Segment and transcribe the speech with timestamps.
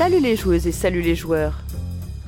[0.00, 1.58] Salut les joueuses et salut les joueurs.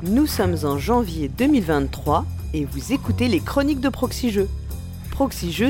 [0.03, 4.51] Nous sommes en janvier 2023 et vous écoutez les chroniques de Proxy Jeux.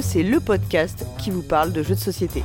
[0.01, 2.43] C'est le podcast qui vous parle de jeux de société.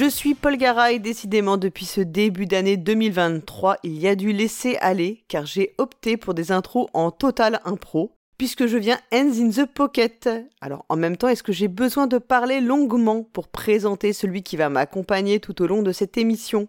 [0.00, 4.32] Je suis Paul Gara et décidément depuis ce début d'année 2023, il y a dû
[4.32, 9.34] laisser aller car j'ai opté pour des intros en total impro puisque je viens Hands
[9.38, 10.26] in the Pocket.
[10.62, 14.56] Alors en même temps, est-ce que j'ai besoin de parler longuement pour présenter celui qui
[14.56, 16.66] va m'accompagner tout au long de cette émission?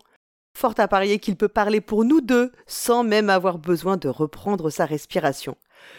[0.54, 4.70] Fort à parier qu'il peut parler pour nous deux sans même avoir besoin de reprendre
[4.70, 5.56] sa respiration.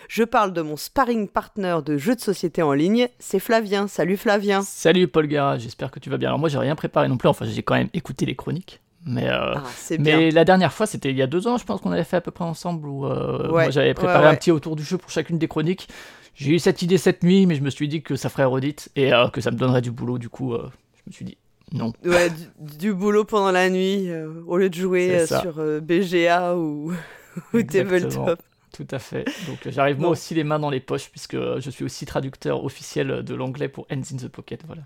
[0.08, 3.88] Je parle de mon sparring partner de jeux de société en ligne, c'est Flavien.
[3.88, 4.62] Salut Flavien.
[4.62, 6.28] Salut Paul Gara, j'espère que tu vas bien.
[6.28, 8.80] Alors moi j'ai rien préparé non plus, enfin j'ai quand même écouté les chroniques.
[9.04, 9.62] Mais, euh, Ah,
[9.98, 12.18] mais la dernière fois, c'était il y a deux ans, je pense qu'on avait fait
[12.18, 14.30] à peu près ensemble, où euh, Ouais, moi j'avais préparé ouais, ouais.
[14.30, 15.88] un petit autour du jeu pour chacune des chroniques.
[16.34, 18.90] J'ai eu cette idée cette nuit, mais je me suis dit que ça ferait redite
[18.94, 21.36] et euh, que ça me donnerait du boulot, du coup je me suis dit
[21.72, 21.92] non.
[22.04, 25.80] Ouais, du, du boulot pendant la nuit, euh, au lieu de jouer euh, sur euh,
[25.80, 26.92] BGA ou,
[27.54, 27.62] ou.
[27.62, 28.42] Tabletop.
[28.72, 29.24] Tout à fait.
[29.46, 32.06] Donc euh, j'arrive moi aussi les mains dans les poches, puisque euh, je suis aussi
[32.06, 34.62] traducteur officiel de l'anglais pour Hands in the Pocket.
[34.66, 34.82] Voilà.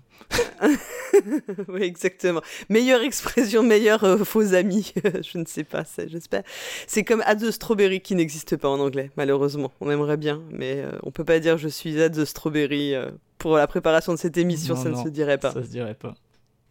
[1.67, 2.41] oui, exactement.
[2.69, 4.93] Meilleure expression, meilleur euh, faux ami.
[5.21, 6.43] je ne sais pas, j'espère.
[6.87, 9.71] C'est comme At the Strawberry qui n'existe pas en anglais, malheureusement.
[9.81, 12.93] On aimerait bien, mais euh, on peut pas dire je suis At the Strawberry.
[12.93, 15.51] euh, pour la préparation de cette émission, Non, ça non, ne se dirait pas.
[15.51, 16.15] Ça se dirait pas.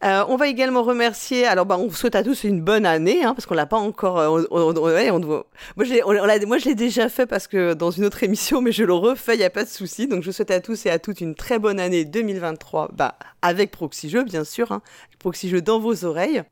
[0.03, 1.45] Euh, on va également remercier.
[1.47, 3.77] Alors, bah, on vous souhaite à tous une bonne année, hein, parce qu'on l'a pas
[3.77, 4.19] encore.
[4.19, 4.73] euh, on- on-
[5.75, 6.03] Moi, je l'ai-
[6.75, 9.49] déjà fait parce que dans une autre émission, mais je le refais, il y a
[9.49, 10.07] pas de souci.
[10.07, 13.71] Donc, je souhaite à tous et à toutes une très bonne année 2023, bah, avec
[13.71, 14.81] Proxy bien sûr, hein,
[15.19, 16.43] Proxy dans vos oreilles.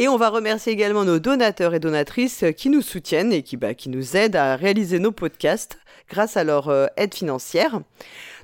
[0.00, 3.74] Et on va remercier également nos donateurs et donatrices qui nous soutiennent et qui, bah,
[3.74, 5.78] qui nous aident à réaliser nos podcasts
[6.08, 7.82] grâce à leur euh, aide financière.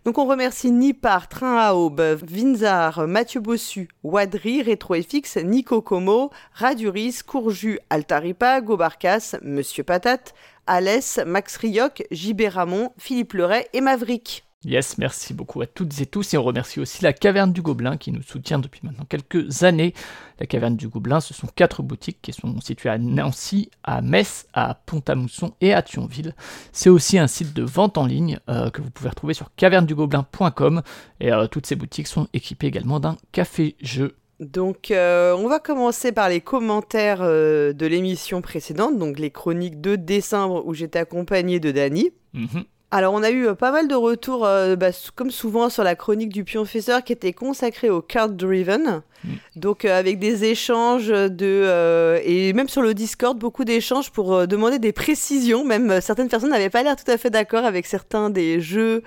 [0.05, 7.79] Donc on remercie Nipar, Train à Vinzar, Mathieu Bossu, Wadri, RetroFX, Nico Como, Raduris, Courju,
[7.89, 10.35] Altaripa, Gobarcas, Monsieur Patate,
[10.67, 14.46] Alès, Max Rioc, JB Ramon, Philippe Leray et Maverick.
[14.65, 17.97] Yes, merci beaucoup à toutes et tous et on remercie aussi la Caverne du Gobelin
[17.97, 19.95] qui nous soutient depuis maintenant quelques années.
[20.41, 24.47] La Caverne du Gobelin, ce sont quatre boutiques qui sont situées à Nancy, à Metz,
[24.55, 26.35] à Pont-à-Mousson et à Thionville.
[26.73, 30.83] C'est aussi un site de vente en ligne euh, que vous pouvez retrouver sur cavernedugobelin.com
[31.21, 34.17] et euh, toutes ces boutiques sont équipées également d'un café-jeu.
[34.41, 39.97] Donc euh, on va commencer par les commentaires de l'émission précédente, donc les chroniques de
[39.97, 42.11] décembre où j'étais accompagné de Dany.
[42.33, 42.65] Mhm.
[42.93, 45.97] Alors, on a eu euh, pas mal de retours, euh, bah, comme souvent sur la
[45.97, 49.03] chronique du Pionfesseur, qui était consacrée au card driven.
[49.25, 49.29] Mm.
[49.57, 51.37] Donc, euh, avec des échanges de.
[51.43, 55.65] euh, et même sur le Discord, beaucoup d'échanges pour demander des précisions.
[55.65, 59.03] Même certaines personnes n'avaient pas l'air tout à fait d'accord avec certains des jeux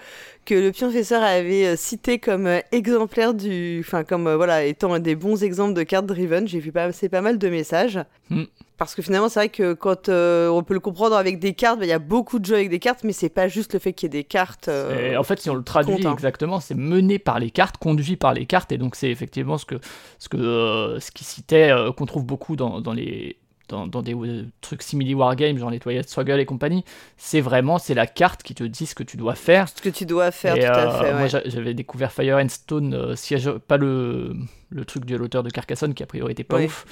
[0.49, 3.83] que le Pionfesseur avait euh, cités comme euh, exemplaires du.
[3.85, 6.47] Enfin, comme euh, voilà, étant des bons exemples de card driven.
[6.47, 7.99] J'ai vu passer pas mal de messages.
[8.29, 8.45] Mm.
[8.79, 11.79] Parce que finalement, c'est vrai que quand euh, on peut le comprendre avec des cartes,
[11.79, 13.79] bah, il y a beaucoup de jeux avec des cartes, mais c'est pas juste le
[13.79, 14.69] fait qu'il y ait des cartes.
[14.69, 16.13] euh, en fait, si on le traduit compte, hein.
[16.13, 19.65] exactement, c'est mené par les cartes, conduit par les cartes, et donc c'est effectivement ce
[19.65, 19.75] que
[20.17, 23.35] ce que euh, ce qui citait qu'on trouve beaucoup dans, dans les
[23.69, 26.83] dans, dans des euh, trucs simili wargames, genre les Twilight Struggle et compagnie.
[27.17, 29.69] C'est vraiment c'est la carte qui te dit ce que tu dois faire.
[29.69, 31.13] ce que tu dois faire, Et, tout à euh, fait.
[31.13, 31.49] Moi, ouais.
[31.49, 34.35] j'avais découvert Fire and Stone, euh, siège, pas le
[34.71, 36.65] le truc de l'auteur de Carcassonne qui a priori était pas Oui.
[36.65, 36.85] ouf.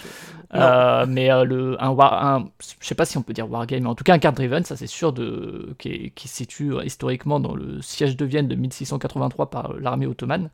[0.56, 3.94] Euh, mais le, un, un, je sais pas si on peut dire wargame, mais en
[3.94, 7.80] tout cas un card driven, ça c'est sûr, de, qui, se situe historiquement dans le
[7.84, 10.50] siège de Vienne de 1683 par l'armée ottomane.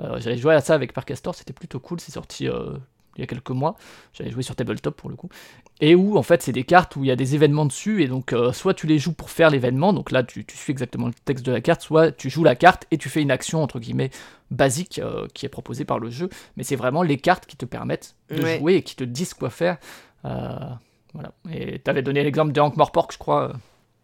[0.00, 2.72] Euh, J'avais joué à ça avec Parcastor, c'était plutôt cool, c'est sorti euh,
[3.16, 3.76] il y a quelques mois.
[4.12, 5.28] J'avais joué sur tabletop pour le coup.
[5.80, 8.08] Et où en fait c'est des cartes où il y a des événements dessus, et
[8.08, 11.08] donc euh, soit tu les joues pour faire l'événement, donc là tu, tu suis exactement
[11.08, 13.62] le texte de la carte, soit tu joues la carte et tu fais une action
[13.62, 14.10] entre guillemets
[14.50, 17.64] basique euh, qui est proposée par le jeu, mais c'est vraiment les cartes qui te
[17.64, 18.58] permettent de Ouais.
[18.58, 19.78] jouer et qui te disent quoi faire.
[20.24, 20.56] Euh,
[21.14, 21.32] voilà.
[21.50, 23.52] Et t'avais donné l'exemple de Hank Morpork, je crois.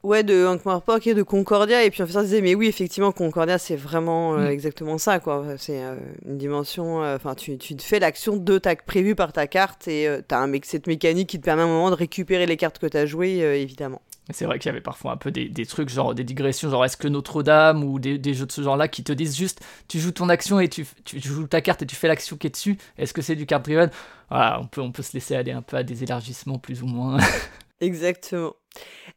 [0.09, 1.85] Ouais, de Hank Morpork et de Concordia.
[1.85, 4.51] Et puis en fait, ça disait, mais oui, effectivement, Concordia, c'est vraiment euh, Mm.
[4.51, 5.45] exactement ça, quoi.
[5.59, 5.97] C'est euh,
[6.27, 7.03] une dimension.
[7.05, 10.23] euh, Enfin, tu, tu te fais l'action de ta prévue par ta carte et euh,
[10.27, 12.87] t'as un cette mécanique qui te permet à un moment de récupérer les cartes que
[12.87, 14.01] t'as jouées, évidemment.
[14.31, 16.85] C'est vrai qu'il y avait parfois un peu des, des trucs, genre des digressions, genre
[16.85, 19.99] est-ce que Notre-Dame ou des, des jeux de ce genre-là qui te disent juste tu
[19.99, 22.51] joues ton action et tu, tu joues ta carte et tu fais l'action qui est
[22.51, 22.77] dessus.
[22.99, 23.91] Est-ce que c'est du card driven
[24.31, 26.87] Voilà, on peut, on peut se laisser aller un peu à des élargissements plus ou
[26.87, 27.17] moins.
[27.81, 28.55] Exactement.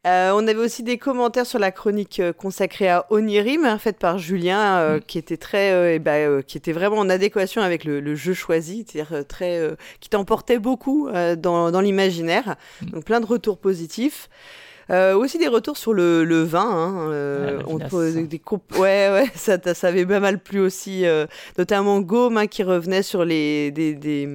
[0.07, 3.99] Euh, on avait aussi des commentaires sur la chronique euh, consacrée à Onirim, hein, faite
[3.99, 5.01] par Julien, euh, mm.
[5.01, 9.59] qui était très, bah, qui était vraiment en adéquation avec le, jeu choisi, c'est-à-dire très,
[9.99, 12.55] qui t'emportait beaucoup dans, l'imaginaire.
[12.81, 12.85] Mm.
[12.91, 14.29] Donc plein de retours positifs.
[14.91, 16.61] Aussi des retours sur le, vin.
[16.61, 18.41] Hein, on des, des
[18.77, 21.05] ouais, ouais, ça, ça avait pas mal plu aussi,
[21.57, 24.27] notamment Gaume hein, qui revenait sur les des,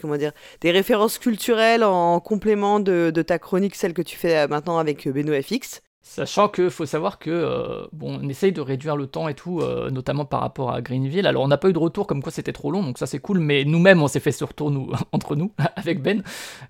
[0.00, 4.46] comment dire des références culturelles en, complément de, de, ta chronique, celle que tu fais
[4.48, 5.82] maintenant avec Beno FX.
[6.14, 9.88] Sachant qu'il faut savoir que euh, on essaye de réduire le temps et tout, euh,
[9.88, 11.26] notamment par rapport à Greenville.
[11.26, 13.18] Alors on n'a pas eu de retour comme quoi c'était trop long, donc ça c'est
[13.18, 13.38] cool.
[13.38, 16.22] Mais nous-mêmes on s'est fait ce retour nous entre nous avec Ben.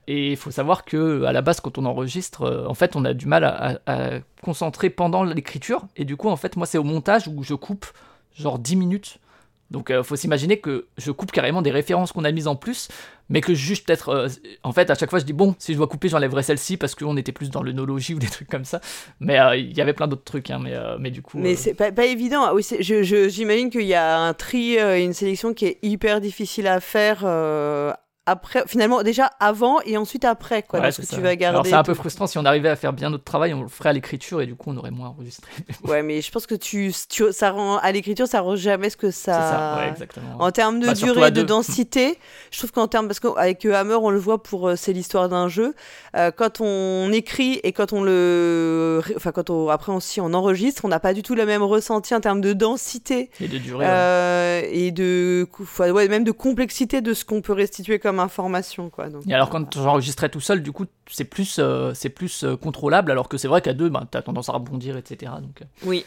[0.07, 3.05] Et il faut savoir que à la base quand on enregistre, euh, en fait on
[3.05, 5.87] a du mal à, concentrer pendant l'écriture.
[5.97, 7.87] Et du coup en fait moi c'est au montage où je coupe
[8.37, 9.19] genre 10 minutes
[9.73, 12.89] donc faut s'imaginer que je coupe carrément des références qu'on a mises en plus,
[13.33, 14.29] mais que juste peut-être, euh,
[14.63, 16.95] en fait à chaque fois je dis bon, si je dois couper j'enlèverai celle-ci parce
[16.95, 18.81] qu'on était plus dans le nologie ou des trucs comme ça.
[19.19, 21.39] Mais euh, il y avait plein d'autres trucs, hein, mais, mais du coup...
[21.39, 25.67] Mais c'est pas, pas, évident, oui, j'imagine qu'il y a un tri, une sélection qui
[25.67, 27.25] est hyper difficile à faire
[28.25, 30.81] après, finalement, déjà avant et ensuite après, quoi.
[30.81, 31.71] parce que tu vas garder.
[31.71, 33.89] c'est un peu frustrant si on arrivait à faire bien notre travail, on le ferait
[33.89, 35.51] à l'écriture et du coup on aurait moins enregistré.
[35.85, 39.11] ouais, mais je pense que tu, ça rend à l'écriture, ça rend jamais ce que
[39.11, 39.33] ça.
[39.33, 40.37] C'est ça, ouais, exactement.
[40.39, 42.17] En termes de bah, durée, de densité,
[42.53, 45.49] je trouve qu'en termes, parce qu'avec Hammer, on le voit pour euh, c'est l'histoire d'un
[45.49, 45.75] jeu.
[46.17, 50.85] Euh, quand on écrit et quand on le, enfin quand on après aussi on enregistre,
[50.85, 53.85] on n'a pas du tout le même ressenti en termes de densité et de durée
[53.89, 55.49] euh, et de,
[55.81, 58.91] ouais, même de complexité de ce qu'on peut restituer comme information.
[58.91, 62.45] Quoi, donc, et alors, quand j'enregistrais tout seul, du coup, c'est plus, euh, c'est plus
[62.45, 65.33] euh, contrôlable, alors que c'est vrai qu'à deux, bah, tu as tendance à rebondir, etc.
[65.41, 65.65] Donc, euh.
[65.85, 66.05] Oui.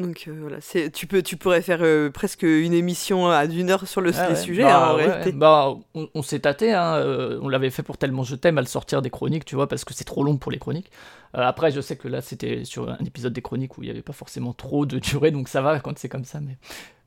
[0.00, 4.00] Donc voilà, c'est, tu, peux, tu pourrais faire presque une émission à d'une heure sur
[4.00, 7.02] le sujet bah, hein, Bah, on, s'est tâté, hein,
[7.42, 9.84] on l'avait fait pour tellement je t'aime à le sortir des chroniques, tu vois, parce
[9.84, 10.92] que c'est trop long pour les chroniques.
[11.32, 14.02] après, je sais que là, c'était sur un épisode des chroniques où il n'y avait
[14.02, 16.58] pas forcément trop de durée, donc ça va quand c'est comme ça, mais,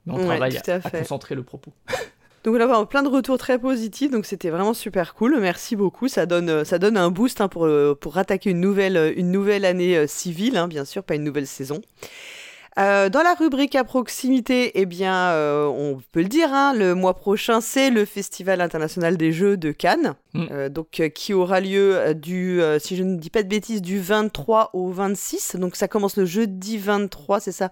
[0.06, 1.72] on travaille à, à concentrer le propos.
[2.44, 5.38] Donc on a plein de retours très positifs, donc c'était vraiment super cool.
[5.40, 8.60] Merci beaucoup, ça donne, euh, ça donne un boost hein, pour, euh, pour attaquer une
[8.60, 11.82] nouvelle, euh, une nouvelle année civile, hein, bien sûr, pas une nouvelle saison.
[12.78, 17.62] dans la rubrique à proximité, eh bien, on peut le dire, hein, le mois prochain,
[17.62, 20.70] c'est le Festival international des jeux de Cannes, mm.
[20.70, 24.90] donc qui aura lieu du, si je ne dis pas de bêtises, du 23 au
[24.90, 25.58] 26.
[25.58, 27.70] Donc ça commence le jeudi 23, c'est ça?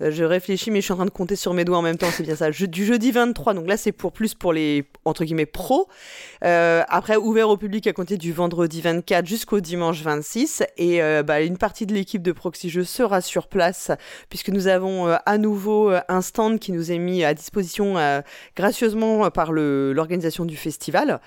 [0.00, 2.08] Je réfléchis, mais je suis en train de compter sur mes doigts en même temps,
[2.12, 2.50] c'est bien ça.
[2.50, 5.88] du jeudi 23, donc là c'est pour plus pour les entre guillemets pros.
[6.44, 10.62] Euh, après, ouvert au public à compter du vendredi 24 jusqu'au dimanche 26.
[10.76, 13.90] Et euh, bah, une partie de l'équipe de Proxy Jeux sera sur place,
[14.28, 17.94] puisque nous avons à nouveau un stand qui nous est mis à disposition
[18.56, 21.20] gracieusement par l'organisation du festival.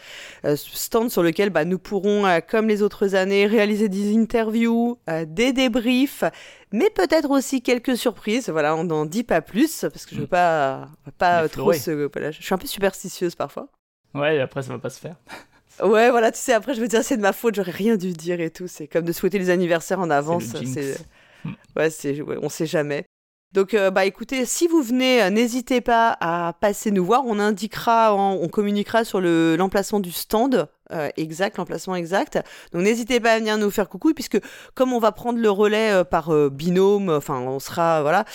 [0.55, 4.97] stand sur lequel bah, nous pourrons, comme les autres années, réaliser des interviews,
[5.27, 6.23] des débriefs
[6.71, 8.49] mais peut-être aussi quelques surprises.
[8.49, 11.91] Voilà, on n'en dit pas plus parce que je veux pas, pas trop se.
[12.11, 13.67] Voilà, je suis un peu superstitieuse parfois.
[14.13, 15.15] Ouais, et après ça va pas se faire.
[15.83, 18.13] ouais, voilà, tu sais, après je me dire c'est de ma faute, j'aurais rien dû
[18.13, 18.67] dire et tout.
[18.67, 20.45] C'est comme de souhaiter les anniversaires en avance.
[20.65, 20.97] C'est,
[21.43, 21.51] hmm.
[21.75, 23.05] ouais, c'est, on sait jamais.
[23.53, 27.23] Donc, euh, bah écoutez, si vous venez, euh, n'hésitez pas à passer nous voir.
[27.25, 32.39] On indiquera, on communiquera sur le, l'emplacement du stand euh, exact, l'emplacement exact.
[32.73, 34.39] Donc n'hésitez pas à venir nous faire coucou, puisque
[34.75, 38.25] comme on va prendre le relais euh, par euh, binôme, enfin on sera, voilà,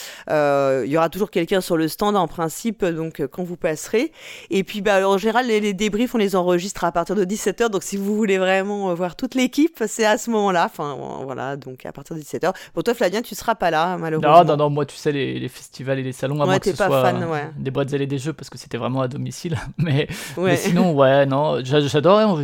[0.85, 4.13] il y aura toujours quelqu'un sur le stand en principe, donc quand vous passerez.
[4.51, 7.83] Et puis bah, en général, les, débriefs, on les enregistre à partir de 17h, donc
[7.83, 11.93] si vous voulez vraiment voir toute l'équipe, c'est à ce moment-là, enfin voilà, donc à
[11.93, 12.53] partir de 17h.
[12.73, 14.45] Pour toi Flavien, tu seras pas là, malheureusement.
[14.45, 16.77] Non, non, non, moi tu sais, les, festivals et les salons, à moins que ce
[16.77, 17.51] pas soit fan, ouais.
[17.57, 19.57] des boîtes et des jeux, parce que c'était vraiment à domicile.
[19.79, 21.63] mais, mais sinon, ouais, non,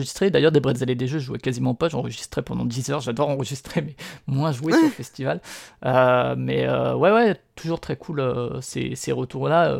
[0.02, 1.88] j'adorais D'ailleurs, des bretzels et des jeux, je jouais quasiment pas.
[1.88, 3.00] J'enregistrais pendant 10 heures.
[3.00, 5.40] J'adore enregistrer, mais moins jouer sur le festival.
[5.84, 9.76] Euh, mais euh, ouais, ouais, toujours très cool euh, ces, ces retours-là.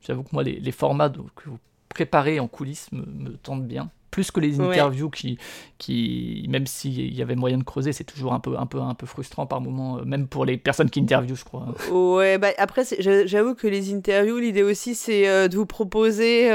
[0.00, 3.90] J'avoue que moi, les, les, formats que vous préparez en coulisses me, me tentent bien
[4.10, 5.38] plus que les interviews qui,
[5.76, 8.94] qui même s'il y avait moyen de creuser, c'est toujours un peu, un, peu, un
[8.94, 11.74] peu frustrant par moment, même pour les personnes qui interviewent, je crois.
[11.90, 16.48] Ouais, bah après, j'avoue que les interviews, l'idée aussi, c'est de vous proposer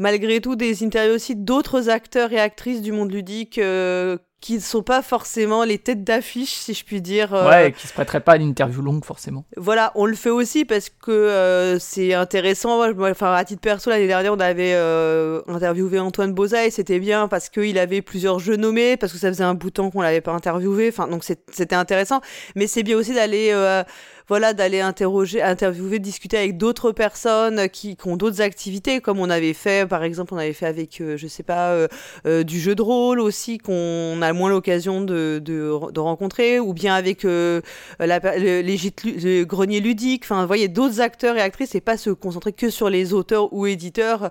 [0.00, 4.60] malgré tout des interviews aussi d'autres acteurs et actrices du monde ludique euh, qui ne
[4.60, 7.34] sont pas forcément les têtes d'affiche, si je puis dire.
[7.34, 7.48] Euh.
[7.48, 9.44] Ouais, qui se prêteraient pas à une interview longue, forcément.
[9.56, 12.80] Voilà, on le fait aussi parce que euh, c'est intéressant.
[13.02, 14.74] Enfin, à titre perso, l'année dernière, on avait
[15.48, 19.28] interviewé Antoine Boza et c'était bien parce qu'il avait plusieurs jeux nommés, parce que ça
[19.28, 20.88] faisait un bout de temps qu'on l'avait pas interviewé.
[20.88, 22.20] Enfin, donc c'était intéressant.
[22.56, 23.52] Mais c'est bien aussi d'aller
[24.30, 29.54] voilà, d'aller interroger, interviewer, discuter avec d'autres personnes qui, ont d'autres activités, comme on avait
[29.54, 31.88] fait, par exemple, on avait fait avec, je euh, sais pas, euh,
[32.26, 36.58] euh, du jeu de rôle aussi, qu'on a a moins l'occasion de, de, de, rencontrer,
[36.60, 37.60] ou bien avec euh,
[37.98, 40.22] la, le, les, le grenier ludique.
[40.24, 43.52] Enfin, vous voyez, d'autres acteurs et actrices, et pas se concentrer que sur les auteurs
[43.52, 44.30] ou éditeurs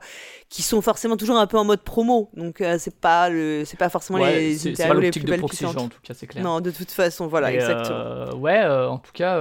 [0.50, 2.30] qui sont forcément toujours un peu en mode promo.
[2.36, 5.78] Donc euh, c'est pas le, c'est pas forcément ouais, les interviews les plus belles puissantes.
[5.78, 6.44] en tout cas, c'est clair.
[6.44, 7.98] Non, de toute façon, voilà, Et, exactement.
[8.00, 9.40] euh, ouais, euh, en tout cas,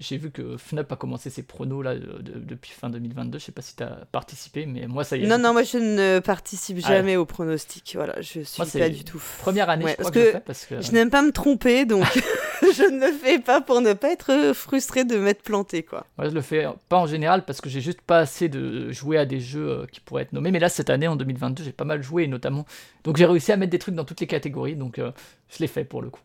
[0.00, 3.38] j'ai vu que FNUP a commencé ses pronos là de- de- depuis fin 2022.
[3.38, 5.26] Je sais pas si tu as participé, mais moi ça y est.
[5.26, 7.92] Non, non, moi je ne participe Ah jamais au pronostic.
[7.94, 9.22] Voilà, je suis Moi, pas du tout.
[9.40, 10.80] Première année, Ouais, parce que, je le que fais parce que.
[10.80, 12.04] Je n'aime pas me tromper, donc
[12.62, 16.06] je ne le fais pas pour ne pas être frustré de m'être planté, quoi.
[16.16, 19.18] Moi, je le fais pas en général parce que j'ai juste pas assez de jouer
[19.18, 20.50] à des jeux euh, qui pourraient être nommés.
[20.50, 22.66] Mais là, cette année, en 2022, j'ai pas mal joué, notamment.
[23.04, 25.12] Donc, j'ai réussi à mettre des trucs dans toutes les catégories, donc euh,
[25.48, 26.20] je l'ai fait pour le coup.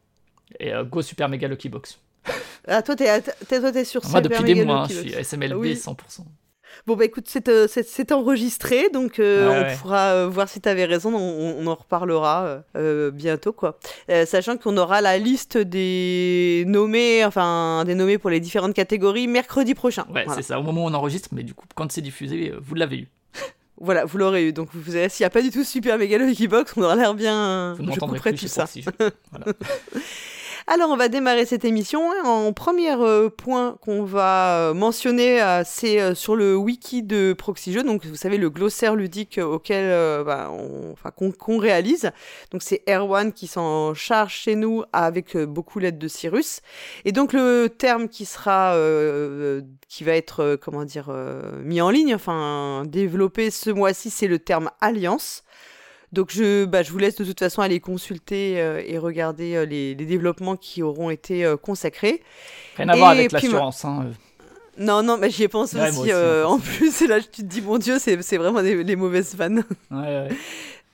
[0.59, 1.99] Et euh, Go Super Mega Lucky Box.
[2.67, 5.55] Ah, toi, t'es, toi, t'es sur Moi, Super depuis des mois, hein, je suis SMLB
[5.55, 5.73] Oui.
[5.73, 5.95] 100%.
[6.87, 7.67] Bon, bah écoute, c'est, euh,
[8.11, 9.75] enregistré, donc euh, Ouais, on ouais.
[9.81, 13.77] pourra euh, voir si t'avais raison, on, on en reparlera euh, bientôt, quoi.
[14.25, 19.73] Sachant qu'on aura la liste des nommés, enfin, des nommés pour les différentes catégories mercredi
[19.73, 20.03] prochain.
[20.13, 20.35] Ouais, voilà.
[20.35, 22.97] c'est ça, au moment où on enregistre, mais du coup, quand c'est diffusé, vous l'avez
[22.97, 23.07] eu.
[23.81, 24.53] Voilà, vous l'aurez eu.
[24.53, 26.95] Donc, vous verrez, s'il n'y a pas du tout Super Mega Lucky Box, on aura
[26.95, 27.73] l'air bien.
[27.73, 28.63] Vous Je couperai plus tout ça.
[28.63, 28.85] Proxy.
[29.31, 29.45] Voilà.
[30.65, 32.09] Alors, on va démarrer cette émission.
[32.23, 37.73] En premier euh, point qu'on va euh, mentionner, euh, c'est sur le wiki de Proxy
[37.73, 37.83] Jeux.
[37.83, 42.11] Donc, vous savez, le glossaire ludique auquel, bah, on, qu'on, qu'on réalise.
[42.51, 46.61] Donc, c'est Erwan qui s'en charge chez nous avec beaucoup l'aide de Cyrus.
[47.03, 48.73] Et donc, le terme qui sera,
[49.89, 51.13] qui va être, comment dire,
[51.61, 55.43] mis en ligne, enfin, développé ce mois-ci, c'est le terme alliance.
[56.13, 59.65] Donc je, bah, je vous laisse de toute façon aller consulter euh, et regarder euh,
[59.65, 62.21] les, les développements qui auront été euh, consacrés.
[62.77, 63.83] Rien à voir avec l'assurance.
[63.83, 64.11] Hein.
[64.77, 66.13] Non, non, mais j'y Ouais, aussi.
[66.45, 69.63] en plus, là, tu te dis, mon Dieu, c'est vraiment des, les mauvaises vannes.
[69.91, 70.29] Ouais, ouais.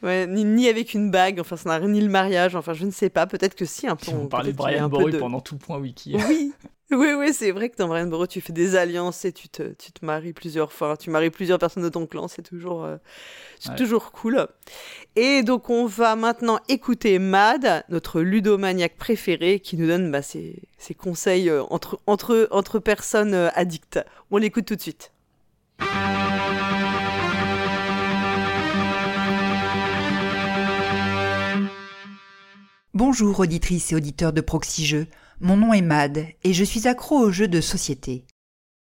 [0.02, 2.86] Ouais, ni, ni avec une bague, enfin, ça n'a rien, ni le mariage, enfin, je
[2.86, 4.12] ne sais pas, peut-être que si, un peu.
[4.14, 6.16] On parlait de Brian Boru de- pendant tout le point wiki.
[6.30, 6.54] Oui,
[6.91, 9.62] oui, oui, c'est vrai que dans Brian Boru, tu fais des alliances et tu te,
[9.74, 12.98] tu te maries plusieurs fois, tu maries plusieurs personnes de ton clan, c'est toujours, euh,
[13.60, 13.75] c'est Ouais.
[13.75, 14.48] toujours cool.
[15.15, 20.63] Et donc, on va maintenant écouter Mad, notre ludomaniaque préféré, qui nous donne bah, ses,
[20.77, 24.00] ses conseils euh, entre, entre, entre personnes euh, addictes.
[24.31, 25.12] On l'écoute tout de suite.
[32.93, 35.08] Bonjour auditrices et auditeurs de Proxy Jeux,
[35.41, 38.25] mon nom est Mad et je suis accro aux jeux de société.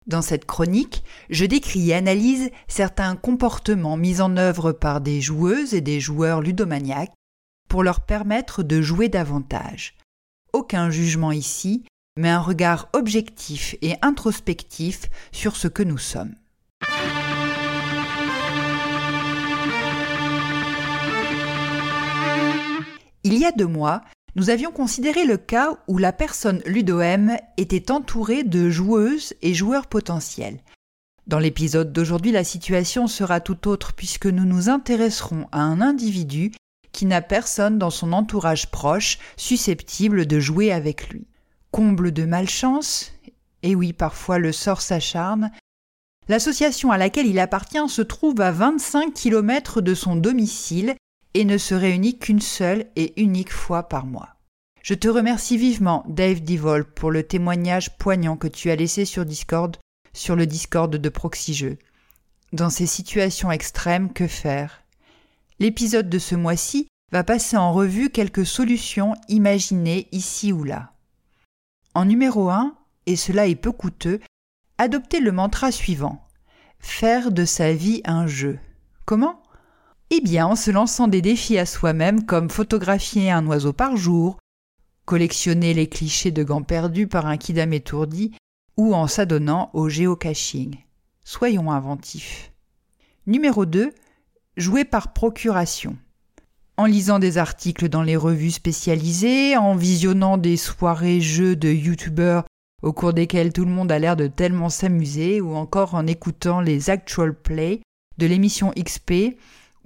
[0.06, 5.74] Dans cette chronique, je décris et analyse certains comportements mis en œuvre par des joueuses
[5.74, 7.12] et des joueurs ludomaniaques
[7.68, 9.94] pour leur permettre de jouer davantage.
[10.52, 11.84] Aucun jugement ici,
[12.16, 16.34] mais un regard objectif et introspectif sur ce que nous sommes.
[23.24, 24.00] Il y a deux mois,
[24.38, 29.88] nous avions considéré le cas où la personne Ludo-M était entourée de joueuses et joueurs
[29.88, 30.61] potentiels.
[31.26, 36.52] Dans l'épisode d'aujourd'hui, la situation sera tout autre puisque nous nous intéresserons à un individu
[36.92, 41.26] qui n'a personne dans son entourage proche susceptible de jouer avec lui.
[41.73, 43.12] Comble de malchance,
[43.64, 45.50] et oui, parfois le sort s'acharne,
[46.28, 50.95] l'association à laquelle il appartient se trouve à 25 km de son domicile
[51.38, 54.35] et ne se réunit qu'une seule et unique fois par mois.
[54.83, 59.25] Je te remercie vivement, Dave Divol, pour le témoignage poignant que tu as laissé sur
[59.25, 59.76] Discord,
[60.12, 61.78] sur le Discord de Proxy Jeux.
[62.52, 64.83] Dans ces situations extrêmes, que faire?
[65.61, 70.92] L'épisode de ce mois-ci va passer en revue quelques solutions imaginées ici ou là.
[71.95, 72.75] En numéro 1,
[73.07, 74.18] et cela est peu coûteux,
[74.76, 76.26] adoptez le mantra suivant.
[76.80, 78.59] Faire de sa vie un jeu.
[79.04, 79.40] Comment?
[80.10, 84.38] Eh bien, en se lançant des défis à soi-même comme photographier un oiseau par jour,
[85.04, 88.32] collectionner les clichés de gants perdus par un kidam étourdi,
[88.76, 90.76] ou en s'adonnant au géocaching.
[91.24, 92.52] Soyons inventifs.
[93.26, 93.92] Numéro 2.
[94.56, 95.96] Jouer par procuration.
[96.76, 102.44] En lisant des articles dans les revues spécialisées, en visionnant des soirées jeux de youtubeurs
[102.82, 106.60] au cours desquelles tout le monde a l'air de tellement s'amuser, ou encore en écoutant
[106.60, 107.82] les actual play
[108.18, 109.36] de l'émission XP,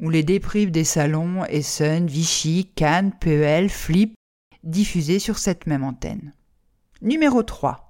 [0.03, 4.15] où les déprives des salons Essen, Vichy, Cannes, PEL, Flip
[4.65, 6.35] diffusés sur cette même antenne.
[7.01, 7.89] Numéro 3.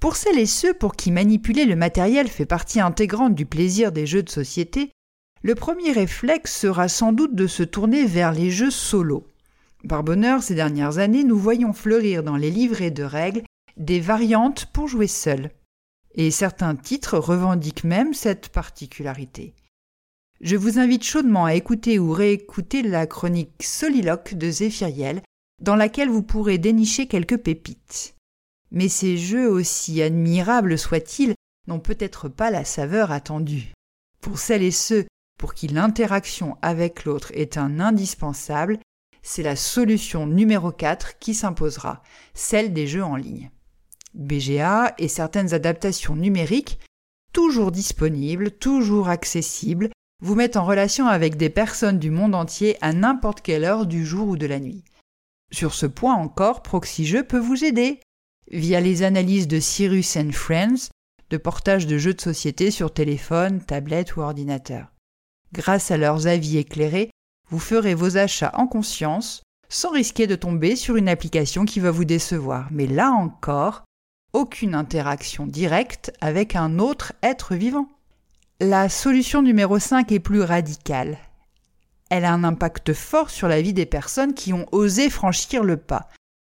[0.00, 4.06] Pour celles et ceux pour qui manipuler le matériel fait partie intégrante du plaisir des
[4.06, 4.90] jeux de société,
[5.42, 9.26] le premier réflexe sera sans doute de se tourner vers les jeux solo.
[9.88, 13.42] Par bonheur, ces dernières années, nous voyons fleurir dans les livrets de règles
[13.76, 15.50] des variantes pour jouer seul.
[16.14, 19.54] Et certains titres revendiquent même cette particularité.
[20.40, 25.22] Je vous invite chaudement à écouter ou réécouter la chronique Soliloque de Zéphiriel
[25.60, 28.14] dans laquelle vous pourrez dénicher quelques pépites.
[28.70, 31.34] Mais ces jeux, aussi admirables soient-ils,
[31.66, 33.74] n'ont peut-être pas la saveur attendue.
[34.22, 35.06] Pour celles et ceux
[35.38, 38.78] pour qui l'interaction avec l'autre est un indispensable,
[39.22, 43.50] c'est la solution numéro 4 qui s'imposera, celle des jeux en ligne.
[44.14, 46.78] BGA et certaines adaptations numériques,
[47.32, 49.90] toujours disponibles, toujours accessibles,
[50.20, 54.04] vous mettent en relation avec des personnes du monde entier à n'importe quelle heure du
[54.04, 54.84] jour ou de la nuit.
[55.52, 58.00] Sur ce point encore, ProxyJeux peut vous aider
[58.50, 60.90] via les analyses de Cyrus and Friends,
[61.30, 64.92] de portage de jeux de société sur téléphone, tablette ou ordinateur.
[65.52, 67.10] Grâce à leurs avis éclairés,
[67.48, 71.90] vous ferez vos achats en conscience, sans risquer de tomber sur une application qui va
[71.90, 72.68] vous décevoir.
[72.70, 73.84] Mais là encore,
[74.32, 77.88] aucune interaction directe avec un autre être vivant.
[78.62, 81.16] La solution numéro 5 est plus radicale.
[82.10, 85.78] Elle a un impact fort sur la vie des personnes qui ont osé franchir le
[85.78, 86.10] pas.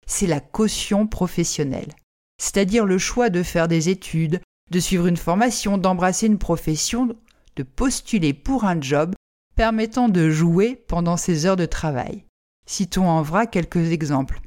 [0.06, 1.92] C'est la caution professionnelle,
[2.40, 7.16] c'est-à-dire le choix de faire des études, de suivre une formation, d'embrasser une profession,
[7.56, 9.16] de postuler pour un job
[9.56, 12.24] permettant de jouer pendant ses heures de travail.
[12.66, 14.40] Citons en vrac quelques exemples.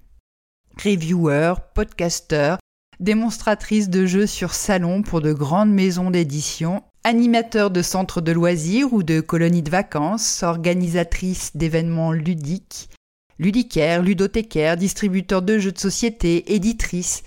[0.81, 2.55] Reviewer, podcaster,
[3.01, 8.93] démonstratrice de jeux sur salon pour de grandes maisons d'édition, animateur de centres de loisirs
[8.93, 12.89] ou de colonies de vacances, organisatrice d'événements ludiques,
[13.37, 17.23] ludicaire, ludothécaire, distributeur de jeux de société, éditrice,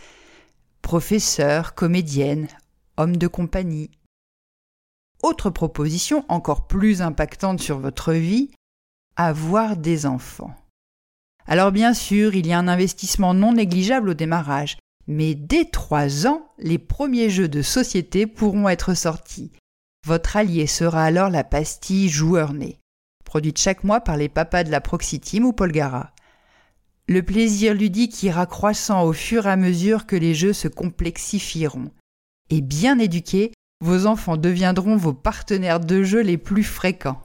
[0.83, 2.49] professeur, comédienne,
[2.97, 3.91] homme de compagnie.
[5.23, 8.51] Autre proposition encore plus impactante sur votre vie,
[9.17, 10.55] avoir des enfants.
[11.47, 14.77] Alors bien sûr, il y a un investissement non négligeable au démarrage,
[15.07, 19.51] mais dès trois ans, les premiers jeux de société pourront être sortis.
[20.07, 22.79] Votre allié sera alors la pastille joueur né,
[23.25, 26.13] produite chaque mois par les papas de la Proxy Team ou Polgara.
[27.09, 31.91] Le plaisir ludique ira croissant au fur et à mesure que les jeux se complexifieront.
[32.51, 37.23] Et bien éduqués, vos enfants deviendront vos partenaires de jeu les plus fréquents.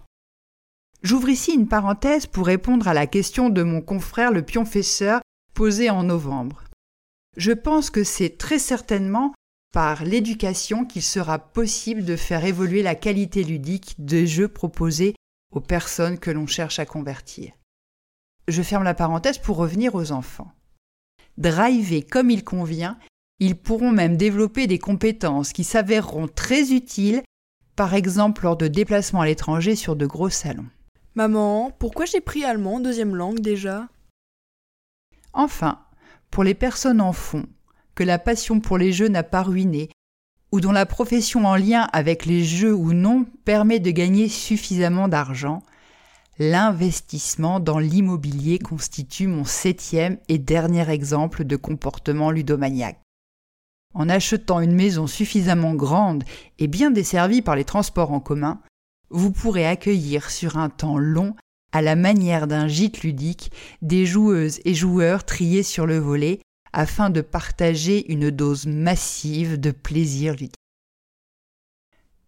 [1.03, 5.21] J'ouvre ici une parenthèse pour répondre à la question de mon confrère le pionfesseur
[5.53, 6.63] posée en novembre.
[7.37, 9.33] Je pense que c'est très certainement
[9.71, 15.15] par l'éducation qu'il sera possible de faire évoluer la qualité ludique des jeux proposés
[15.51, 17.53] aux personnes que l'on cherche à convertir.
[18.47, 20.51] Je ferme la parenthèse pour revenir aux enfants.
[21.37, 22.97] Driver comme il convient,
[23.39, 27.21] ils pourront même développer des compétences qui s'avéreront très utiles,
[27.75, 30.69] par exemple lors de déplacements à l'étranger sur de gros salons.
[31.13, 33.87] Maman, pourquoi j'ai pris allemand en deuxième langue déjà?
[35.33, 35.83] Enfin,
[36.31, 37.45] pour les personnes en fond,
[37.97, 39.89] que la passion pour les jeux n'a pas ruiné,
[40.51, 45.07] ou dont la profession en lien avec les jeux ou non permet de gagner suffisamment
[45.07, 45.63] d'argent,
[46.37, 53.01] l'investissement dans l'immobilier constitue mon septième et dernier exemple de comportement ludomaniaque.
[53.95, 56.23] En achetant une maison suffisamment grande
[56.59, 58.61] et bien desservie par les transports en commun,
[59.09, 61.35] vous pourrez accueillir sur un temps long,
[61.71, 66.41] à la manière d'un gîte ludique, des joueuses et joueurs triés sur le volet
[66.73, 70.53] afin de partager une dose massive de plaisir ludique.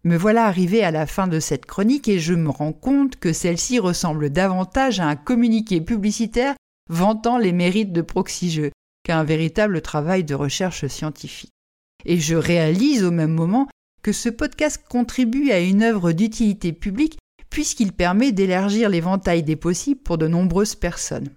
[0.02, 3.34] Me voilà arrivé à la fin de cette chronique et je me rends compte que
[3.34, 6.54] celle-ci ressemble davantage à un communiqué publicitaire
[6.88, 8.70] vantant les mérites de Proxy
[9.04, 11.52] qu'à un véritable travail de recherche scientifique.
[12.06, 13.68] Et je réalise au même moment
[14.02, 17.18] que ce podcast contribue à une œuvre d'utilité publique
[17.50, 21.28] puisqu'il permet d'élargir l'éventail des possibles pour de nombreuses personnes.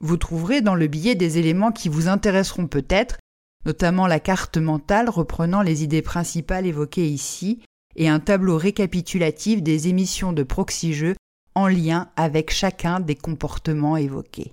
[0.00, 3.18] Vous trouverez dans le billet des éléments qui vous intéresseront peut-être,
[3.66, 7.60] notamment la carte mentale reprenant les idées principales évoquées ici,
[7.96, 11.16] et un tableau récapitulatif des émissions de proxy jeux
[11.54, 14.52] en lien avec chacun des comportements évoqués.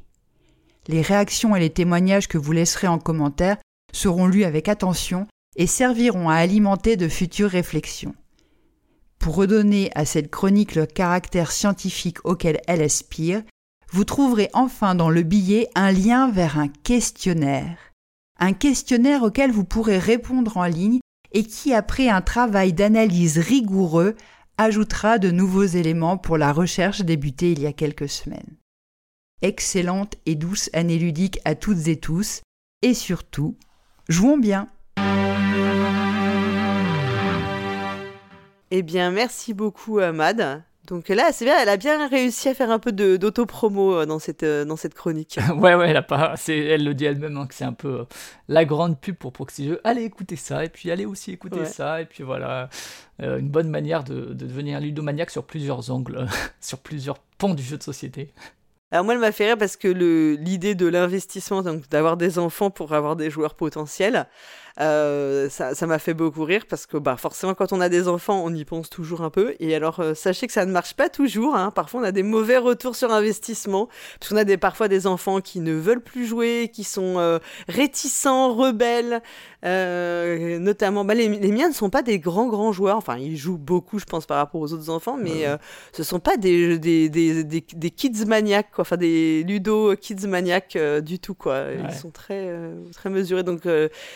[0.88, 3.58] Les réactions et les témoignages que vous laisserez en commentaire
[3.94, 8.16] seront lus avec attention et serviront à alimenter de futures réflexions.
[9.20, 13.42] Pour redonner à cette chronique le caractère scientifique auquel elle aspire,
[13.96, 17.78] vous trouverez enfin dans le billet un lien vers un questionnaire.
[18.38, 21.00] Un questionnaire auquel vous pourrez répondre en ligne
[21.32, 24.16] et qui, après un travail d'analyse rigoureux,
[24.58, 28.58] ajoutera de nouveaux éléments pour la recherche débutée il y a quelques semaines.
[29.42, 32.42] Excellente et douce année ludique à toutes et tous,
[32.82, 33.56] et surtout,
[34.10, 34.68] jouons bien.
[38.72, 40.66] Eh bien, merci beaucoup, Mad.
[40.88, 44.20] Donc là, c'est bien, elle a bien réussi à faire un peu d'auto-promo euh, dans
[44.20, 45.40] cette, euh, dans cette chronique.
[45.58, 48.04] ouais, ouais, elle, a pas, elle le dit elle-même hein, que c'est un peu euh,
[48.48, 49.82] la grande pub pour Proxy Jeux.
[49.84, 52.70] Allez écouter ça, et puis allez aussi écouter ça, et puis voilà,
[53.20, 56.28] une bonne manière de, de devenir ludomaniaque sur plusieurs angles,
[56.62, 58.32] sur plusieurs ponts du jeu de société.
[58.92, 62.70] Alors moi, elle m'a fait rire parce que l'idée de l'investissement, donc d'avoir des enfants
[62.70, 64.28] pour avoir des joueurs potentiels,
[64.82, 68.42] euh, ça m'a fait beaucoup rire parce que bah, forcément, quand on a des enfants,
[68.44, 69.56] on y pense toujours un peu.
[69.60, 71.56] Et alors, euh, sachez que ça ne marche pas toujours.
[71.56, 71.72] Hein.
[71.72, 73.88] Parfois, on a des mauvais retours sur investissement.
[74.20, 77.40] Parce qu'on a des, parfois des enfants qui ne veulent plus jouer, qui sont euh,
[77.70, 79.22] réticents, rebelles.
[79.64, 82.98] notamment, bah, les, miens ne sont pas des grands, grands joueurs.
[82.98, 85.18] Enfin, ils jouent beaucoup, je pense, par rapport aux autres enfants.
[85.18, 85.46] Mais
[85.94, 88.82] ce ne sont pas des, des, des, des, kids maniaques, quoi.
[88.82, 91.68] Enfin, des ludo kids maniaques du tout, quoi.
[91.90, 92.52] Ils sont très,
[92.94, 93.44] très mesurés.
[93.44, 93.62] Donc,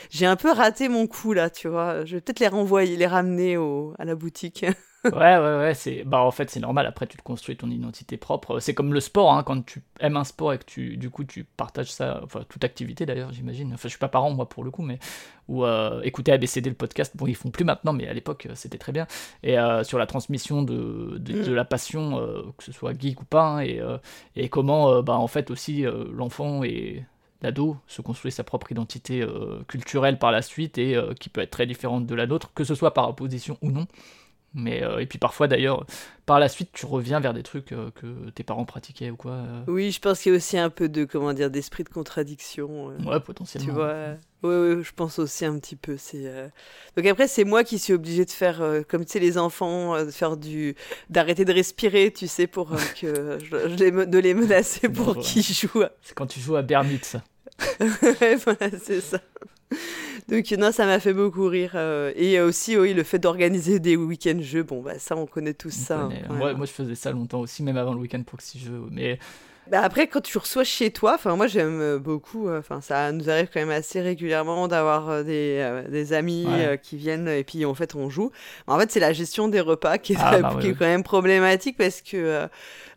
[0.09, 2.05] j'ai un peu raté mon coup là, tu vois.
[2.05, 4.65] Je vais peut-être les renvoyer, les ramener au, à la boutique.
[5.05, 5.73] ouais, ouais, ouais.
[5.73, 6.85] C'est, bah en fait c'est normal.
[6.85, 8.59] Après tu te construis ton identité propre.
[8.59, 11.23] C'est comme le sport, hein, quand tu aimes un sport et que tu, du coup,
[11.23, 13.73] tu partages ça, enfin toute activité d'ailleurs, j'imagine.
[13.73, 14.99] Enfin, je suis pas parent moi pour le coup, mais
[15.47, 17.15] ou euh, écouter ABCD le podcast.
[17.15, 19.07] Bon, ils font plus maintenant, mais à l'époque euh, c'était très bien.
[19.43, 21.53] Et euh, sur la transmission de, de, mm.
[21.53, 22.17] la passion,
[22.57, 23.81] que ce soit geek ou pas, hein, et,
[24.35, 27.05] et comment, bah en fait aussi l'enfant et
[27.41, 31.41] l'ado se construit sa propre identité euh, culturelle par la suite et euh, qui peut
[31.41, 33.87] être très différente de la nôtre, que ce soit par opposition ou non.
[34.53, 35.85] Mais, euh, et puis parfois d'ailleurs,
[36.25, 39.43] par la suite, tu reviens vers des trucs que tes parents pratiquaient ou quoi.
[39.67, 42.87] Oui, je pense qu'il y a aussi un peu de, comment dire, d'esprit de contradiction.
[43.05, 43.67] ouais, potentiellement.
[43.67, 45.97] Tu vois oui, je pense aussi un petit peu.
[45.97, 46.31] C'est
[46.95, 50.11] donc après c'est moi qui suis obligée de faire comme tu sais les enfants, de
[50.11, 50.75] faire du
[51.09, 55.83] d'arrêter de respirer, tu sais, pour que je, les, de les menacer pour qu'ils jouent.
[56.01, 57.21] C'est quand tu joues à Bermud, ça.
[57.79, 59.19] voilà, c'est ça.
[60.29, 61.71] Donc non, ça m'a fait beaucoup rire.
[61.75, 65.53] Euh, et aussi, oui, le fait d'organiser des week-ends jeux, bon, bah ça, on connaît
[65.53, 66.01] tous ça.
[66.01, 68.81] Hein, moi, moi, je faisais ça longtemps aussi, même avant le week-end proxy jeu.
[68.91, 69.19] Mais
[69.69, 73.11] bah après, quand tu reçois chez toi, enfin moi j'aime euh, beaucoup, euh, enfin ça
[73.11, 76.47] nous arrive quand même assez régulièrement d'avoir euh, des, des, amis
[76.81, 78.31] qui viennent et puis en fait on joue.
[78.65, 81.03] En fait, c'est la gestion des repas qui est, ah, bah qui est quand même
[81.03, 82.47] problématique parce que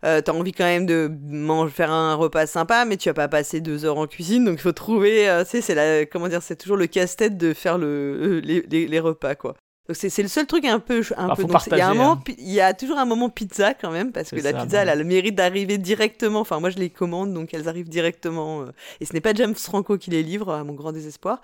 [0.03, 3.13] euh, tu as envie quand même de manger, faire un repas sympa, mais tu vas
[3.13, 6.27] pas passer deux heures en cuisine, donc il faut trouver, tu sais, c'est la, comment
[6.27, 9.55] dire, c'est toujours le casse-tête de faire le, les, les, les repas quoi.
[9.89, 12.13] Donc c'est le seul truc un peu un bah, peu il y a un moment
[12.13, 12.33] hein.
[12.37, 14.95] il y a toujours un moment pizza quand même parce que la pizza elle a
[14.95, 16.39] le mérite d'arriver directement.
[16.39, 19.55] Enfin moi je les commande donc elles arrivent directement euh, et ce n'est pas James
[19.55, 21.41] Franco qui les livre à mon grand désespoir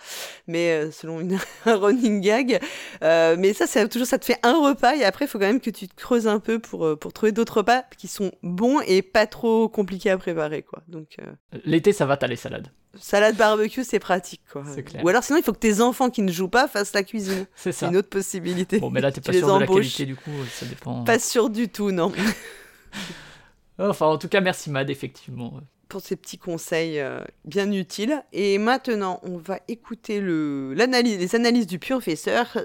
[0.47, 2.62] mais euh, selon une, un running gag.
[3.04, 5.45] Euh, mais ça c'est toujours ça te fait un repas et après il faut quand
[5.45, 8.80] même que tu te creuses un peu pour pour trouver d'autres repas qui sont bons
[8.88, 10.82] et pas trop compliqués à préparer quoi.
[10.88, 11.17] Donc
[11.65, 14.63] l'été ça va t'as les salades Salade barbecue, c'est pratique, quoi.
[14.86, 15.04] Clair.
[15.04, 17.45] Ou alors, sinon, il faut que tes enfants qui ne jouent pas fassent la cuisine.
[17.56, 17.88] C'est ça.
[17.88, 18.80] une autre possibilité.
[18.80, 21.04] Bon, mais là, t'es pas sûr de la qualité, du coup, ça dépend.
[21.04, 22.12] Pas sûr du tout, non.
[23.78, 25.54] enfin, en tout cas, merci Mad, effectivement.
[25.88, 28.23] Pour ces petits conseils euh, bien utiles.
[28.34, 32.58] Et maintenant, on va écouter le, les analyses du professeur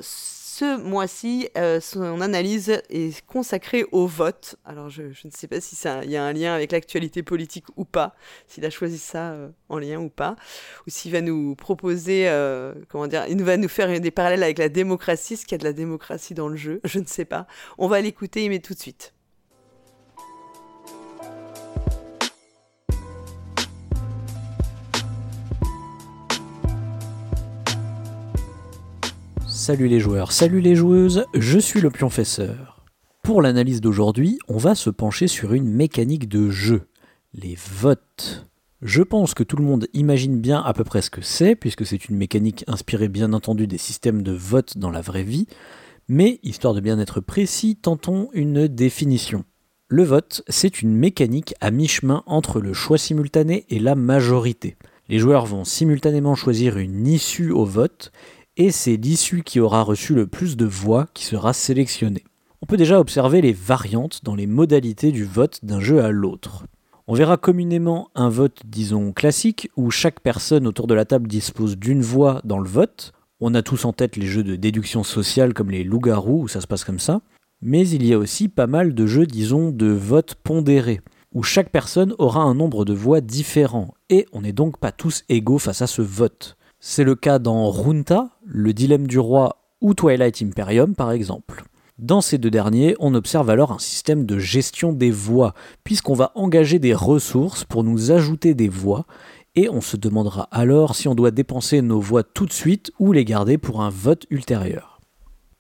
[0.56, 4.54] ce mois-ci, euh, son analyse est consacrée au vote.
[4.64, 7.84] Alors, je, ne sais pas si il y a un lien avec l'actualité politique ou
[7.84, 8.14] pas,
[8.46, 10.36] s'il a choisi ça euh, en lien ou pas,
[10.86, 14.58] ou s'il va nous proposer, euh, comment dire, il va nous faire des parallèles avec
[14.58, 17.24] la démocratie, ce qu'il y a de la démocratie dans le jeu, je ne sais
[17.24, 17.48] pas.
[17.76, 19.13] On va l'écouter, mais tout de suite.
[29.54, 32.82] Salut les joueurs, salut les joueuses, je suis le pionfesseur.
[33.22, 36.88] Pour l'analyse d'aujourd'hui, on va se pencher sur une mécanique de jeu,
[37.34, 38.48] les votes.
[38.82, 41.86] Je pense que tout le monde imagine bien à peu près ce que c'est, puisque
[41.86, 45.46] c'est une mécanique inspirée bien entendu des systèmes de vote dans la vraie vie,
[46.08, 49.44] mais histoire de bien être précis, tentons une définition.
[49.86, 54.76] Le vote, c'est une mécanique à mi-chemin entre le choix simultané et la majorité.
[55.08, 58.10] Les joueurs vont simultanément choisir une issue au vote,
[58.56, 62.24] et c'est l'issue qui aura reçu le plus de voix qui sera sélectionnée.
[62.62, 66.64] On peut déjà observer les variantes dans les modalités du vote d'un jeu à l'autre.
[67.06, 71.76] On verra communément un vote, disons, classique, où chaque personne autour de la table dispose
[71.76, 73.12] d'une voix dans le vote.
[73.40, 76.62] On a tous en tête les jeux de déduction sociale comme les loups-garous, où ça
[76.62, 77.20] se passe comme ça.
[77.60, 81.02] Mais il y a aussi pas mal de jeux, disons, de vote pondéré,
[81.34, 85.24] où chaque personne aura un nombre de voix différent, et on n'est donc pas tous
[85.28, 86.56] égaux face à ce vote.
[86.87, 91.64] C'est le cas dans Runta, Le Dilemme du Roi ou Twilight Imperium par exemple.
[91.99, 96.31] Dans ces deux derniers, on observe alors un système de gestion des voix, puisqu'on va
[96.35, 99.07] engager des ressources pour nous ajouter des voix,
[99.55, 103.12] et on se demandera alors si on doit dépenser nos voix tout de suite ou
[103.12, 105.01] les garder pour un vote ultérieur.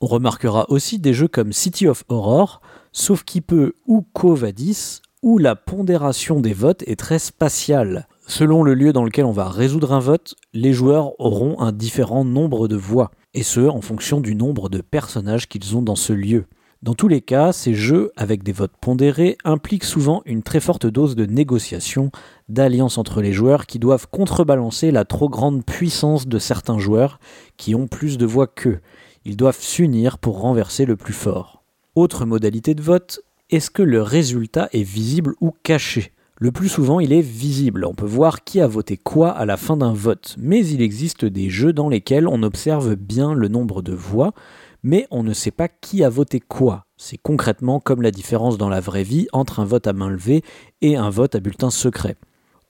[0.02, 2.60] On remarquera aussi des jeux comme City of Horror,
[2.92, 8.08] Sauf qui peut ou Covadis, où la pondération des votes est très spatiale.
[8.26, 12.24] Selon le lieu dans lequel on va résoudre un vote, les joueurs auront un différent
[12.24, 16.14] nombre de voix, et ce en fonction du nombre de personnages qu'ils ont dans ce
[16.14, 16.46] lieu.
[16.82, 20.86] Dans tous les cas, ces jeux, avec des votes pondérés, impliquent souvent une très forte
[20.86, 22.10] dose de négociation,
[22.48, 27.20] d'alliance entre les joueurs qui doivent contrebalancer la trop grande puissance de certains joueurs
[27.58, 28.80] qui ont plus de voix qu'eux.
[29.26, 31.62] Ils doivent s'unir pour renverser le plus fort.
[31.94, 36.13] Autre modalité de vote, est-ce que le résultat est visible ou caché?
[36.44, 37.86] Le plus souvent, il est visible.
[37.86, 40.36] On peut voir qui a voté quoi à la fin d'un vote.
[40.38, 44.34] Mais il existe des jeux dans lesquels on observe bien le nombre de voix,
[44.82, 46.84] mais on ne sait pas qui a voté quoi.
[46.98, 50.42] C'est concrètement comme la différence dans la vraie vie entre un vote à main levée
[50.82, 52.14] et un vote à bulletin secret.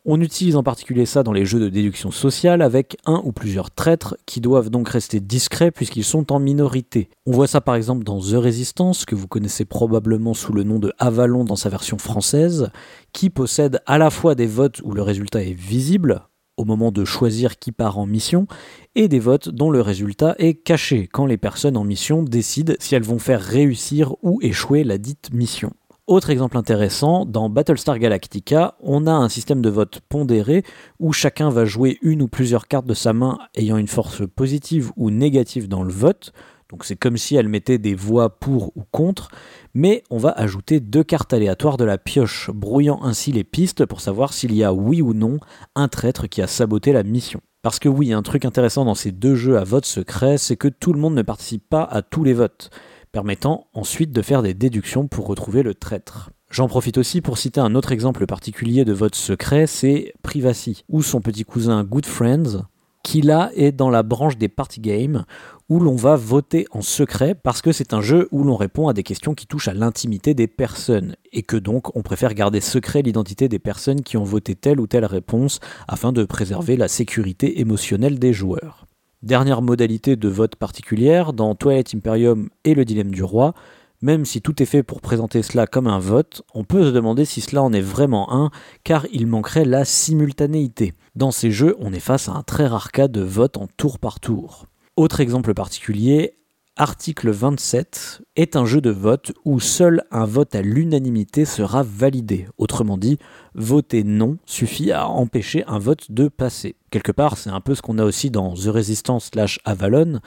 [0.07, 3.71] On utilise en particulier ça dans les jeux de déduction sociale avec un ou plusieurs
[3.71, 7.09] traîtres qui doivent donc rester discrets puisqu'ils sont en minorité.
[7.25, 10.79] On voit ça par exemple dans The Resistance, que vous connaissez probablement sous le nom
[10.79, 12.71] de Avalon dans sa version française,
[13.15, 16.21] qui possède à la fois des votes où le résultat est visible,
[16.59, 18.47] au moment de choisir qui part en mission,
[18.95, 22.95] et des votes dont le résultat est caché quand les personnes en mission décident si
[22.95, 25.73] elles vont faire réussir ou échouer la dite mission.
[26.07, 30.63] Autre exemple intéressant, dans Battlestar Galactica, on a un système de vote pondéré
[31.01, 34.93] où chacun va jouer une ou plusieurs cartes de sa main ayant une force positive
[34.97, 36.35] ou négative dans le vote.
[36.69, 39.31] Donc c'est comme si elle mettait des voix pour ou contre,
[39.73, 44.03] mais on va ajouter deux cartes aléatoires de la pioche, brouillant ainsi les pistes pour
[44.03, 45.39] savoir s'il y a oui ou non
[45.75, 47.41] un traître qui a saboté la mission.
[47.63, 50.69] Parce que oui, un truc intéressant dans ces deux jeux à vote secret, c'est que
[50.69, 52.69] tout le monde ne participe pas à tous les votes
[53.15, 56.31] permettant ensuite de faire des déductions pour retrouver le traître.
[56.51, 61.01] J'en profite aussi pour citer un autre exemple particulier de vote secret, c'est Privacy, ou
[61.01, 62.65] son petit cousin Good Friends,
[63.05, 65.25] qui là est dans la branche des party games,
[65.69, 68.93] où l'on va voter en secret parce que c'est un jeu où l'on répond à
[68.93, 73.03] des questions qui touchent à l'intimité des personnes, et que donc on préfère garder secret
[73.03, 77.61] l'identité des personnes qui ont voté telle ou telle réponse afin de préserver la sécurité
[77.61, 78.87] émotionnelle des joueurs.
[79.25, 83.55] Dernière modalité de vote particulière, dans Twilight Imperium et le dilemme du roi,
[84.03, 87.25] même si tout est fait pour présenter cela comme un vote, on peut se demander
[87.25, 88.51] si cela en est vraiment un,
[88.85, 90.93] car il manquerait la simultanéité.
[91.15, 93.99] Dans ces jeux, on est face à un très rare cas de vote en tour
[93.99, 94.67] par tour.
[94.99, 96.37] Autre exemple particulier,
[96.77, 102.49] Article 27 est un jeu de vote où seul un vote à l'unanimité sera validé.
[102.59, 103.17] Autrement dit,
[103.55, 106.75] voter non suffit à empêcher un vote de passer.
[106.91, 110.19] Quelque part, c'est un peu ce qu'on a aussi dans The Resistance slash Avalon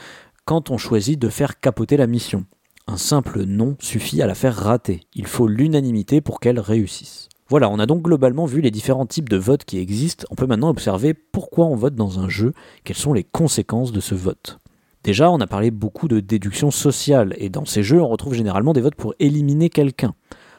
[0.46, 2.46] quand on choisit de faire capoter la mission.
[2.88, 5.02] Un simple non suffit à la faire rater.
[5.16, 7.28] Il faut l'unanimité pour qu'elle réussisse.
[7.50, 10.26] Voilà, on a donc globalement vu les différents types de votes qui existent.
[10.32, 12.54] On peut maintenant observer pourquoi on vote dans un jeu,
[12.86, 14.60] quelles sont les conséquences de ce vote.
[15.08, 18.74] Déjà, on a parlé beaucoup de déduction sociale, et dans ces jeux, on retrouve généralement
[18.74, 20.14] des votes pour éliminer quelqu'un.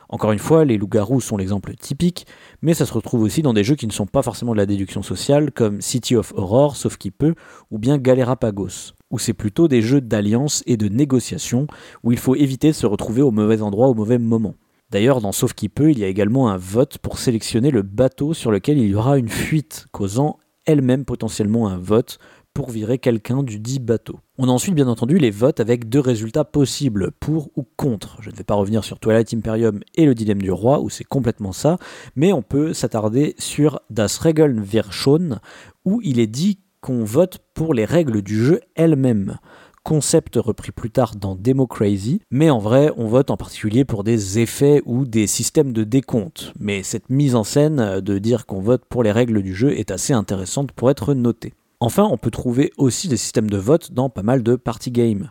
[0.08, 2.26] Encore une fois, les loups-garous sont l'exemple typique,
[2.62, 4.64] mais ça se retrouve aussi dans des jeux qui ne sont pas forcément de la
[4.64, 7.34] déduction sociale, comme City of Horror, sauf qui peut,
[7.70, 11.66] ou bien Galerapagos, où c'est plutôt des jeux d'alliance et de négociation,
[12.02, 14.54] où il faut éviter de se retrouver au mauvais endroit au mauvais moment.
[14.90, 18.32] D'ailleurs, dans Sauf qui peut, il y a également un vote pour sélectionner le bateau
[18.32, 22.18] sur lequel il y aura une fuite, causant elle-même potentiellement un vote
[22.58, 24.18] pour virer quelqu'un du dit bateau.
[24.36, 28.16] On a ensuite bien entendu les votes avec deux résultats possibles, pour ou contre.
[28.20, 31.04] Je ne vais pas revenir sur Twilight Imperium et le dilemme du roi, où c'est
[31.04, 31.78] complètement ça,
[32.16, 35.38] mais on peut s'attarder sur Das Regeln wir schon,
[35.84, 39.38] où il est dit qu'on vote pour les règles du jeu elles-mêmes
[39.84, 44.38] concept repris plus tard dans Democracy, mais en vrai, on vote en particulier pour des
[44.38, 46.52] effets ou des systèmes de décompte.
[46.58, 49.90] Mais cette mise en scène de dire qu'on vote pour les règles du jeu est
[49.90, 51.54] assez intéressante pour être notée.
[51.80, 55.30] Enfin, on peut trouver aussi des systèmes de vote dans pas mal de party games.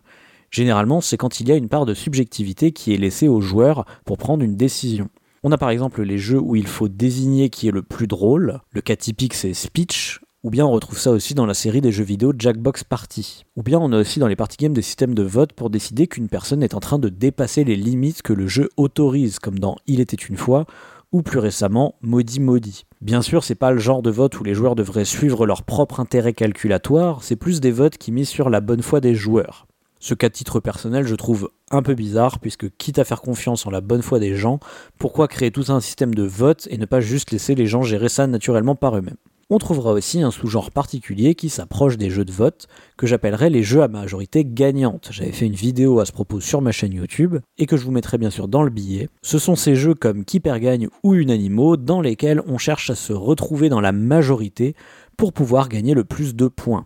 [0.50, 3.86] Généralement, c'est quand il y a une part de subjectivité qui est laissée aux joueurs
[4.06, 5.10] pour prendre une décision.
[5.44, 8.60] On a par exemple les jeux où il faut désigner qui est le plus drôle.
[8.72, 11.92] Le cas typique c'est Speech, ou bien on retrouve ça aussi dans la série des
[11.92, 13.46] jeux vidéo Jackbox Party.
[13.58, 16.08] Ou bien on a aussi dans les party games des systèmes de vote pour décider
[16.08, 19.76] qu'une personne est en train de dépasser les limites que le jeu autorise, comme dans
[19.88, 20.66] Il était une fois,
[21.12, 22.86] ou plus récemment Maudit Maudit.
[23.02, 26.00] Bien sûr, c'est pas le genre de vote où les joueurs devraient suivre leur propre
[26.00, 29.68] intérêt calculatoire, c'est plus des votes qui misent sur la bonne foi des joueurs.
[30.00, 33.72] Ce qu'à titre personnel je trouve un peu bizarre, puisque quitte à faire confiance en
[33.72, 34.60] la bonne foi des gens,
[34.98, 38.10] pourquoi créer tout un système de vote et ne pas juste laisser les gens gérer
[38.10, 39.18] ça naturellement par eux-mêmes?
[39.50, 43.64] On trouvera aussi un sous-genre particulier qui s'approche des jeux de vote, que j'appellerais les
[43.64, 45.10] jeux à majorité gagnante.
[45.12, 47.92] J'avais fait une vidéo à ce propos sur ma chaîne YouTube, et que je vous
[47.92, 49.08] mettrai bien sûr dans le billet.
[49.22, 53.14] Ce sont ces jeux comme Qui gagne ou Unanimo, dans lesquels on cherche à se
[53.14, 54.76] retrouver dans la majorité
[55.16, 56.86] pour pouvoir gagner le plus de points.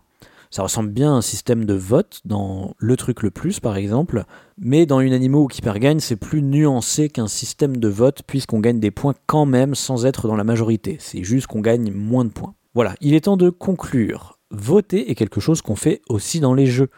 [0.52, 4.24] Ça ressemble bien à un système de vote dans Le Truc le Plus par exemple,
[4.58, 8.78] mais dans Unanimo ou Qui gagne, c'est plus nuancé qu'un système de vote puisqu'on gagne
[8.78, 10.98] des points quand même sans être dans la majorité.
[11.00, 12.54] C'est juste qu'on gagne moins de points.
[12.74, 14.40] Voilà, il est temps de conclure.
[14.50, 16.90] Voter est quelque chose qu'on fait aussi dans les jeux.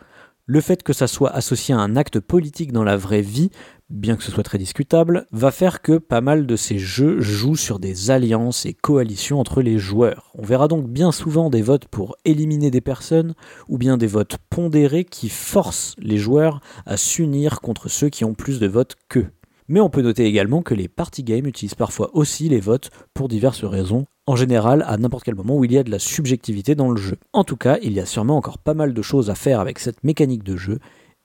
[0.47, 3.51] Le fait que ça soit associé à un acte politique dans la vraie vie
[3.91, 7.57] bien que ce soit très discutable, va faire que pas mal de ces jeux jouent
[7.57, 10.31] sur des alliances et coalitions entre les joueurs.
[10.35, 13.35] On verra donc bien souvent des votes pour éliminer des personnes,
[13.69, 18.35] ou bien des votes pondérés qui forcent les joueurs à s'unir contre ceux qui ont
[18.35, 19.31] plus de votes qu'eux.
[19.69, 23.29] Mais on peut noter également que les party games utilisent parfois aussi les votes pour
[23.29, 26.75] diverses raisons, en général à n'importe quel moment où il y a de la subjectivité
[26.75, 27.17] dans le jeu.
[27.33, 29.79] En tout cas, il y a sûrement encore pas mal de choses à faire avec
[29.79, 30.79] cette mécanique de jeu,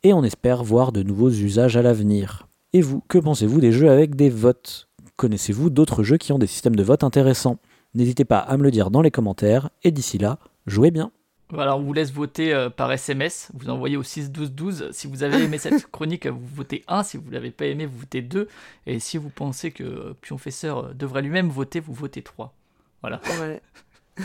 [0.04, 2.49] et on espère voir de nouveaux usages à l'avenir.
[2.74, 4.90] Et vous, que pensez-vous des jeux avec des votes?
[5.16, 7.58] Connaissez-vous d'autres jeux qui ont des systèmes de vote intéressants?
[7.96, 11.12] N'hésitez pas à me le dire dans les commentaires, et d'ici là, jouez bien
[11.52, 13.50] voilà, on vous laisse voter euh, par SMS.
[13.56, 14.90] Vous envoyez au 6 12 12.
[14.92, 17.02] Si vous avez aimé cette chronique, vous votez 1.
[17.02, 18.48] Si vous ne l'avez pas aimé, vous votez 2.
[18.86, 22.54] Et si vous pensez que Pionfesseur euh, devrait lui-même voter, vous votez 3.
[23.02, 23.20] Voilà.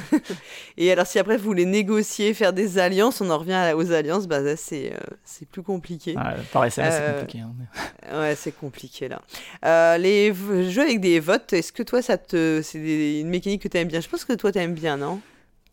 [0.79, 4.27] Et alors, si après vous voulez négocier, faire des alliances, on en revient aux alliances,
[4.27, 6.15] bah, c'est euh, plus compliqué.
[6.17, 7.41] Ah, par SMS, c'est compliqué.
[7.41, 7.53] Hein,
[8.21, 9.99] ouais, c'est compliqué là.
[9.99, 10.35] les
[10.71, 12.61] jeux avec des votes, est-ce que toi, ça te...
[12.63, 14.01] c'est une mécanique que tu aimes bien?
[14.01, 15.21] Je pense que toi, tu aimes bien, non?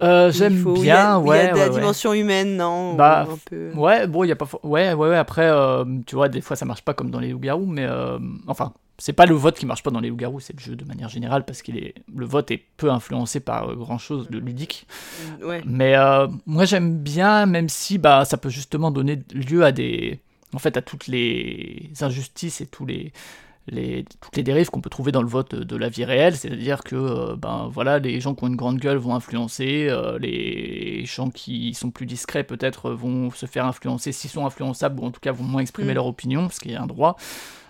[0.01, 1.43] Euh, J'aime bien, ouais.
[1.43, 2.95] Il y a de la dimension humaine, non?
[2.95, 3.27] Bah,
[3.75, 4.47] ouais, bon, il y a pas.
[4.63, 5.17] Ouais, ouais, ouais.
[5.17, 8.17] Après, euh, tu vois, des fois, ça marche pas comme dans les loups-garous, mais euh,
[8.47, 10.85] enfin, c'est pas le vote qui marche pas dans les loups-garous, c'est le jeu de
[10.85, 14.85] manière générale parce qu'il est le vote est peu influencé par grand chose de ludique.
[15.41, 15.61] Mm, ouais.
[15.65, 15.95] Mais
[16.45, 20.19] moi, j'aime bien, même si bah ça peut justement donner lieu à des,
[20.53, 23.11] en fait, à toutes les injustices et tous les
[24.19, 26.95] toutes les dérives qu'on peut trouver dans le vote de, la vie réelle, c'est-à-dire que
[26.95, 31.29] euh, ben, voilà, les gens qui ont une grande gueule vont influencer, euh, les gens
[31.29, 35.21] qui sont plus discrets peut-être vont se faire influencer, s'ils sont influençables, ou en tout
[35.21, 35.95] cas vont moins exprimer mm.
[35.95, 37.17] leur opinion, ce qui est un droit.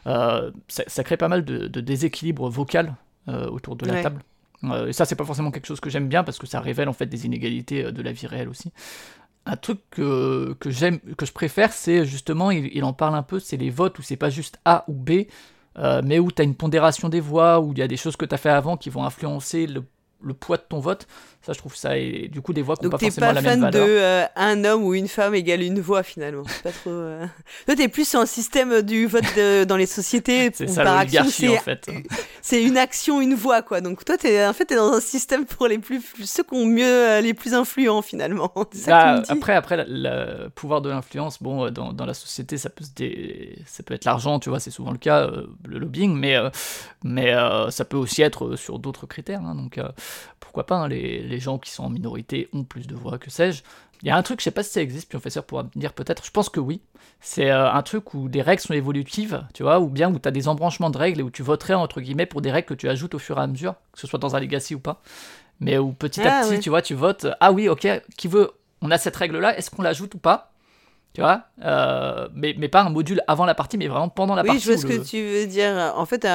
[0.08, 2.96] Euh, ça, crée pas mal de, déséquilibre vocal
[3.28, 4.22] autour de la table.
[4.88, 6.94] et ça, c'est pas forcément quelque chose que j'aime bien parce que ça révèle en
[6.94, 8.72] fait des inégalités de la vie réelle aussi
[9.46, 13.24] un truc que, que j'aime, que je préfère, c'est justement, il, il, en parle un
[13.24, 15.26] peu, c'est les votes où c'est pas juste A ou B,
[15.78, 18.16] euh, mais où tu as une pondération des voix, où il y a des choses
[18.16, 19.84] que tu as fait avant qui vont influencer le,
[20.22, 21.08] le poids de ton vote.
[21.44, 21.98] Ça, je trouve ça.
[21.98, 23.72] Et du coup, des voix qui n'ont pas forcément la même valeur.
[23.72, 26.44] Donc, t'es pas fan de euh, un homme ou une femme égale une voix, finalement.
[26.64, 26.92] Pas trop.
[26.92, 27.26] Euh...
[27.66, 29.24] Toi, t'es plus sur un système du vote
[29.68, 30.52] dans les sociétés.
[30.54, 31.90] c'est ça, l'oligarchie, en fait.
[32.44, 33.82] C'est une action, une voix, quoi.
[33.82, 36.02] Donc, toi, es, en fait, t'es dans un système pour les plus.
[36.26, 36.86] ceux qui ont mieux.
[36.86, 38.52] Euh, les plus influents, finalement.
[38.88, 42.84] Bah, après, après, le pouvoir de l'influence, bon, dans, dans, la société, ça peut,
[43.66, 45.30] ça peut être l'argent, tu vois, c'est souvent le cas,
[45.66, 46.36] le lobbying, mais,
[47.04, 47.34] mais
[47.70, 49.42] ça peut aussi être sur d'autres critères.
[49.42, 49.80] Hein, donc,
[50.52, 53.30] pourquoi pas, hein, les, les, gens qui sont en minorité ont plus de voix, que
[53.30, 53.64] sais-je.
[54.04, 55.70] Il y a un truc, je sais pas si ça existe, puis professeur pourra me
[55.76, 56.82] dire peut-être, je pense que oui.
[57.20, 60.28] C'est euh, un truc où des règles sont évolutives, tu vois, ou bien où tu
[60.28, 62.74] as des embranchements de règles et où tu voterais entre guillemets pour des règles que
[62.74, 65.02] tu ajoutes au fur et à mesure, que ce soit dans un legacy ou pas.
[65.60, 68.52] Mais où petit à ah, petit, tu vois, tu votes, ah oui, ok, qui veut,
[68.82, 70.51] on a cette règle-là, est-ce qu'on l'ajoute ou pas?
[71.14, 74.44] Tu vois euh, mais, mais pas un module avant la partie, mais vraiment pendant la
[74.44, 74.70] oui, partie.
[74.70, 75.94] Oui, je vois ce que tu veux dire.
[75.96, 76.26] En fait,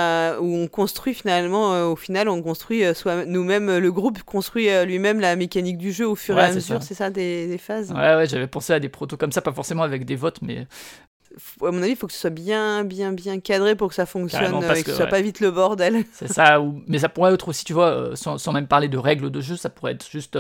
[0.41, 4.69] où on construit finalement, euh, au final, on construit euh, soit nous-mêmes, le groupe construit
[4.85, 7.91] lui-même la mécanique du jeu au fur et à mesure, c'est ça, des, phases?
[7.91, 10.67] Ouais, ouais, j'avais pensé à des protos comme ça, pas forcément avec des votes, mais.
[11.63, 14.07] À mon avis, il faut que ce soit bien, bien, bien cadré pour que ça
[14.07, 16.05] fonctionne, et que, ce soit pas vite le bordel.
[16.13, 19.31] C'est ça, mais ça pourrait être aussi, tu vois, sans, sans, même parler de règles
[19.31, 20.39] de jeu, ça pourrait être juste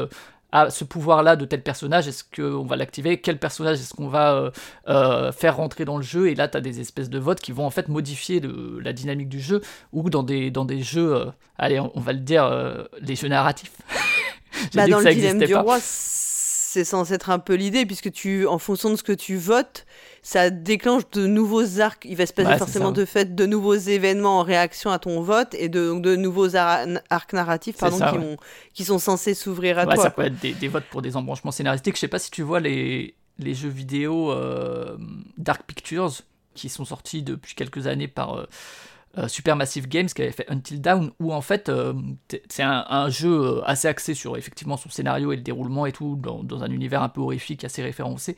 [0.58, 3.20] ah, ce pouvoir-là de tel personnage, est-ce qu'on va l'activer?
[3.20, 4.50] Quel personnage est-ce qu'on va euh,
[4.88, 6.30] euh, faire rentrer dans le jeu?
[6.30, 8.40] Et là, tu as des espèces de votes qui vont en fait modifier
[8.80, 9.60] la dynamique du jeu,
[9.92, 11.26] ou dans des, dans des jeux, euh,
[11.58, 12.50] allez, on, va le dire,
[13.02, 13.72] les jeux narratifs.
[14.74, 18.58] bah, dans le dilemme du roi, c'est censé être un peu l'idée, puisque tu, en
[18.58, 19.84] fonction de ce que tu votes,
[20.26, 22.04] ça déclenche de nouveaux arcs.
[22.04, 25.54] Il va se passer forcément de fait de nouveaux événements en réaction à ton vote
[25.54, 28.38] et de, de nouveaux arcs narratifs pardon, qui,
[28.74, 29.96] qui, sont censés s'ouvrir à toi.
[29.96, 31.94] Ça peut être des, votes pour des embranchements scénaristiques.
[31.94, 34.96] Je sais pas si tu vois les, les jeux vidéo euh,
[35.38, 36.10] Dark Pictures
[36.54, 38.34] qui sont sortis depuis quelques années par.
[38.34, 38.46] Euh,
[39.18, 41.94] euh, Supermassive Games qui avait fait Until Dawn, où en fait euh,
[42.50, 46.16] c'est un, jeu euh, assez axé sur effectivement son scénario et le déroulement et tout,
[46.16, 48.36] dans, un univers un peu horrifique, assez référencé,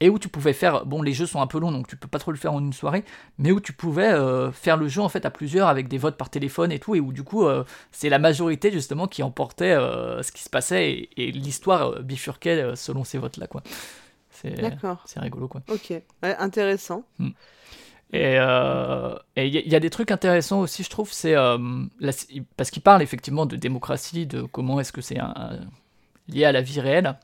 [0.00, 2.08] et où tu pouvais faire, bon les jeux sont un peu longs donc tu peux
[2.08, 3.04] pas trop le faire en une soirée,
[3.38, 4.12] mais où tu pouvais
[4.52, 7.00] faire le jeu en fait à plusieurs avec des votes par téléphone et tout, et
[7.00, 7.46] où du coup
[7.92, 13.18] c'est la majorité justement qui emportait ce qui se passait et, l'histoire bifurquait selon ces
[13.18, 13.62] votes là quoi.
[14.30, 14.54] C'est
[15.20, 15.60] rigolo quoi.
[15.68, 15.92] Ok,
[16.22, 17.04] intéressant.
[17.18, 17.30] Hmm.
[18.12, 21.58] Et il euh, y, a des trucs intéressants aussi, je trouve, c'est euh,
[22.56, 25.18] parce qu'il parle effectivement de démocratie, de comment est-ce que c'est
[26.28, 27.16] lié à la vie réelle.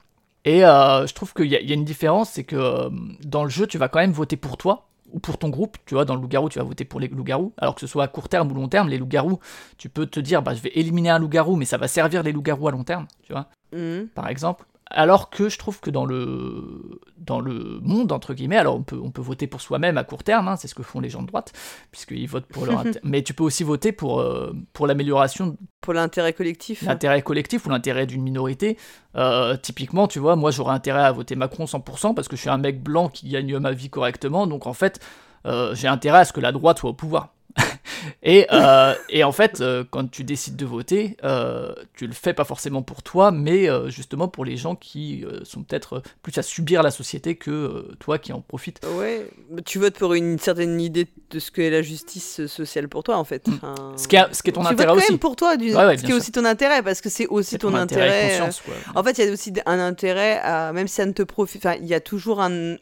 [0.47, 2.89] Et euh, je trouve qu'il y, a une différence, c'est que
[3.25, 5.77] dans le jeu, tu vas quand même voter pour toi ou pour ton groupe.
[5.87, 7.53] Tu vois, dans le loup-garou, tu vas voter pour les loups-garous.
[7.59, 9.41] Alors que ce soit à court terme ou long terme, les loups-garous,
[9.77, 12.31] tu peux te dire, bah, je vais éliminer un loup-garou, mais ça va servir les
[12.31, 14.07] loups-garous à long terme, tu vois, mmh.
[14.15, 14.65] par exemple.
[14.91, 19.01] Alors que je trouve que dans le, dans le monde, entre guillemets, alors on peut,
[19.03, 21.23] on peut voter pour soi-même à court terme, hein, c'est ce que font les gens
[21.23, 21.53] de droite,
[21.91, 23.01] puisqu'ils votent pour leur intérêt.
[23.03, 25.57] Mais tu peux aussi voter pour, euh, pour l'amélioration.
[25.81, 26.83] Pour l'intérêt collectif.
[26.83, 28.79] L'intérêt collectif ou l'intérêt d'une minorité.
[29.17, 32.51] Euh, typiquement, tu vois, moi j'aurais intérêt à voter Macron 100% parce que je suis
[32.51, 35.01] un mec blanc qui gagne ma vie correctement, donc en fait,
[35.47, 37.36] euh, j'ai intérêt à ce que la droite soit au pouvoir.
[38.23, 42.35] et, euh, et, en fait, euh, quand tu décides de voter, euh, tu le fais
[42.35, 46.83] pas forcément pour toi, mais justement pour les gens qui sont peut-être plus à subir
[46.83, 48.81] la société que toi qui en profites.
[48.97, 49.27] Ouais,
[49.65, 53.25] tu votes pour une certaine idée de ce qu'est la justice sociale pour toi en
[53.25, 53.47] fait.
[53.49, 53.55] Mm.
[53.55, 55.13] Enfin, Ce qui, est- ce qui est ton tu intérêt votes quand aussi.
[55.13, 55.75] même pour toi, du...
[55.75, 58.37] Ouais, ouais, ce qui est aussi ton intérêt, parce que c'est aussi ton, ton intérêt
[58.37, 58.51] intérêt.
[58.95, 61.65] En fait, il y a aussi un intérêt à, même si ça ne te profite,
[61.65, 62.77] enfin, il y a toujours un.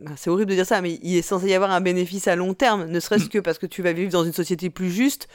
[0.00, 2.36] Ben, C'est horrible de dire ça, mais il est censé y avoir un bénéfice à
[2.36, 3.28] long terme, ne serait-ce Mm.
[3.28, 5.28] que parce que tu vas vivre dans une société plus juste.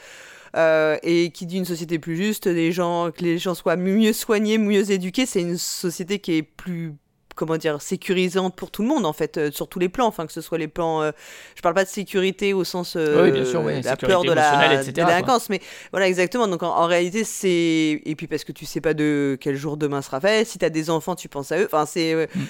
[0.56, 4.12] euh, et qui dit une société plus juste, des gens, que les gens soient mieux
[4.14, 6.94] soignés, mieux éduqués, c'est une société qui est plus
[7.36, 10.26] comment dire sécurisante pour tout le monde en fait euh, sur tous les plans enfin
[10.26, 11.12] que ce soit les plans euh,
[11.54, 14.32] je parle pas de sécurité au sens euh, Oui, bien sûr, oui, la peur de
[14.32, 15.60] la, délinquance mais
[15.92, 19.38] voilà exactement donc en, en réalité c'est et puis parce que tu sais pas de
[19.40, 21.86] quel jour demain sera fait si tu as des enfants tu penses à eux enfin
[21.86, 22.40] c'est euh, Mm.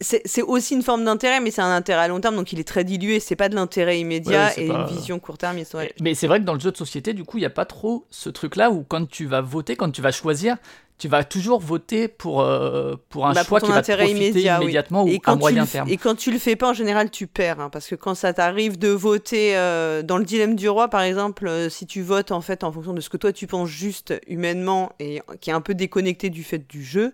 [0.00, 2.60] c'est- c'est aussi une forme d'intérêt mais c'est un intérêt à long terme donc il
[2.60, 5.58] est très dilué c'est pas de l'intérêt immédiat Ouais, et pas- une vision court terme
[5.74, 5.92] ouais.
[6.00, 7.64] Mais c'est vrai que dans le jeu de société, du coup, il n'y a pas
[7.64, 10.56] trop ce truc-là où quand tu vas voter, quand tu vas choisir,
[10.96, 14.62] tu vas toujours voter pour, euh, pour un Bah, choix qui va te profiter immédiat,
[14.62, 15.88] immédiatement ou quand à moyen terme.
[15.88, 17.58] Et quand tu le fais pas, en général, tu perds.
[17.60, 21.02] hein, parce que quand ça t'arrive de voter euh, dans le dilemme du roi, par
[21.02, 23.68] exemple, euh, si tu votes en fait en fonction de ce que toi tu penses
[23.68, 27.12] juste humainement et qui est un peu déconnecté du fait du jeu,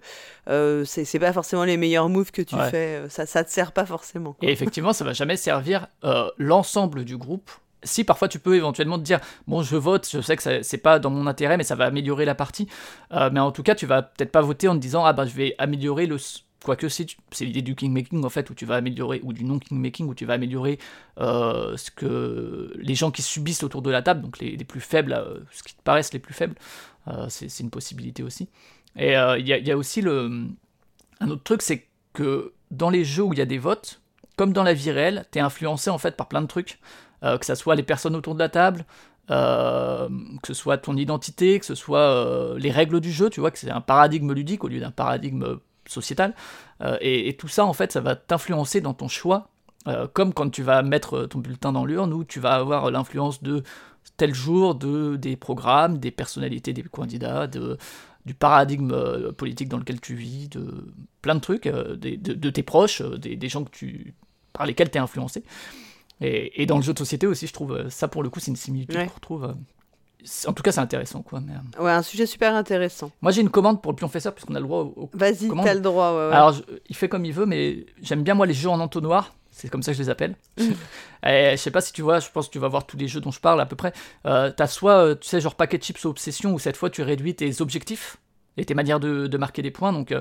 [0.84, 2.70] c'est pas forcément les meilleurs moves que tu Ouais.
[2.70, 3.02] fais.
[3.08, 4.34] Ça, ça te sert pas forcément.
[4.34, 4.48] quoi.
[4.48, 5.86] Et effectivement, ça va jamais servir
[6.36, 7.50] l'ensemble du groupe.
[7.82, 10.98] Si parfois tu peux éventuellement te dire bon je vote, je sais que c'est pas
[10.98, 12.68] dans mon intérêt mais ça va améliorer la partie,
[13.12, 15.24] Euh, mais en tout cas tu vas peut-être pas voter en te disant ah bah
[15.26, 16.16] je vais améliorer le
[16.62, 19.58] quoique c'est c'est l'idée du kingmaking en fait où tu vas améliorer ou du non
[19.58, 20.78] kingmaking où tu vas améliorer
[21.18, 24.80] euh, ce que les gens qui subissent autour de la table donc les, les plus
[24.80, 26.56] faibles euh, ce qui te paraissent les plus faibles
[27.28, 28.48] c'est une possibilité aussi.
[28.96, 30.46] Et il y, y a aussi le
[31.20, 34.00] un autre truc c'est que dans les jeux où il y a des votes
[34.36, 36.78] comme dans la vie réelle, t'es influencé en fait par plein de trucs,
[37.22, 38.84] que ça soit les personnes autour de la table,
[39.30, 40.08] euh,
[40.42, 43.50] que ce soit ton identité, que ce soit euh, les règles du jeu, tu vois,
[43.50, 45.56] que c'est un paradigme ludique au lieu d'un paradigme euh,
[45.86, 46.34] sociétal,
[46.82, 49.50] Euh, et, tout ça en fait, ça va t'influencer dans ton choix,
[49.86, 53.42] euh, comme quand tu vas mettre ton bulletin dans l'urne, où tu vas avoir l'influence
[53.42, 53.62] de
[54.16, 57.46] tel jour, de des programmes, des personnalités des candidats,
[58.26, 60.92] du paradigme euh, politique dans lequel tu vis, de
[61.22, 64.14] plein de trucs, euh, de, tes proches, euh, des, des gens que tu,
[64.52, 65.44] par lesquels tu es influencé.
[66.20, 68.40] Et, et dans le jeu de société aussi, je trouve, euh, ça pour le coup,
[68.40, 69.06] c'est une similitude Ouais.
[69.06, 69.44] qu'on retrouve.
[69.44, 69.52] euh,
[70.48, 71.40] En tout cas, c'est intéressant, quoi.
[71.40, 73.10] Mais, euh, Ouais, un sujet super intéressant.
[73.22, 75.80] Moi, j'ai une commande pour le pionfesseur, puisqu'on a le droit au, Vas-y, t'as le
[75.80, 76.12] droit.
[76.12, 76.34] ouais, ouais.
[76.36, 79.34] Alors, je- il fait comme il veut, mais j'aime bien, moi, les jeux en entonnoir.
[79.52, 80.36] C'est comme ça que je les appelle.
[81.26, 83.08] Et je sais pas si tu vois, je pense que tu vas voir tous les
[83.08, 83.92] jeux dont je parle à peu près.
[84.26, 87.34] Euh, T'as soit, tu sais, genre paquet chips ou obsession, où cette fois tu réduis
[87.34, 88.16] tes objectifs
[88.56, 89.92] et tes manières de, de marquer des points.
[89.92, 90.20] Donc, euh,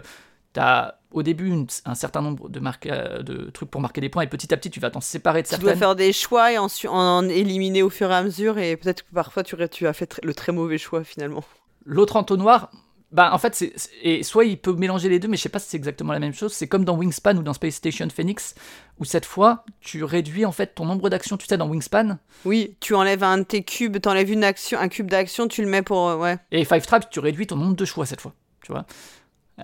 [0.54, 4.10] t'as au début une- un certain nombre de, marque- euh, de trucs pour marquer des
[4.10, 5.80] points, et petit à petit tu vas t'en séparer de tu dois certaines.
[5.80, 9.14] faire des choix et ensuite en éliminer au fur et à mesure et peut-être que
[9.14, 11.44] parfois tu, tu as fait le très mauvais choix finalement.
[11.86, 12.70] L'autre entonnoir,
[13.12, 15.50] bah en fait, c'est, c'est- et soit il peut mélanger les deux, mais je sais
[15.50, 16.54] pas si c'est exactement la même chose.
[16.54, 18.54] C'est comme dans Wingspan ou dans Space Station Phoenix,
[19.00, 21.36] où cette fois, tu réduis en fait ton nombre d'actions.
[21.38, 24.90] Tu sais, dans Wingspan Oui, tu enlèves un de tes cubes, t'enlèves une action, un
[24.90, 26.38] cube d'action, tu le mets pour euh, ouais.
[26.52, 28.34] et Five Traps, tu réduis ton nombre de choix cette fois.
[28.62, 28.86] Tu vois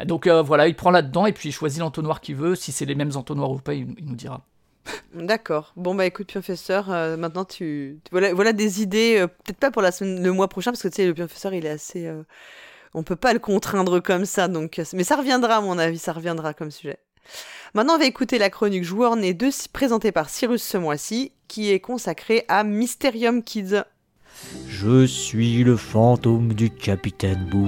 [0.03, 2.55] Donc euh, voilà, il prend là-dedans et puis il choisit l'entonnoir qu'il veut.
[2.55, 4.43] Si c'est les mêmes entonnoirs ou pas, il, il nous dira.
[5.13, 5.73] D'accord.
[5.75, 9.81] Bon bah écoute professeur, euh, maintenant tu voilà voilà des idées euh, peut-être pas pour
[9.81, 12.21] la semaine le mois prochain parce que tu sais le professeur il est assez euh,
[12.93, 16.13] on peut pas le contraindre comme ça donc mais ça reviendra à mon avis, ça
[16.13, 16.97] reviendra comme sujet.
[17.73, 21.71] Maintenant, on va écouter la chronique Joueur Né 2 présentée par Cyrus ce mois-ci, qui
[21.71, 23.83] est consacrée à Mysterium Kids.
[24.69, 27.67] Je suis le fantôme du capitaine Boo.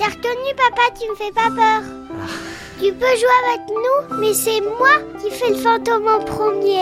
[0.00, 1.82] T'as reconnu, papa, tu me fais pas peur.
[2.80, 6.80] Tu peux jouer avec nous, mais c'est moi qui fais le fantôme en premier.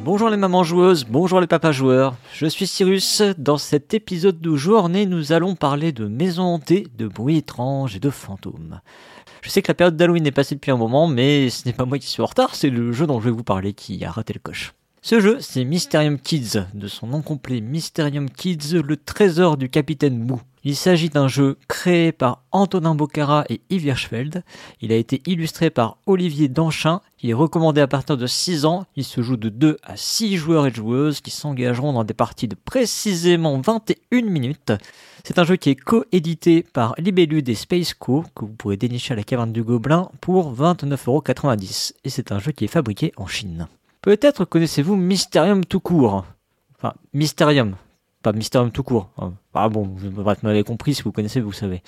[0.00, 2.14] Bonjour les mamans joueuses, bonjour les papas joueurs.
[2.34, 3.22] Je suis Cyrus.
[3.38, 8.00] Dans cet épisode de Journée, nous allons parler de maisons hantées, de bruits étranges et
[8.00, 8.82] de fantômes.
[9.40, 11.86] Je sais que la période d'Halloween est passée depuis un moment, mais ce n'est pas
[11.86, 14.10] moi qui suis en retard, c'est le jeu dont je vais vous parler qui a
[14.10, 14.74] raté le coche.
[15.04, 20.16] Ce jeu, c'est Mysterium Kids, de son nom complet Mysterium Kids, le trésor du capitaine
[20.16, 20.40] Mou.
[20.62, 24.44] Il s'agit d'un jeu créé par Antonin Bocara et Yves Hirschfeld.
[24.80, 27.00] Il a été illustré par Olivier Danchin.
[27.20, 28.86] Il est recommandé à partir de 6 ans.
[28.94, 32.46] Il se joue de 2 à 6 joueurs et joueuses qui s'engageront dans des parties
[32.46, 34.72] de précisément 21 minutes.
[35.24, 39.14] C'est un jeu qui est co-édité par Libellude et Space Co, que vous pourrez dénicher
[39.14, 41.94] à la caverne du Gobelin pour 29,90€.
[42.04, 43.66] Et c'est un jeu qui est fabriqué en Chine.
[44.02, 46.24] Peut-être connaissez-vous Mysterium tout court.
[46.76, 47.76] Enfin, Mysterium,
[48.20, 49.10] pas Mysterium tout court.
[49.54, 51.84] Ah bon, vous m'avez compris, si vous connaissez, vous savez.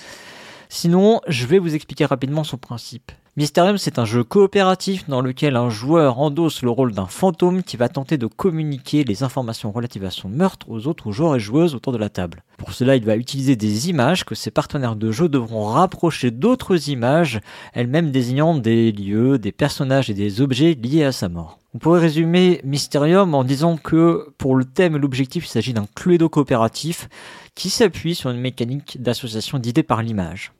[0.68, 3.10] Sinon, je vais vous expliquer rapidement son principe.
[3.36, 7.76] Mysterium, c'est un jeu coopératif dans lequel un joueur endosse le rôle d'un fantôme qui
[7.76, 11.74] va tenter de communiquer les informations relatives à son meurtre aux autres joueurs et joueuses
[11.74, 12.44] autour de la table.
[12.58, 16.88] Pour cela, il va utiliser des images que ses partenaires de jeu devront rapprocher d'autres
[16.88, 17.40] images,
[17.72, 21.58] elles-mêmes désignant des lieux, des personnages et des objets liés à sa mort.
[21.74, 25.86] On pourrait résumer Mysterium en disant que pour le thème et l'objectif, il s'agit d'un
[25.94, 27.08] cluedo coopératif
[27.54, 30.52] qui s'appuie sur une mécanique d'association d'idées par l'image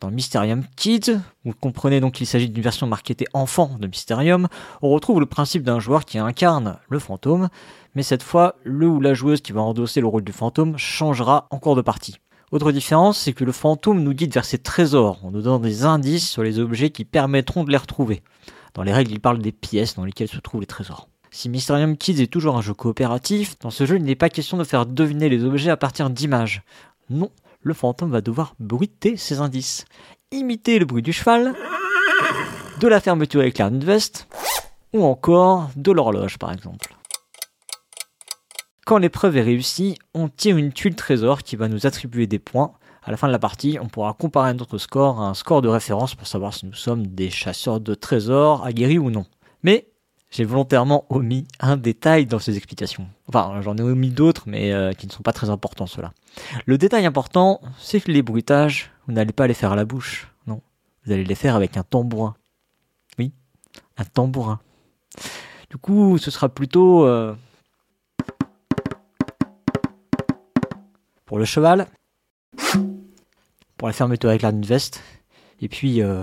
[0.00, 4.48] dans Mysterium Kids, vous comprenez donc qu'il s'agit d'une version marketée enfant de Mysterium,
[4.80, 7.48] on retrouve le principe d'un joueur qui incarne le fantôme,
[7.94, 11.48] mais cette fois, le ou la joueuse qui va endosser le rôle du fantôme changera
[11.50, 12.16] en cours de partie.
[12.52, 15.84] Autre différence, c'est que le fantôme nous guide vers ses trésors, en nous donnant des
[15.84, 18.22] indices sur les objets qui permettront de les retrouver.
[18.78, 21.08] Dans les règles, il parle des pièces dans lesquelles se trouvent les trésors.
[21.32, 24.56] Si Mysterium Kids est toujours un jeu coopératif, dans ce jeu il n'est pas question
[24.56, 26.62] de faire deviner les objets à partir d'images.
[27.10, 29.84] Non, le fantôme va devoir bruiter ses indices.
[30.30, 31.56] Imiter le bruit du cheval,
[32.78, 34.28] de la fermeture éclair d'une veste,
[34.92, 36.94] ou encore de l'horloge par exemple.
[38.86, 42.70] Quand l'épreuve est réussie, on tire une tuile trésor qui va nous attribuer des points.
[43.08, 45.68] À la fin de la partie, on pourra comparer notre score à un score de
[45.68, 49.24] référence pour savoir si nous sommes des chasseurs de trésors aguerris ou non.
[49.62, 49.88] Mais
[50.28, 53.08] j'ai volontairement omis un détail dans ces explications.
[53.26, 56.12] Enfin, j'en ai omis d'autres, mais euh, qui ne sont pas très importants, ceux-là.
[56.66, 60.30] Le détail important, c'est que les bruitages, vous n'allez pas les faire à la bouche,
[60.46, 60.60] non.
[61.06, 62.34] Vous allez les faire avec un tambourin.
[63.18, 63.32] Oui,
[63.96, 64.60] un tambourin.
[65.70, 67.06] Du coup, ce sera plutôt...
[67.06, 67.34] Euh,
[71.24, 71.86] pour le cheval,
[73.78, 75.02] pour la fermeture avec d'une veste,
[75.62, 76.02] et puis...
[76.02, 76.22] Euh,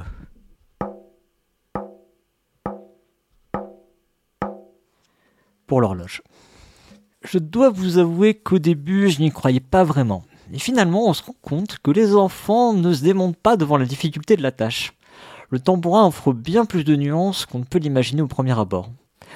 [5.65, 6.21] pour l'horloge.
[7.23, 10.23] Je dois vous avouer qu'au début, je n'y croyais pas vraiment.
[10.53, 13.85] Et finalement, on se rend compte que les enfants ne se démontent pas devant la
[13.85, 14.93] difficulté de la tâche.
[15.49, 18.89] Le tambourin offre bien plus de nuances qu'on ne peut l'imaginer au premier abord.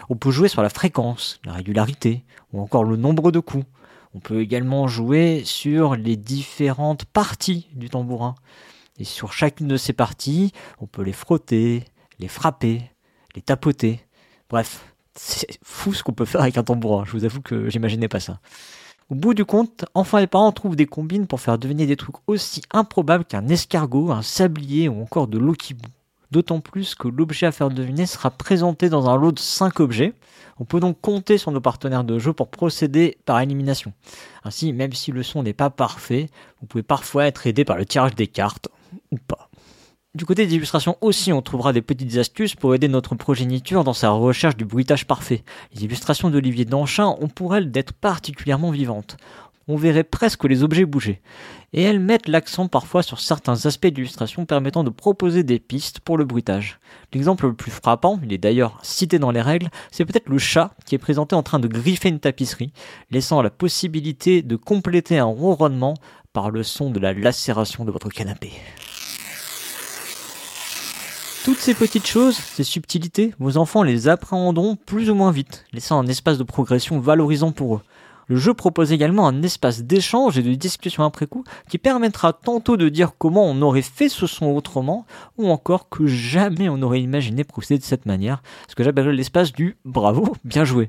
[0.09, 3.65] On peut jouer sur la fréquence, la régularité, ou encore le nombre de coups.
[4.13, 8.35] On peut également jouer sur les différentes parties du tambourin.
[8.97, 11.85] Et sur chacune de ces parties, on peut les frotter,
[12.19, 12.81] les frapper,
[13.35, 14.01] les tapoter.
[14.49, 17.05] Bref, c'est fou ce qu'on peut faire avec un tambourin.
[17.05, 18.39] Je vous avoue que j'imaginais pas ça.
[19.09, 22.17] Au bout du compte, enfin les parents trouvent des combines pour faire deviner des trucs
[22.27, 25.89] aussi improbables qu'un escargot, un sablier ou encore de l'eau qui bout.
[26.31, 30.13] D'autant plus que l'objet à faire deviner sera présenté dans un lot de 5 objets.
[30.59, 33.93] On peut donc compter sur nos partenaires de jeu pour procéder par élimination.
[34.43, 36.29] Ainsi, même si le son n'est pas parfait,
[36.61, 38.69] vous pouvez parfois être aidé par le tirage des cartes,
[39.11, 39.49] ou pas.
[40.15, 43.93] Du côté des illustrations aussi, on trouvera des petites astuces pour aider notre progéniture dans
[43.93, 45.43] sa recherche du bruitage parfait.
[45.73, 49.17] Les illustrations d'Olivier Danchin ont pour elles d'être particulièrement vivantes.
[49.71, 51.21] On verrait presque les objets bouger.
[51.73, 56.17] Et elles mettent l'accent parfois sur certains aspects d'illustration permettant de proposer des pistes pour
[56.17, 56.79] le bruitage.
[57.13, 60.71] L'exemple le plus frappant, il est d'ailleurs cité dans les règles, c'est peut-être le chat
[60.85, 62.73] qui est présenté en train de griffer une tapisserie,
[63.11, 65.93] laissant la possibilité de compléter un ronronnement
[66.33, 68.51] par le son de la lacération de votre canapé.
[71.45, 75.99] Toutes ces petites choses, ces subtilités, vos enfants les appréhenderont plus ou moins vite, laissant
[75.99, 77.81] un espace de progression valorisant pour eux.
[78.29, 82.77] Le jeu propose également un espace d'échange et de discussion après coup qui permettra tantôt
[82.77, 85.07] de dire comment on aurait fait ce son autrement,
[85.39, 89.51] ou encore que jamais on aurait imaginé procéder de cette manière, ce que j'appellerais l'espace
[89.51, 90.87] du bravo, bien joué.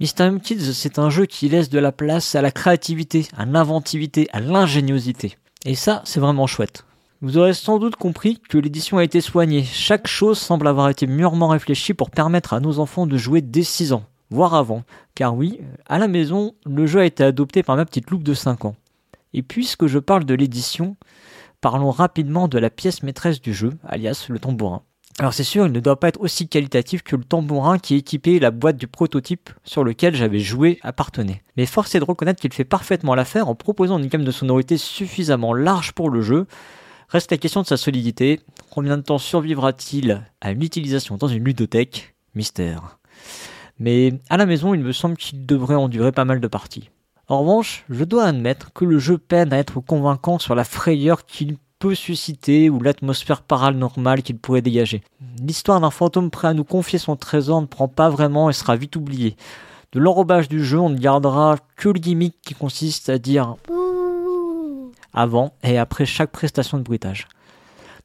[0.00, 4.28] Mysterium Kids, c'est un jeu qui laisse de la place à la créativité, à l'inventivité,
[4.32, 5.36] à l'ingéniosité.
[5.66, 6.86] Et ça, c'est vraiment chouette.
[7.20, 9.64] Vous aurez sans doute compris que l'édition a été soignée.
[9.64, 13.62] Chaque chose semble avoir été mûrement réfléchie pour permettre à nos enfants de jouer dès
[13.62, 14.82] 6 ans, voire avant.
[15.14, 18.34] Car oui, à la maison, le jeu a été adopté par ma petite loupe de
[18.34, 18.76] 5 ans.
[19.32, 20.96] Et puisque je parle de l'édition,
[21.60, 24.82] parlons rapidement de la pièce maîtresse du jeu, alias le tambourin.
[25.18, 28.40] Alors c'est sûr, il ne doit pas être aussi qualitatif que le tambourin qui équipait
[28.40, 31.42] la boîte du prototype sur lequel j'avais joué appartenait.
[31.56, 34.76] Mais force est de reconnaître qu'il fait parfaitement l'affaire en proposant une gamme de sonorités
[34.76, 36.46] suffisamment large pour le jeu,
[37.08, 38.40] Reste la question de sa solidité.
[38.70, 42.16] Combien de temps survivra-t-il à une utilisation dans une ludothèque?
[42.34, 42.98] Mystère.
[43.78, 46.90] Mais à la maison, il me semble qu'il devrait en durer pas mal de parties.
[47.28, 51.24] En revanche, je dois admettre que le jeu peine à être convaincant sur la frayeur
[51.24, 55.02] qu'il peut susciter ou l'atmosphère paranormale qu'il pourrait dégager.
[55.42, 58.76] L'histoire d'un fantôme prêt à nous confier son trésor ne prend pas vraiment et sera
[58.76, 59.36] vite oubliée.
[59.92, 63.56] De l'enrobage du jeu, on ne gardera que le gimmick qui consiste à dire
[65.12, 67.28] avant et après chaque prestation de bruitage.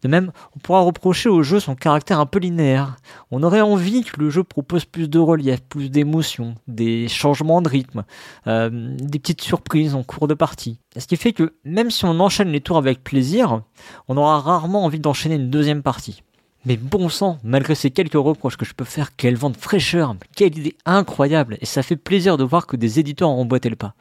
[0.01, 2.95] De même, on pourra reprocher au jeu son caractère un peu linéaire.
[3.31, 7.69] On aurait envie que le jeu propose plus de relief, plus d'émotion, des changements de
[7.69, 8.03] rythme,
[8.47, 10.79] euh, des petites surprises en cours de partie.
[10.97, 13.61] Ce qui fait que même si on enchaîne les tours avec plaisir,
[14.07, 16.23] on aura rarement envie d'enchaîner une deuxième partie.
[16.65, 20.57] Mais bon sang, malgré ces quelques reproches que je peux faire, quelle vente fraîcheur, quelle
[20.57, 23.95] idée incroyable, et ça fait plaisir de voir que des éditeurs ont emboîté le pas.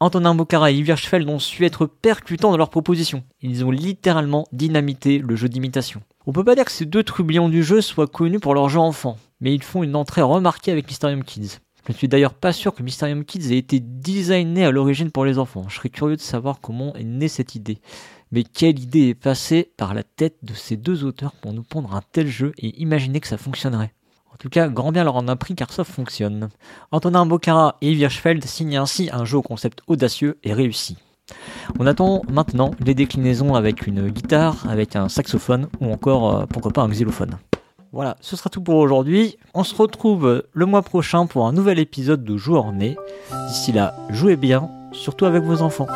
[0.00, 3.24] Antonin Bocara et Yves Hirschfeld ont su être percutants dans leurs propositions.
[3.42, 6.02] Ils ont littéralement dynamité le jeu d'imitation.
[6.24, 8.78] On peut pas dire que ces deux trublions du jeu soient connus pour leur jeu
[8.78, 11.58] enfant, mais ils font une entrée remarquée avec Mysterium Kids.
[11.84, 15.24] Je ne suis d'ailleurs pas sûr que Mysterium Kids ait été designé à l'origine pour
[15.24, 15.64] les enfants.
[15.68, 17.78] Je serais curieux de savoir comment est née cette idée.
[18.30, 21.96] Mais quelle idée est passée par la tête de ces deux auteurs pour nous pondre
[21.96, 23.94] un tel jeu et imaginer que ça fonctionnerait?
[24.38, 26.48] Tout cas, grand bien leur en a pris car ça fonctionne.
[26.92, 30.96] Antonin Bocara et Yves Hirschfeld signent ainsi un jeu au concept audacieux et réussi.
[31.78, 36.72] On attend maintenant les déclinaisons avec une guitare, avec un saxophone ou encore, euh, pourquoi
[36.72, 37.36] pas, un xylophone.
[37.92, 39.38] Voilà, ce sera tout pour aujourd'hui.
[39.54, 42.96] On se retrouve le mois prochain pour un nouvel épisode de Joueurs Nés.
[43.48, 45.88] D'ici là, jouez bien, surtout avec vos enfants.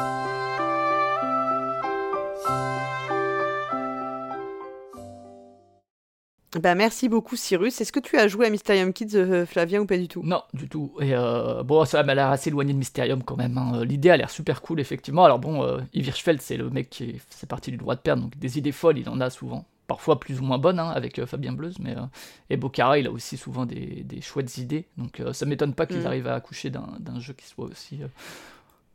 [6.61, 7.81] Bah, merci beaucoup, Cyrus.
[7.81, 10.23] Est-ce que tu as joué à Mysterium Kids, euh, Flavien, ou pas du tout?
[10.23, 10.93] Non, du tout.
[11.01, 13.57] Et euh, bon, ça m'a l'air assez éloigné de Mysterium quand même.
[13.57, 13.83] hein.
[13.85, 15.25] L'idée a l'air super cool, effectivement.
[15.25, 18.01] Alors bon, euh, Yves Hirschfeld, c'est le mec qui est, c'est parti du droit de
[18.01, 19.65] perdre, donc des idées folles, il en a souvent.
[19.87, 21.97] Parfois plus ou moins bonnes, hein, avec euh, Fabien Bleuze, mais.
[21.97, 22.03] euh,
[22.51, 24.85] et Bocara, il a aussi souvent des, des chouettes idées.
[24.99, 26.07] Donc ça m'étonne pas qu'ils Mm.
[26.07, 28.01] arrivent à accoucher d'un d'un jeu qui soit aussi,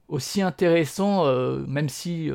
[0.08, 1.26] aussi intéressant,
[1.68, 2.30] même si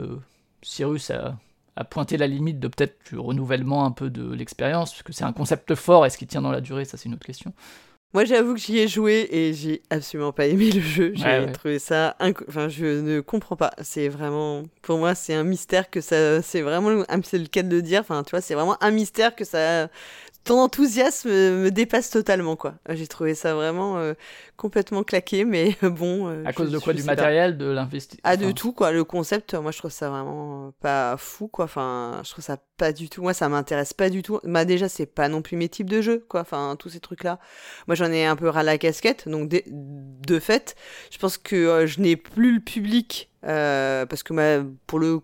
[0.63, 1.37] Cyrus a,
[1.77, 5.25] a pointé la limite de peut-être du renouvellement un peu de l'expérience, parce que c'est
[5.25, 7.53] un concept fort, est-ce qu'il tient dans la durée, ça c'est une autre question.
[8.15, 11.13] Moi, j'avoue que j'y ai joué et j'ai absolument pas aimé le jeu.
[11.15, 11.53] J'ai Ouais, ouais.
[11.53, 12.15] trouvé ça.
[12.21, 13.71] Enfin, je ne comprends pas.
[13.81, 14.65] C'est vraiment.
[14.83, 16.43] Pour moi, c'est un mystère que ça.
[16.43, 17.05] C'est vraiment.
[17.09, 18.01] ah, C'est le cas de le dire.
[18.01, 19.89] Enfin, tu vois, c'est vraiment un mystère que ça.
[20.45, 22.75] Ton enthousiasme me dépasse totalement, quoi.
[22.89, 24.15] J'ai trouvé ça vraiment euh,
[24.57, 26.29] complètement claqué, mais euh, bon.
[26.29, 26.93] euh, À cause de quoi?
[26.95, 27.13] Du pas.
[27.13, 28.91] matériel, de l'investissement Ah, de tout, quoi.
[28.91, 31.67] Le concept, moi, je trouve ça vraiment euh, pas fou, quoi.
[31.67, 33.23] Enfin, je trouve ça pas du tout.
[33.23, 34.41] Moi, ça m'intéresse pas du tout.
[34.43, 36.41] Bah, déjà, c'est pas non plus mes types de jeux, quoi.
[36.41, 37.39] Enfin, tous ces trucs-là.
[37.87, 39.29] Moi, j'en ai un peu ras la casquette.
[39.29, 40.75] Donc, de, de fait,
[41.13, 43.31] je pense que euh, je n'ai plus le public.
[43.47, 45.21] euh, parce que ma, pour le.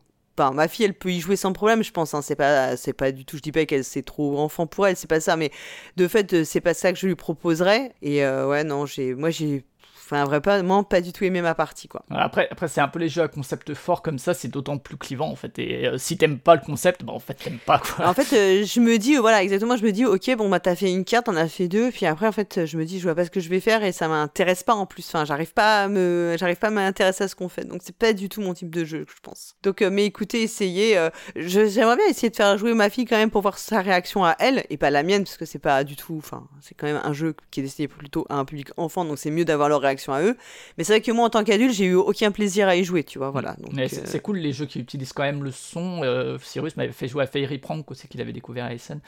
[0.53, 2.14] Ma fille, elle peut y jouer sans problème, je pense.
[2.14, 2.22] Hein.
[2.22, 3.36] C'est pas, c'est pas du tout.
[3.36, 5.36] Je dis pas qu'elle c'est trop enfant pour elle, c'est pas ça.
[5.36, 5.51] Mais
[5.97, 7.93] de fait, euh, c'est pas ça que je lui proposerais.
[8.03, 9.64] Et euh, ouais, non, j'ai, moi, j'ai,
[10.11, 12.04] enfin, vraiment pas du tout aimé ma partie, quoi.
[12.11, 14.96] Après, après c'est un peu les jeux à concept fort comme ça, c'est d'autant plus
[14.96, 15.59] clivant en fait.
[15.59, 18.09] Et euh, si t'aimes pas le concept, bah en fait t'aimes pas quoi.
[18.09, 20.74] En fait, euh, je me dis, voilà, exactement, je me dis, ok, bon, bah, t'as
[20.74, 23.04] fait une carte, t'en as fait deux, puis après, en fait, je me dis, je
[23.04, 25.06] vois pas ce que je vais faire et ça m'intéresse pas en plus.
[25.09, 27.64] Enfin, j'arrive pas à me, j'arrive pas à m'intéresser à ce qu'on fait.
[27.64, 29.54] Donc, c'est pas du tout mon type de jeu, je pense.
[29.62, 30.98] Donc, euh, mais écoutez, essayez.
[31.36, 34.36] j'aimerais bien essayer de faire jouer ma fille quand même pour voir sa réaction à
[34.38, 37.00] elle et pas la mienne, parce que c'est pas du tout, enfin, c'est quand même
[37.02, 39.80] un jeu qui est destiné plutôt à un public enfant, donc c'est mieux d'avoir leur
[39.80, 40.36] réaction à eux.
[40.76, 43.05] Mais c'est vrai que moi, en tant qu'adulte, j'ai eu aucun plaisir à y jouer,
[43.05, 43.57] tu vois, voilà.
[43.59, 46.01] Donc, Mais euh, c'est c'est cool les jeux qui utilisent quand même le son.
[46.03, 49.01] Euh, Cyrus m'avait fait jouer à Fairy Prank aussi qu'il avait découvert à Essen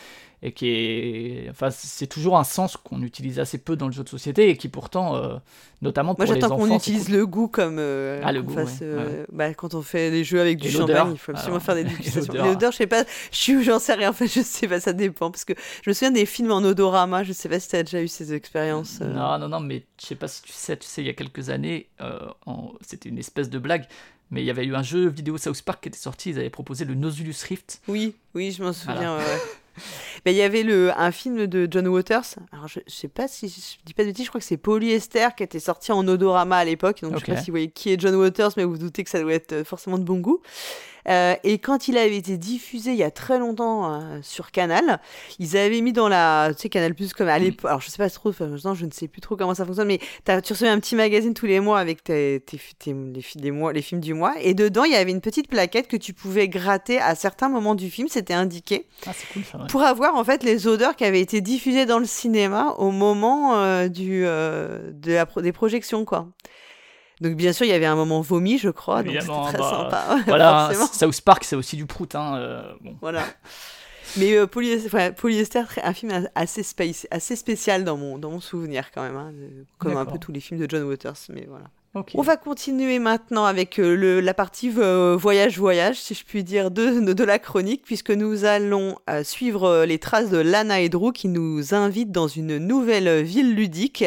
[0.43, 4.03] et qui est, enfin c'est toujours un sens qu'on utilise assez peu dans le jeu
[4.05, 5.37] de société et qui pourtant, euh,
[5.83, 7.15] notamment pour Moi, les j'attends enfants, qu'on c'est utilise cool.
[7.17, 10.11] le goût comme euh, Ah, le qu'on goût, fasse, ouais, euh, bah, quand on fait
[10.11, 12.33] des jeux avec du Et champagne, il faut absolument Alors, faire des dégustations.
[12.33, 12.73] l'odeur.
[12.73, 14.11] Je sais pas, je suis, j'en sais rien.
[14.11, 15.53] En fait, je sais pas, ça dépend parce que
[15.85, 17.23] je me souviens des films en odorama.
[17.23, 19.01] Je sais pas si t'as déjà eu ces expériences.
[19.01, 21.15] Non, non, non, mais je sais pas si tu sais, tu sais, il y a
[21.15, 21.89] quelques années,
[22.47, 23.85] en- c'était une espèce de blague,
[24.31, 26.51] mais il y avait eu un jeu vidéo South Park qui était sorti, ils avaient
[26.51, 27.83] proposé le Nosulus Rift.
[27.89, 28.95] Oui, oui, je m'en souviens.
[29.17, 29.19] Voilà.
[29.19, 29.41] ouais,
[30.27, 32.37] il y avait le, un film de John Waters.
[32.53, 34.57] Alors, je, je sais pas si je dis pas de bêtises, je crois que c'est
[34.57, 37.01] Polyester qui était sorti en odorama à l'époque.
[37.03, 39.05] Donc, je sais pas si vous voyez qui est John Waters, mais vous vous doutez
[39.05, 40.41] que ça doit être euh, forcément de bon goût.
[41.09, 45.01] Euh, et quand il avait été diffusé il y a très longtemps euh, sur Canal,
[45.39, 47.69] ils avaient mis dans la, tu sais, Canal Plus comme à l'époque.
[47.69, 49.99] Alors, je sais pas trop, maintenant, je ne sais plus trop comment ça fonctionne, mais
[49.99, 53.51] tu recevais un petit magazine tous les mois avec tes, tes, tes- les, fi- des
[53.51, 54.35] mois, les films du mois.
[54.41, 57.75] Et dedans, il y avait une petite plaquette que tu pouvais gratter à certains moments
[57.75, 58.09] du film.
[58.09, 59.67] C'était indiqué Ah, c'est cool ça, ouais.
[59.69, 63.55] pour avoir en fait les odeurs qui avaient été diffusées dans le cinéma au moment
[63.57, 66.29] euh, du, de la pro- des projections, quoi.
[67.21, 69.71] Donc bien sûr, il y avait un moment vomi, je crois, donc c'était très bah,
[69.71, 70.19] sympa.
[70.27, 70.73] Voilà.
[70.93, 72.37] South Park c'est aussi du prout, hein.
[72.37, 72.97] euh, bon.
[73.03, 73.25] Voilà.
[74.17, 78.91] Mais euh, Polyester, Polyester, un film assez, space, assez spécial dans mon, dans mon souvenir
[78.93, 81.15] quand même, hein, euh, comme un peu tous les films de John Waters.
[81.29, 81.67] Mais voilà.
[82.15, 87.13] On va continuer maintenant avec le, la partie voyage-voyage, si je puis dire, de, de,
[87.13, 91.75] de la chronique, puisque nous allons suivre les traces de Lana et Drew qui nous
[91.75, 94.05] invitent dans une nouvelle ville ludique.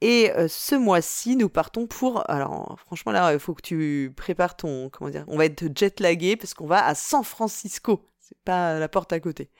[0.00, 2.28] Et euh, ce mois-ci, nous partons pour.
[2.30, 4.88] Alors, franchement, là, il faut que tu prépares ton.
[4.88, 8.06] Comment dire On va être jet lagué parce qu'on va à San Francisco.
[8.18, 9.50] C'est pas la porte à côté.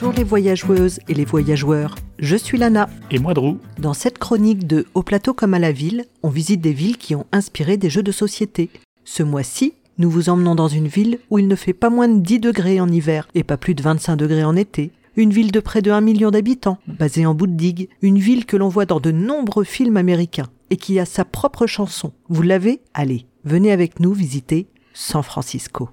[0.00, 2.88] Bonjour les voyageuses et les voyageurs, je suis Lana.
[3.10, 6.62] Et moi, Drew, Dans cette chronique de Au plateau comme à la ville, on visite
[6.62, 8.70] des villes qui ont inspiré des jeux de société.
[9.04, 12.18] Ce mois-ci, nous vous emmenons dans une ville où il ne fait pas moins de
[12.18, 14.90] 10 degrés en hiver et pas plus de 25 degrés en été.
[15.16, 17.90] Une ville de près de 1 million d'habitants, basée en bout de digue.
[18.00, 21.66] Une ville que l'on voit dans de nombreux films américains et qui a sa propre
[21.66, 22.14] chanson.
[22.30, 22.80] Vous l'avez?
[22.94, 25.90] Allez, venez avec nous visiter San Francisco.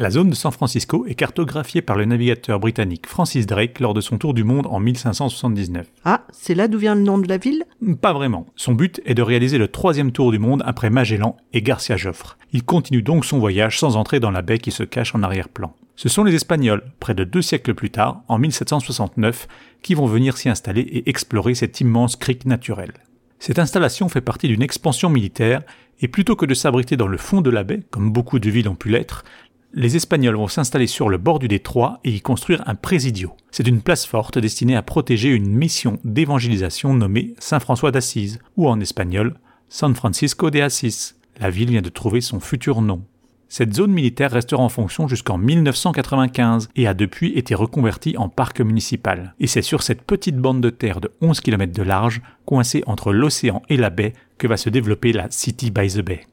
[0.00, 4.00] La zone de San Francisco est cartographiée par le navigateur britannique Francis Drake lors de
[4.00, 5.86] son tour du monde en 1579.
[6.06, 7.64] Ah, c'est là d'où vient le nom de la ville?
[8.00, 8.46] Pas vraiment.
[8.56, 12.38] Son but est de réaliser le troisième tour du monde après Magellan et Garcia Joffre.
[12.54, 15.74] Il continue donc son voyage sans entrer dans la baie qui se cache en arrière-plan.
[15.96, 19.48] Ce sont les Espagnols, près de deux siècles plus tard, en 1769,
[19.82, 22.92] qui vont venir s'y installer et explorer cet immense crique naturel.
[23.38, 25.60] Cette installation fait partie d'une expansion militaire,
[26.02, 28.68] et plutôt que de s'abriter dans le fond de la baie, comme beaucoup de villes
[28.70, 29.24] ont pu l'être,
[29.72, 33.32] les Espagnols vont s'installer sur le bord du détroit et y construire un présidio.
[33.50, 38.68] C'est une place forte destinée à protéger une mission d'évangélisation nommée Saint François d'Assise, ou
[38.68, 39.34] en espagnol
[39.68, 41.14] San Francisco de Assis.
[41.40, 43.02] La ville vient de trouver son futur nom.
[43.48, 48.60] Cette zone militaire restera en fonction jusqu'en 1995 et a depuis été reconvertie en parc
[48.60, 49.34] municipal.
[49.40, 53.12] Et c'est sur cette petite bande de terre de 11 km de large, coincée entre
[53.12, 56.26] l'océan et la baie, que va se développer la City by the Bay.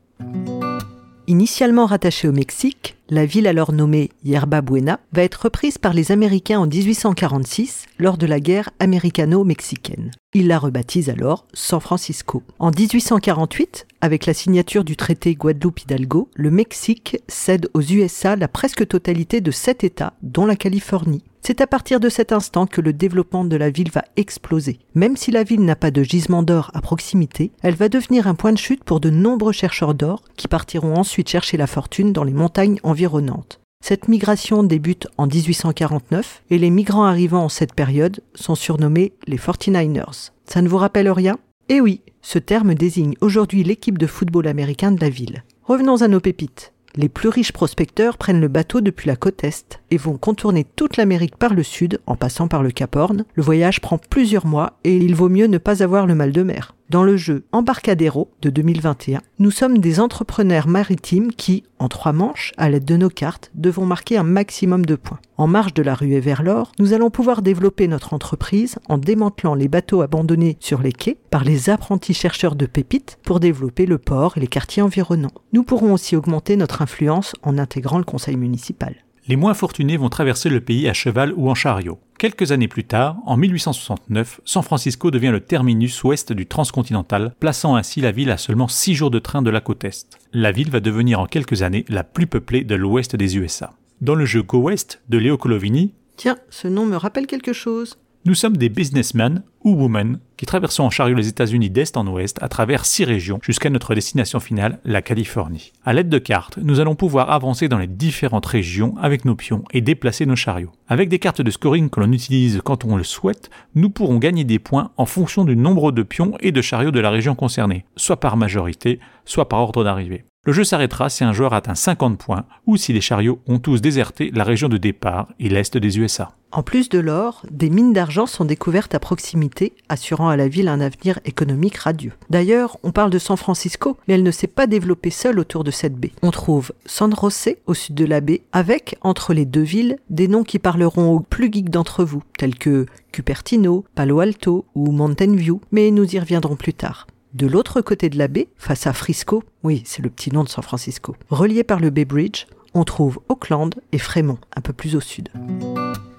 [1.26, 6.12] Initialement rattachée au Mexique, la ville alors nommée Yerba Buena va être reprise par les
[6.12, 10.12] Américains en 1846 lors de la guerre américano-mexicaine.
[10.34, 12.44] Ils la rebaptisent alors San Francisco.
[12.60, 18.88] En 1848, avec la signature du traité Guadeloupe-Hidalgo, le Mexique cède aux USA la presque
[18.88, 21.24] totalité de sept États, dont la Californie.
[21.48, 24.80] C'est à partir de cet instant que le développement de la ville va exploser.
[24.96, 28.36] Même si la ville n'a pas de gisement d'or à proximité, elle va devenir un
[28.36, 32.26] point de chute pour de nombreux chercheurs d'or qui partiront ensuite chercher la fortune dans
[32.26, 33.62] les montagnes environnantes.
[33.82, 39.38] Cette migration débute en 1849 et les migrants arrivant en cette période sont surnommés les
[39.38, 40.32] 49ers.
[40.44, 41.38] Ça ne vous rappelle rien?
[41.70, 45.46] Eh oui, ce terme désigne aujourd'hui l'équipe de football américain de la ville.
[45.64, 46.74] Revenons à nos pépites.
[46.98, 50.98] Les plus riches prospecteurs prennent le bateau depuis la côte Est et vont contourner toute
[50.98, 53.24] l'Amérique par le sud en passant par le Cap Horn.
[53.36, 56.42] Le voyage prend plusieurs mois et il vaut mieux ne pas avoir le mal de
[56.42, 56.74] mer.
[56.90, 62.54] Dans le jeu Embarcadero de 2021, nous sommes des entrepreneurs maritimes qui, en trois manches,
[62.56, 65.20] à l'aide de nos cartes, devons marquer un maximum de points.
[65.36, 69.54] En marge de la ruée vers l'or, nous allons pouvoir développer notre entreprise en démantelant
[69.54, 73.98] les bateaux abandonnés sur les quais par les apprentis chercheurs de pépites pour développer le
[73.98, 75.34] port et les quartiers environnants.
[75.52, 78.96] Nous pourrons aussi augmenter notre influence en intégrant le conseil municipal.
[79.30, 82.00] Les moins fortunés vont traverser le pays à cheval ou en chariot.
[82.18, 87.76] Quelques années plus tard, en 1869, San Francisco devient le terminus ouest du transcontinental, plaçant
[87.76, 90.08] ainsi la ville à seulement 6 jours de train de la côte est.
[90.32, 93.74] La ville va devenir en quelques années la plus peuplée de l'ouest des USA.
[94.00, 98.00] Dans le jeu Go West de Leo Colovini, Tiens, ce nom me rappelle quelque chose.
[98.28, 102.38] Nous sommes des businessmen ou women qui traversons en chariot les États-Unis d'est en ouest
[102.42, 105.72] à travers six régions jusqu'à notre destination finale, la Californie.
[105.86, 109.64] À l'aide de cartes, nous allons pouvoir avancer dans les différentes régions avec nos pions
[109.72, 110.74] et déplacer nos chariots.
[110.90, 114.44] Avec des cartes de scoring que l'on utilise quand on le souhaite, nous pourrons gagner
[114.44, 117.86] des points en fonction du nombre de pions et de chariots de la région concernée,
[117.96, 120.26] soit par majorité, soit par ordre d'arrivée.
[120.48, 123.82] Le jeu s'arrêtera si un joueur atteint 50 points ou si les chariots ont tous
[123.82, 126.32] déserté la région de départ et l'est des USA.
[126.54, 130.70] En plus de l'or, des mines d'argent sont découvertes à proximité, assurant à la ville
[130.70, 132.14] un avenir économique radieux.
[132.30, 135.72] D'ailleurs, on parle de San Francisco, mais elle ne s'est pas développée seule autour de
[135.72, 136.14] cette baie.
[136.22, 140.30] On trouve San José au sud de la baie, avec, entre les deux villes, des
[140.30, 145.36] noms qui parleront aux plus geeks d'entre vous, tels que Cupertino, Palo Alto ou Mountain
[145.36, 147.06] View, mais nous y reviendrons plus tard.
[147.34, 150.50] De l'autre côté de la baie, face à Frisco, oui, c'est le petit nom de
[150.50, 154.96] San Francisco, relié par le Bay Bridge, on trouve Auckland et Fremont, un peu plus
[154.96, 155.30] au sud.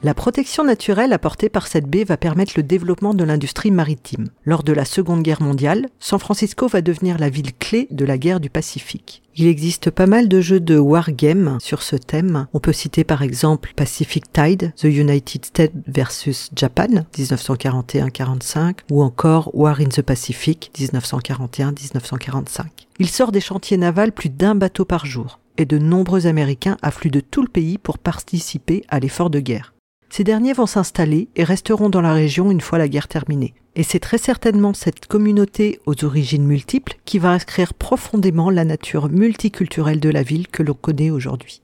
[0.05, 4.29] La protection naturelle apportée par cette baie va permettre le développement de l'industrie maritime.
[4.45, 8.17] Lors de la Seconde Guerre mondiale, San Francisco va devenir la ville clé de la
[8.17, 9.23] guerre du Pacifique.
[9.35, 12.47] Il existe pas mal de jeux de wargame sur ce thème.
[12.53, 19.51] On peut citer par exemple Pacific Tide, The United States versus Japan, 1941-45, ou encore
[19.53, 22.67] War in the Pacific, 1941-1945.
[23.01, 27.11] Il sort des chantiers navals plus d'un bateau par jour, et de nombreux Américains affluent
[27.11, 29.73] de tout le pays pour participer à l'effort de guerre.
[30.11, 33.55] Ces derniers vont s'installer et resteront dans la région une fois la guerre terminée.
[33.77, 39.09] Et c'est très certainement cette communauté aux origines multiples qui va inscrire profondément la nature
[39.09, 41.63] multiculturelle de la ville que l'on connaît aujourd'hui.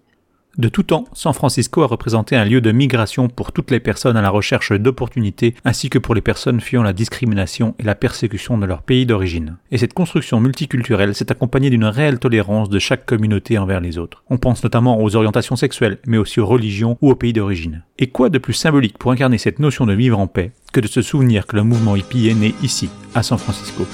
[0.57, 4.17] De tout temps, San Francisco a représenté un lieu de migration pour toutes les personnes
[4.17, 8.57] à la recherche d'opportunités, ainsi que pour les personnes fuyant la discrimination et la persécution
[8.57, 9.57] de leur pays d'origine.
[9.73, 14.23] Et cette construction multiculturelle s'est accompagnée d'une réelle tolérance de chaque communauté envers les autres.
[14.31, 17.83] On pense notamment aux orientations sexuelles, mais aussi aux religions ou aux pays d'origine.
[17.99, 20.87] Et quoi de plus symbolique pour incarner cette notion de vivre en paix que de
[20.87, 23.87] se souvenir que le mouvement hippie est né ici, à San Francisco?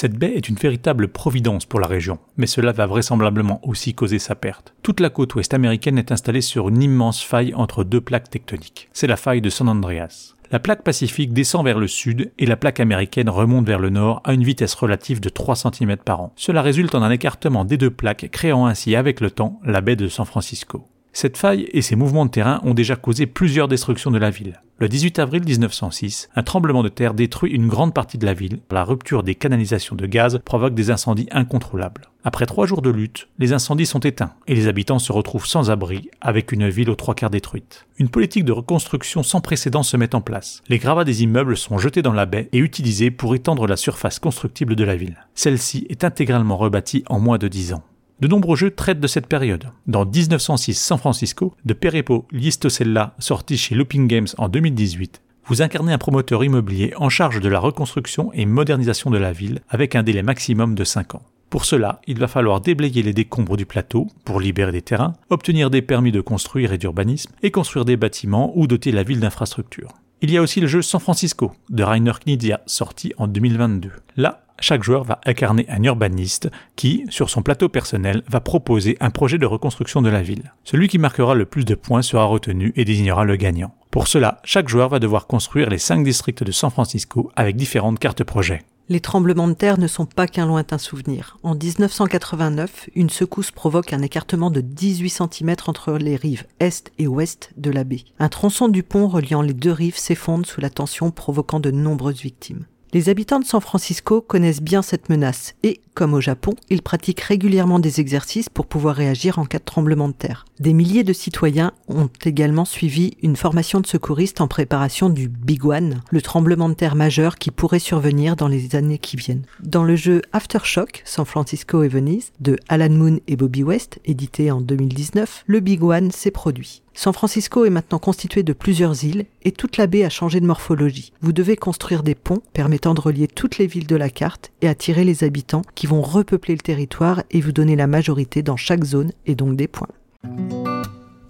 [0.00, 4.18] Cette baie est une véritable providence pour la région, mais cela va vraisemblablement aussi causer
[4.18, 4.72] sa perte.
[4.82, 8.88] Toute la côte ouest américaine est installée sur une immense faille entre deux plaques tectoniques.
[8.94, 10.36] C'est la faille de San Andreas.
[10.50, 14.22] La plaque pacifique descend vers le sud et la plaque américaine remonte vers le nord
[14.24, 16.32] à une vitesse relative de 3 cm par an.
[16.34, 19.96] Cela résulte en un écartement des deux plaques, créant ainsi avec le temps la baie
[19.96, 20.88] de San Francisco.
[21.12, 24.60] Cette faille et ses mouvements de terrain ont déjà causé plusieurs destructions de la ville.
[24.78, 28.60] Le 18 avril 1906, un tremblement de terre détruit une grande partie de la ville.
[28.70, 32.06] La rupture des canalisations de gaz provoque des incendies incontrôlables.
[32.24, 35.70] Après trois jours de lutte, les incendies sont éteints et les habitants se retrouvent sans
[35.70, 37.86] abri avec une ville aux trois quarts détruite.
[37.98, 40.62] Une politique de reconstruction sans précédent se met en place.
[40.68, 44.18] Les gravats des immeubles sont jetés dans la baie et utilisés pour étendre la surface
[44.18, 45.18] constructible de la ville.
[45.34, 47.82] Celle-ci est intégralement rebâtie en moins de dix ans.
[48.20, 49.70] De nombreux jeux traitent de cette période.
[49.86, 55.94] Dans 1906 San Francisco, de Perepo Listosella, sorti chez Looping Games en 2018, vous incarnez
[55.94, 60.02] un promoteur immobilier en charge de la reconstruction et modernisation de la ville avec un
[60.02, 61.22] délai maximum de 5 ans.
[61.48, 65.70] Pour cela, il va falloir déblayer les décombres du plateau pour libérer des terrains, obtenir
[65.70, 69.94] des permis de construire et d'urbanisme et construire des bâtiments ou doter la ville d'infrastructures.
[70.22, 73.90] Il y a aussi le jeu San Francisco de Rainer Knizia sorti en 2022.
[74.18, 79.08] Là, chaque joueur va incarner un urbaniste qui, sur son plateau personnel, va proposer un
[79.08, 80.52] projet de reconstruction de la ville.
[80.62, 83.74] Celui qui marquera le plus de points sera retenu et désignera le gagnant.
[83.90, 87.98] Pour cela, chaque joueur va devoir construire les 5 districts de San Francisco avec différentes
[87.98, 88.60] cartes projets.
[88.90, 91.38] Les tremblements de terre ne sont pas qu'un lointain souvenir.
[91.44, 97.06] En 1989, une secousse provoque un écartement de 18 cm entre les rives est et
[97.06, 98.02] ouest de la baie.
[98.18, 102.20] Un tronçon du pont reliant les deux rives s'effondre sous la tension provoquant de nombreuses
[102.20, 102.64] victimes.
[102.92, 107.20] Les habitants de San Francisco connaissent bien cette menace et, comme au Japon, ils pratiquent
[107.20, 110.44] régulièrement des exercices pour pouvoir réagir en cas de tremblement de terre.
[110.58, 115.64] Des milliers de citoyens ont également suivi une formation de secouristes en préparation du Big
[115.64, 119.46] One, le tremblement de terre majeur qui pourrait survenir dans les années qui viennent.
[119.62, 124.50] Dans le jeu Aftershock, San Francisco et Venise, de Alan Moon et Bobby West, édité
[124.50, 126.82] en 2019, le Big One s'est produit.
[126.94, 130.46] San Francisco est maintenant constitué de plusieurs îles et toute la baie a changé de
[130.46, 131.12] morphologie.
[131.22, 134.68] Vous devez construire des ponts permettant de relier toutes les villes de la carte et
[134.68, 138.84] attirer les habitants qui vont repeupler le territoire et vous donner la majorité dans chaque
[138.84, 139.88] zone et donc des points.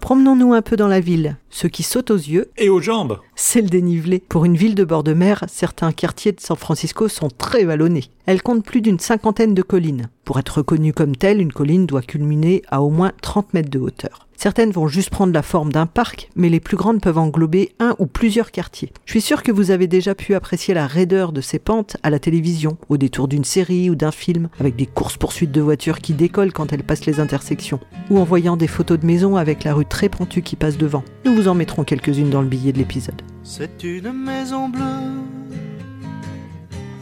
[0.01, 1.37] Promenons-nous un peu dans la ville.
[1.51, 2.51] Ce qui saute aux yeux.
[2.57, 4.23] Et aux jambes C'est le dénivelé.
[4.29, 8.05] Pour une ville de bord de mer, certains quartiers de San Francisco sont très vallonnés.
[8.27, 10.11] Elle compte plus d'une cinquantaine de collines.
[10.25, 13.79] Pour être reconnue comme telle, une colline doit culminer à au moins 30 mètres de
[13.79, 14.29] hauteur.
[14.37, 17.97] Certaines vont juste prendre la forme d'un parc, mais les plus grandes peuvent englober un
[17.99, 18.93] ou plusieurs quartiers.
[19.05, 22.11] Je suis sûr que vous avez déjà pu apprécier la raideur de ces pentes à
[22.11, 26.13] la télévision, au détour d'une série ou d'un film, avec des courses-poursuites de voitures qui
[26.13, 27.81] décollent quand elles passent les intersections,
[28.11, 31.05] ou en voyant des photos de maisons avec la rue très pentue qui passe devant.
[31.25, 33.21] Nous vous en mettrons quelques-unes dans le billet de l'épisode.
[33.53, 34.81] C'est une maison bleue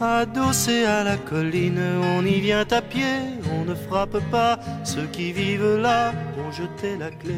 [0.01, 1.79] adossé à la colline,
[2.17, 3.03] on y vient à pied,
[3.53, 7.35] on ne frappe pas, ceux qui vivent là ont jeté la clé.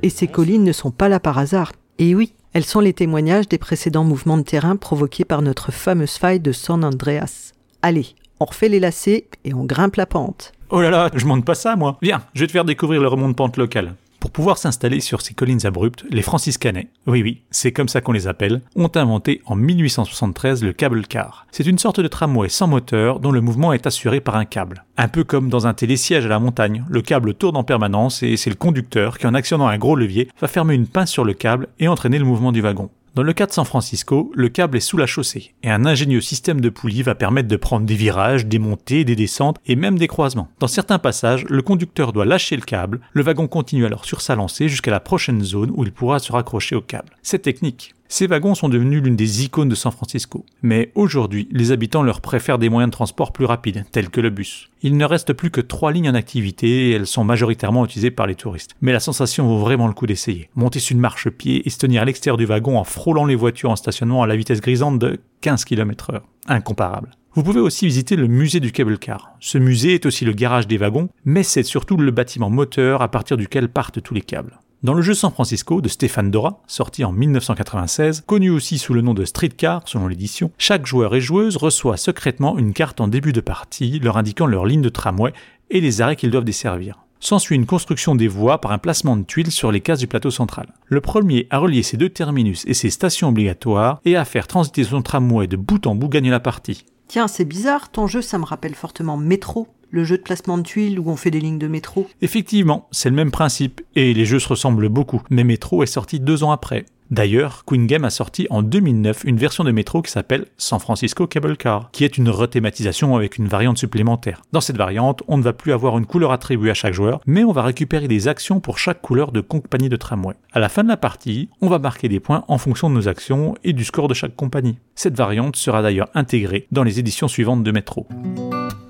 [0.00, 1.72] Et ces collines ne sont pas là par hasard.
[1.98, 6.16] Et oui, elles sont les témoignages des précédents mouvements de terrain provoqués par notre fameuse
[6.16, 7.52] faille de San Andreas.
[7.82, 8.06] Allez,
[8.40, 10.52] on refait les lacets et on grimpe la pente.
[10.70, 11.98] Oh là là, je monte pas ça moi.
[12.00, 13.94] Viens, je vais te faire découvrir le remont de pente local.
[14.22, 18.12] Pour pouvoir s'installer sur ces collines abruptes, les franciscanais, oui oui, c'est comme ça qu'on
[18.12, 21.44] les appelle, ont inventé en 1873 le câble car.
[21.50, 24.84] C'est une sorte de tramway sans moteur dont le mouvement est assuré par un câble.
[24.96, 28.36] Un peu comme dans un télésiège à la montagne, le câble tourne en permanence et
[28.36, 31.34] c'est le conducteur qui en actionnant un gros levier va fermer une pince sur le
[31.34, 32.90] câble et entraîner le mouvement du wagon.
[33.14, 36.22] Dans le cas de San Francisco, le câble est sous la chaussée, et un ingénieux
[36.22, 39.98] système de poulies va permettre de prendre des virages, des montées, des descentes et même
[39.98, 40.48] des croisements.
[40.60, 44.34] Dans certains passages, le conducteur doit lâcher le câble, le wagon continue alors sur sa
[44.34, 47.10] lancée jusqu'à la prochaine zone où il pourra se raccrocher au câble.
[47.22, 50.44] Cette technique, ces wagons sont devenus l'une des icônes de San Francisco.
[50.60, 54.28] Mais aujourd'hui, les habitants leur préfèrent des moyens de transport plus rapides, tels que le
[54.28, 54.68] bus.
[54.82, 58.26] Il ne reste plus que trois lignes en activité et elles sont majoritairement utilisées par
[58.26, 58.76] les touristes.
[58.82, 60.50] Mais la sensation vaut vraiment le coup d'essayer.
[60.56, 63.70] Monter sur une marche-pied et se tenir à l'extérieur du wagon en frôlant les voitures
[63.70, 66.28] en stationnement à la vitesse grisante de 15 km heure.
[66.48, 67.12] Incomparable.
[67.32, 69.30] Vous pouvez aussi visiter le musée du cable car.
[69.40, 73.10] Ce musée est aussi le garage des wagons, mais c'est surtout le bâtiment moteur à
[73.10, 74.60] partir duquel partent tous les câbles.
[74.82, 79.00] Dans le jeu San Francisco de Stéphane Dora, sorti en 1996, connu aussi sous le
[79.00, 83.32] nom de Streetcar selon l'édition, chaque joueur et joueuse reçoit secrètement une carte en début
[83.32, 85.32] de partie leur indiquant leur ligne de tramway
[85.70, 86.98] et les arrêts qu'ils doivent desservir.
[87.20, 90.32] S'ensuit une construction des voies par un placement de tuiles sur les cases du plateau
[90.32, 90.74] central.
[90.86, 94.82] Le premier à relier ces deux terminus et ses stations obligatoires et à faire transiter
[94.82, 96.84] son tramway de bout en bout gagne la partie.
[97.08, 100.62] Tiens, c'est bizarre, ton jeu ça me rappelle fortement Métro, le jeu de placement de
[100.62, 102.08] tuiles où on fait des lignes de métro.
[102.22, 106.18] Effectivement, c'est le même principe, et les jeux se ressemblent beaucoup, mais Métro est sorti
[106.18, 106.86] deux ans après.
[107.12, 111.26] D'ailleurs, Queen Game a sorti en 2009 une version de Métro qui s'appelle San Francisco
[111.26, 114.40] Cable Car, qui est une rethématisation avec une variante supplémentaire.
[114.52, 117.44] Dans cette variante, on ne va plus avoir une couleur attribuée à chaque joueur, mais
[117.44, 120.36] on va récupérer des actions pour chaque couleur de compagnie de tramway.
[120.54, 123.08] À la fin de la partie, on va marquer des points en fonction de nos
[123.08, 124.78] actions et du score de chaque compagnie.
[124.94, 128.06] Cette variante sera d'ailleurs intégrée dans les éditions suivantes de Métro.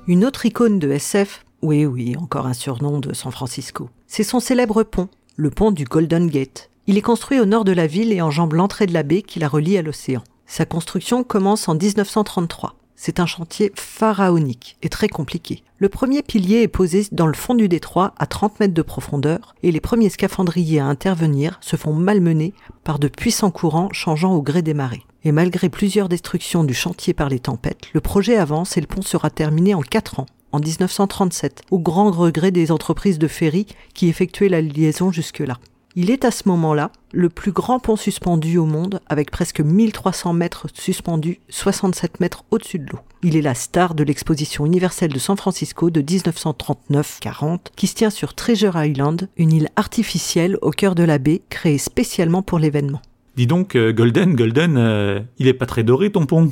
[0.06, 4.38] Une autre icône de SF, oui oui, encore un surnom de San Francisco, c'est son
[4.38, 6.70] célèbre pont, le pont du Golden Gate.
[6.88, 9.38] Il est construit au nord de la ville et enjambe l'entrée de la baie qui
[9.38, 10.24] la relie à l'océan.
[10.46, 12.74] Sa construction commence en 1933.
[12.96, 15.62] C'est un chantier pharaonique et très compliqué.
[15.78, 19.54] Le premier pilier est posé dans le fond du détroit à 30 mètres de profondeur
[19.62, 22.52] et les premiers scaphandriers à intervenir se font malmener
[22.82, 25.06] par de puissants courants changeant au gré des marées.
[25.22, 29.02] Et malgré plusieurs destructions du chantier par les tempêtes, le projet avance et le pont
[29.02, 34.08] sera terminé en 4 ans, en 1937, au grand regret des entreprises de ferry qui
[34.08, 35.58] effectuaient la liaison jusque-là.
[35.94, 40.32] Il est à ce moment-là le plus grand pont suspendu au monde, avec presque 1300
[40.32, 43.00] mètres suspendus, 67 mètres au-dessus de l'eau.
[43.22, 48.08] Il est la star de l'exposition universelle de San Francisco de 1939-40, qui se tient
[48.08, 53.02] sur Treasure Island, une île artificielle au cœur de la baie, créée spécialement pour l'événement.
[53.36, 56.50] Dis donc, euh, Golden, Golden, euh, il est pas très doré ton pont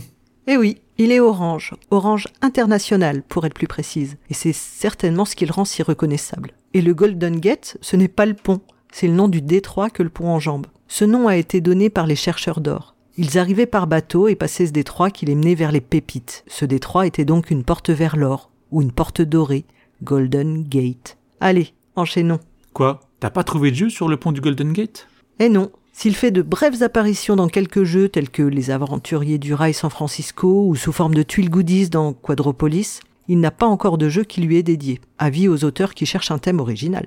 [0.49, 5.35] Eh oui, il est orange, orange international pour être plus précise, et c'est certainement ce
[5.35, 6.53] qui le rend si reconnaissable.
[6.75, 8.61] Et le Golden Gate, ce n'est pas le pont,
[8.93, 10.67] c'est le nom du détroit que le pont enjambe.
[10.89, 12.95] Ce nom a été donné par les chercheurs d'or.
[13.17, 16.45] Ils arrivaient par bateau et passaient ce détroit qui les menait vers les pépites.
[16.47, 19.65] Ce détroit était donc une porte vers l'or, ou une porte dorée,
[20.03, 21.19] Golden Gate.
[21.41, 22.41] Allez, enchaînons.
[22.73, 23.01] Quoi?
[23.21, 25.07] T'as pas trouvé de jeu sur le pont du Golden Gate?
[25.39, 29.53] Eh non, s'il fait de brèves apparitions dans quelques jeux tels que Les Aventuriers du
[29.53, 33.99] Rail San Francisco ou sous forme de tuiles goodies dans Quadropolis, il n'a pas encore
[33.99, 35.01] de jeu qui lui est dédié.
[35.19, 37.07] Avis aux auteurs qui cherchent un thème original.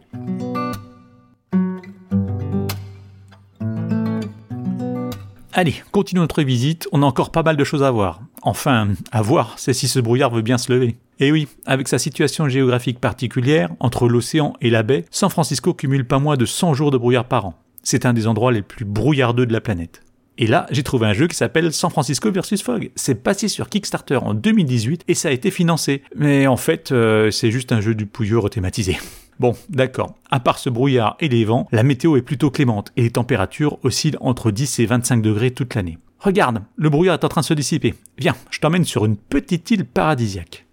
[5.55, 8.21] Allez, continuons notre visite, on a encore pas mal de choses à voir.
[8.41, 10.95] Enfin, à voir, c'est si ce brouillard veut bien se lever.
[11.19, 16.07] Et oui, avec sa situation géographique particulière, entre l'océan et la baie, San Francisco cumule
[16.07, 17.53] pas moins de 100 jours de brouillard par an.
[17.83, 20.01] C'est un des endroits les plus brouillardeux de la planète.
[20.39, 22.89] Et là, j'ai trouvé un jeu qui s'appelle San Francisco vs Fog.
[22.95, 26.01] C'est passé sur Kickstarter en 2018 et ça a été financé.
[26.15, 28.97] Mais en fait, euh, c'est juste un jeu du pouilleux rethématisé.
[29.39, 30.15] Bon, d'accord.
[30.31, 33.77] À part ce brouillard et les vents, la météo est plutôt clémente et les températures
[33.83, 35.97] oscillent entre 10 et 25 degrés toute l'année.
[36.19, 37.95] Regarde, le brouillard est en train de se dissiper.
[38.17, 40.65] Viens, je t'emmène sur une petite île paradisiaque.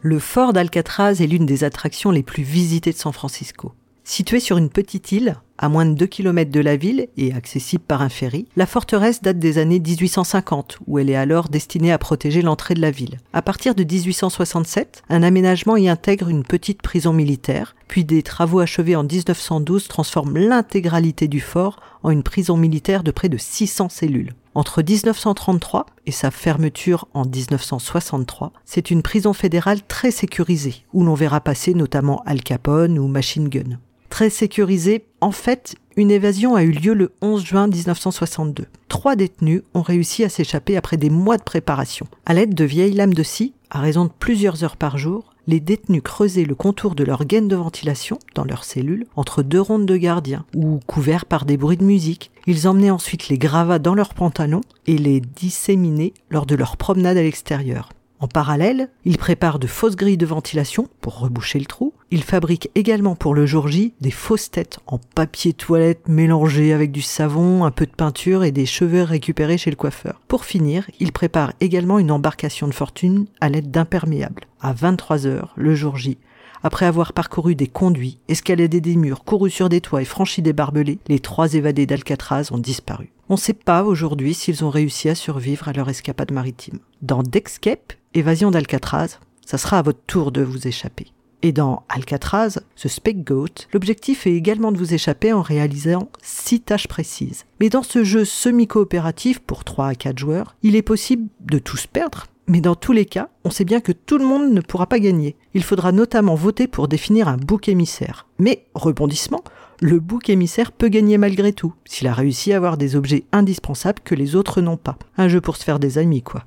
[0.00, 3.72] Le fort d'Alcatraz est l'une des attractions les plus visitées de San Francisco.
[4.08, 7.82] Située sur une petite île, à moins de 2 km de la ville et accessible
[7.82, 11.98] par un ferry, la forteresse date des années 1850, où elle est alors destinée à
[11.98, 13.18] protéger l'entrée de la ville.
[13.32, 18.60] À partir de 1867, un aménagement y intègre une petite prison militaire, puis des travaux
[18.60, 23.88] achevés en 1912 transforment l'intégralité du fort en une prison militaire de près de 600
[23.88, 24.34] cellules.
[24.54, 31.14] Entre 1933 et sa fermeture en 1963, c'est une prison fédérale très sécurisée, où l'on
[31.14, 33.80] verra passer notamment Al Capone ou Machine Gun.
[34.16, 38.64] Très sécurisé, en fait, une évasion a eu lieu le 11 juin 1962.
[38.88, 42.06] Trois détenus ont réussi à s'échapper après des mois de préparation.
[42.24, 45.60] À l'aide de vieilles lames de scie, à raison de plusieurs heures par jour, les
[45.60, 49.84] détenus creusaient le contour de leur gaine de ventilation dans leurs cellules entre deux rondes
[49.84, 52.30] de gardiens ou couverts par des bruits de musique.
[52.46, 57.18] Ils emmenaient ensuite les gravats dans leurs pantalons et les disséminaient lors de leur promenade
[57.18, 57.90] à l'extérieur.
[58.26, 61.94] En parallèle, ils préparent de fausses grilles de ventilation pour reboucher le trou.
[62.10, 66.90] Ils fabriquent également pour le jour J des fausses têtes en papier toilette mélangé avec
[66.90, 70.20] du savon, un peu de peinture et des cheveux récupérés chez le coiffeur.
[70.26, 74.48] Pour finir, ils préparent également une embarcation de fortune à l'aide d'imperméables.
[74.60, 76.18] À 23 heures, le jour J,
[76.64, 80.52] après avoir parcouru des conduits, escaladé des murs, couru sur des toits et franchi des
[80.52, 83.12] barbelés, les trois évadés d'Alcatraz ont disparu.
[83.28, 86.78] On ne sait pas aujourd'hui s'ils ont réussi à survivre à leur escapade maritime.
[87.02, 91.08] Dans Dexcape, Évasion d'Alcatraz, ça sera à votre tour de vous échapper.
[91.42, 96.88] Et dans Alcatraz, ce Goat, l'objectif est également de vous échapper en réalisant six tâches
[96.88, 97.44] précises.
[97.60, 101.86] Mais dans ce jeu semi-coopératif pour 3 à 4 joueurs, il est possible de tous
[101.86, 104.86] perdre, mais dans tous les cas, on sait bien que tout le monde ne pourra
[104.86, 105.36] pas gagner.
[105.52, 108.26] Il faudra notamment voter pour définir un bouc émissaire.
[108.38, 109.44] Mais, rebondissement,
[109.82, 114.00] le bouc émissaire peut gagner malgré tout, s'il a réussi à avoir des objets indispensables
[114.02, 114.96] que les autres n'ont pas.
[115.18, 116.44] Un jeu pour se faire des amis, quoi.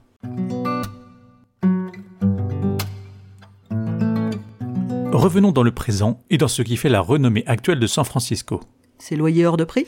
[5.12, 8.62] Revenons dans le présent et dans ce qui fait la renommée actuelle de San Francisco.
[9.00, 9.86] C'est loyer hors de prix?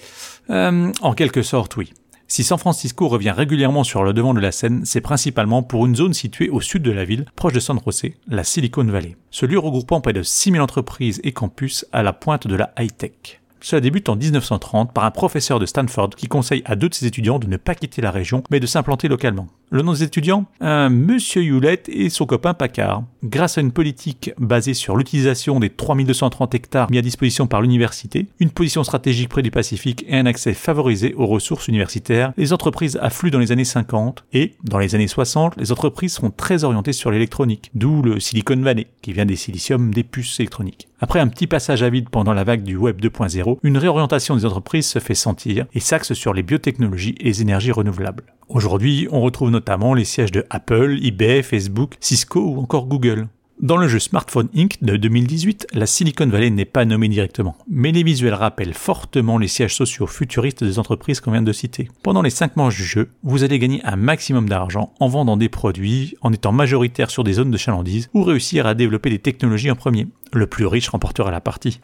[0.50, 1.94] Euh, En quelque sorte, oui.
[2.28, 5.96] Si San Francisco revient régulièrement sur le devant de la scène, c'est principalement pour une
[5.96, 9.18] zone située au sud de la ville, proche de San José, la Silicon Valley.
[9.32, 13.42] Ce lieu regroupant près de 6000 entreprises et campus à la pointe de la high-tech.
[13.60, 17.06] Cela débute en 1930 par un professeur de Stanford qui conseille à deux de ses
[17.06, 19.48] étudiants de ne pas quitter la région, mais de s'implanter localement.
[19.74, 20.48] Le nom des étudiants?
[20.60, 23.06] Un Monsieur Hewlett et son copain Packard.
[23.24, 28.28] Grâce à une politique basée sur l'utilisation des 3230 hectares mis à disposition par l'université,
[28.42, 33.00] une position stratégique près du Pacifique et un accès favorisé aux ressources universitaires, les entreprises
[33.02, 36.92] affluent dans les années 50 et, dans les années 60, les entreprises seront très orientées
[36.92, 40.90] sur l'électronique, d'où le Silicon Valley, qui vient des siliciums des puces électroniques.
[41.00, 44.46] Après un petit passage à vide pendant la vague du Web 2.0, une réorientation des
[44.46, 48.26] entreprises se fait sentir et s'axe sur les biotechnologies et les énergies renouvelables.
[48.54, 53.30] Aujourd'hui, on retrouve notamment les sièges de Apple, eBay, Facebook, Cisco ou encore Google.
[53.62, 54.76] Dans le jeu Smartphone Inc.
[54.82, 59.48] de 2018, la Silicon Valley n'est pas nommée directement, mais les visuels rappellent fortement les
[59.48, 61.88] sièges sociaux futuristes des entreprises qu'on vient de citer.
[62.04, 65.48] Pendant les 5 manches du jeu, vous allez gagner un maximum d'argent en vendant des
[65.48, 69.72] produits, en étant majoritaire sur des zones de chalandise, ou réussir à développer des technologies
[69.72, 70.08] en premier.
[70.34, 71.80] Le plus riche remportera la partie.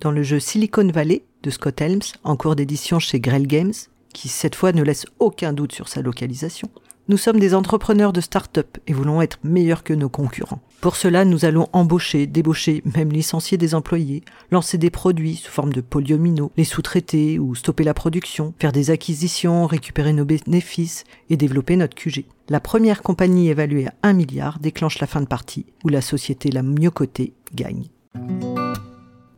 [0.00, 3.72] Dans le jeu Silicon Valley de Scott Helms, en cours d'édition chez Grell Games,
[4.14, 6.70] qui cette fois ne laisse aucun doute sur sa localisation,
[7.06, 10.62] nous sommes des entrepreneurs de start-up et voulons être meilleurs que nos concurrents.
[10.80, 15.74] Pour cela, nous allons embaucher, débaucher, même licencier des employés, lancer des produits sous forme
[15.74, 21.36] de polyomino, les sous-traiter ou stopper la production, faire des acquisitions, récupérer nos bénéfices et
[21.36, 22.24] développer notre QG.
[22.48, 26.50] La première compagnie évaluée à 1 milliard déclenche la fin de partie où la société
[26.50, 27.88] la mieux cotée gagne.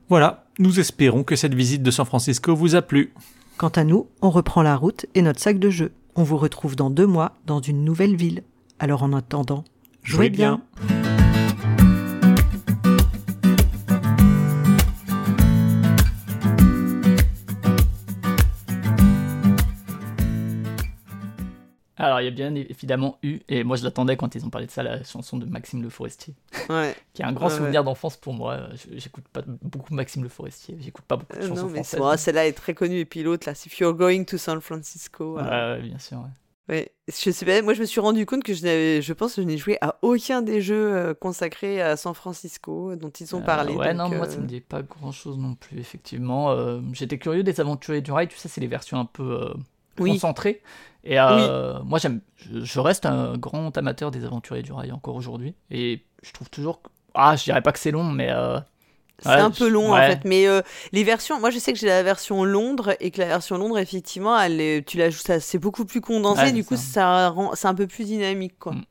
[0.08, 3.12] Voilà, nous espérons que cette visite de San Francisco vous a plu.
[3.56, 5.92] Quant à nous, on reprend la route et notre sac de jeu.
[6.14, 8.42] On vous retrouve dans deux mois dans une nouvelle ville.
[8.78, 9.64] Alors en attendant,
[10.02, 10.60] jouez, bien.
[21.98, 24.66] Alors, il y a bien évidemment eu, et moi je l'attendais quand ils ont parlé
[24.66, 26.34] de ça, la chanson de Maxime Le Forestier.
[26.68, 26.94] Ouais.
[27.14, 28.68] qui est un grand souvenir d'enfance pour moi.
[28.92, 32.20] J'écoute pas beaucoup Maxime Le Forestier, j'écoute pas beaucoup de euh, chansons non, mais françaises.
[32.20, 35.36] celle-là est très connue, et puis l'autre, là, c'est If You're Going to San Francisco.
[35.36, 36.24] Ouais, bien sûr.
[36.68, 36.92] Ouais.
[37.08, 39.42] Je sais pas, moi je me suis rendu compte que je n'avais, je pense que
[39.42, 43.40] je n'ai joué à aucun des jeux euh, consacrés à San Francisco dont ils ont
[43.40, 43.72] euh, parlé.
[43.72, 46.54] ouais, non, moi ça me dit pas grand chose non plus, effectivement.
[46.92, 49.54] J'étais curieux des aventuriers du rail, tu sais, c'est les versions un peu
[49.96, 50.60] concentrées.
[51.06, 55.54] Et euh, moi, j'aime, je, reste un grand amateur des aventuriers du rail encore aujourd'hui.
[55.70, 56.80] Et je trouve toujours.
[57.14, 58.30] Ah, je dirais pas que c'est long, mais.
[58.30, 58.58] Euh,
[59.20, 60.60] c'est un peu long en fait, mais euh,
[60.92, 63.78] les versions, moi je sais que j'ai la version Londres et que la version Londres
[63.78, 67.74] effectivement, elle tu la joues, c'est beaucoup plus condensé, du coup ça, rend, c'est un
[67.74, 68.72] peu plus dynamique quoi.
[68.72, 68.84] Mm.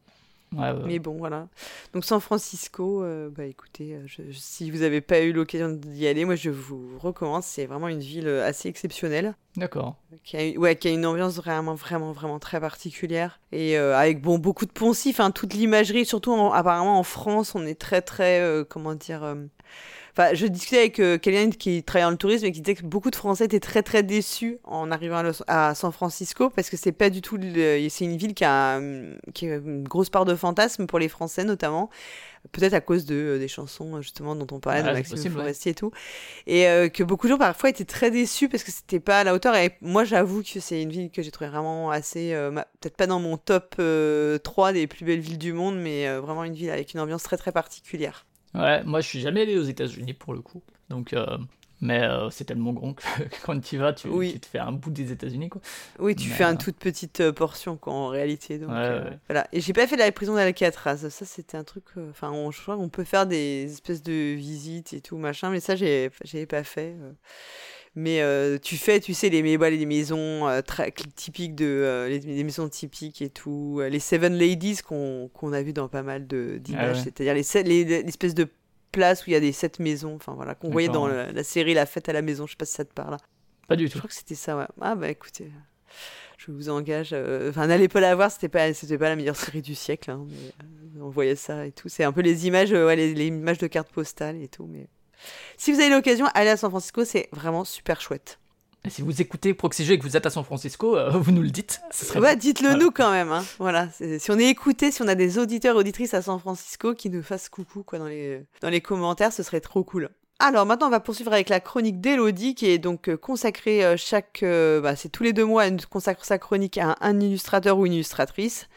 [0.51, 1.47] Mais bon, voilà.
[1.93, 6.25] Donc San Francisco, euh, bah écoutez, euh, si vous n'avez pas eu l'occasion d'y aller,
[6.25, 7.43] moi je vous recommande.
[7.43, 9.35] C'est vraiment une ville euh, assez exceptionnelle.
[9.57, 9.95] D'accord.
[10.23, 13.39] Qui a, ouais, qui a une ambiance vraiment, vraiment, vraiment très particulière.
[13.51, 17.79] Et avec bon, beaucoup de poncifs, hein, toute l'imagerie, surtout apparemment en France, on est
[17.79, 19.35] très, très, comment dire
[20.17, 22.85] Enfin, je discutais avec euh, quelqu'un qui travaille dans le tourisme et qui disait que
[22.85, 26.69] beaucoup de Français étaient très très déçus en arrivant à, Los- à San Francisco parce
[26.69, 27.35] que c'est pas du tout.
[27.37, 30.99] le- C'est une ville qui a, hum, qui a une grosse part de fantasme pour
[30.99, 31.89] les Français notamment.
[32.51, 35.35] Peut-être à cause de, euh, des chansons justement dont on parlait, Ouais, de Maxime possible,
[35.35, 35.41] ouais.
[35.41, 35.91] Forestier et tout.
[36.47, 39.23] Et euh, que beaucoup de gens parfois étaient très déçus parce que c'était pas à
[39.25, 39.55] la hauteur.
[39.55, 42.33] Et moi j'avoue que c'est une ville que j'ai trouvé vraiment assez.
[42.33, 46.07] euh, Peut-être pas dans mon top euh, 3 des plus belles villes du monde, mais
[46.19, 48.24] vraiment une ville avec une ambiance très très particulière.
[48.55, 50.61] Ouais, moi je suis jamais allé aux États-Unis pour le coup.
[50.89, 51.25] Donc, euh,
[51.81, 53.03] mais euh, c'est tellement grand que,
[53.45, 54.33] quand tu y vas, tu, Oui.
[54.33, 55.61] tu te fais un bout des États-Unis quoi.
[55.99, 58.57] Oui, tu Mais, fais une euh, toute petite portion quoi, en réalité.
[58.59, 59.19] Donc, Ouais, ouais.
[59.27, 59.47] voilà.
[59.51, 61.09] Et j'ai pas fait la prison d'Alcatraz.
[61.09, 61.83] Ça, c'était un truc.
[62.09, 65.59] Enfin, on, je crois qu'on peut faire des espèces de visites et tout machin, mais
[65.59, 66.95] ça, j'ai, j'avais pas fait.
[67.97, 72.09] Mais euh, tu fais, tu sais, les, mais- les maisons euh, très typiques de euh,
[72.09, 76.03] les, les maisons typiques et tout, les Seven Ladies qu'on qu'on a vu dans pas
[76.03, 77.03] mal d'images, ouais.
[77.03, 78.47] c'est-à-dire les, sept- les l'espèce de
[78.91, 81.43] place où il y a des sept maisons, enfin voilà, qu'on voyait dans la, la
[81.43, 82.45] série La Fête à la maison.
[82.45, 83.15] Je sais pas si ça te parle.
[83.67, 83.97] Pas du Je tout.
[83.99, 84.65] crois que c'était ça, ouais.
[84.81, 85.49] Ah bah écoutez,
[86.37, 87.13] je vous engage.
[87.49, 88.67] Enfin, n'allez pas la voir, c'était pas,
[88.99, 90.11] pas la meilleure série du siècle.
[90.11, 91.87] hein, mais, on voyait ça et tout.
[91.89, 94.65] C'est un peu les images, ouais, les, les images de cartes postales et tout.
[94.65, 94.87] Mais
[95.57, 98.39] si vous avez l'occasion, allez à San Francisco, c'est vraiment super chouette.
[98.85, 101.31] Et si vous écoutez Proxy Jeux et que vous êtes à San Francisco, euh, vous
[101.31, 101.81] nous le dites.
[101.91, 102.83] Serait Ouais, dites-le Voilà.
[102.83, 103.31] nous quand même.
[103.31, 103.43] Hein.
[103.57, 103.89] Voilà,
[104.19, 107.23] si on est écouté, si on a des auditeurs, auditrices à San Francisco qui nous
[107.23, 110.09] fassent coucou quoi dans les dans les commentaires, ce serait trop cool.
[110.37, 113.95] Alors maintenant, on va poursuivre avec la chronique d'Elodie, qui est donc euh, consacrée euh,
[113.97, 117.19] chaque, euh, bah, c'est tous les deux mois, elle consacre sa chronique à un, un
[117.21, 118.67] illustrateur ou une illustratrice.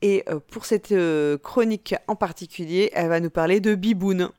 [0.00, 0.94] Et euh, pour cette
[1.42, 4.30] chronique en particulier, elle va nous parler de Biboun.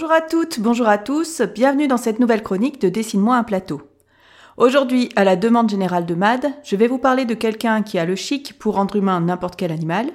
[0.00, 3.82] Bonjour à toutes, bonjour à tous, bienvenue dans cette nouvelle chronique de Dessine-moi un plateau.
[4.56, 8.04] Aujourd'hui, à la demande générale de Mad, je vais vous parler de quelqu'un qui a
[8.04, 10.12] le chic pour rendre humain n'importe quel animal,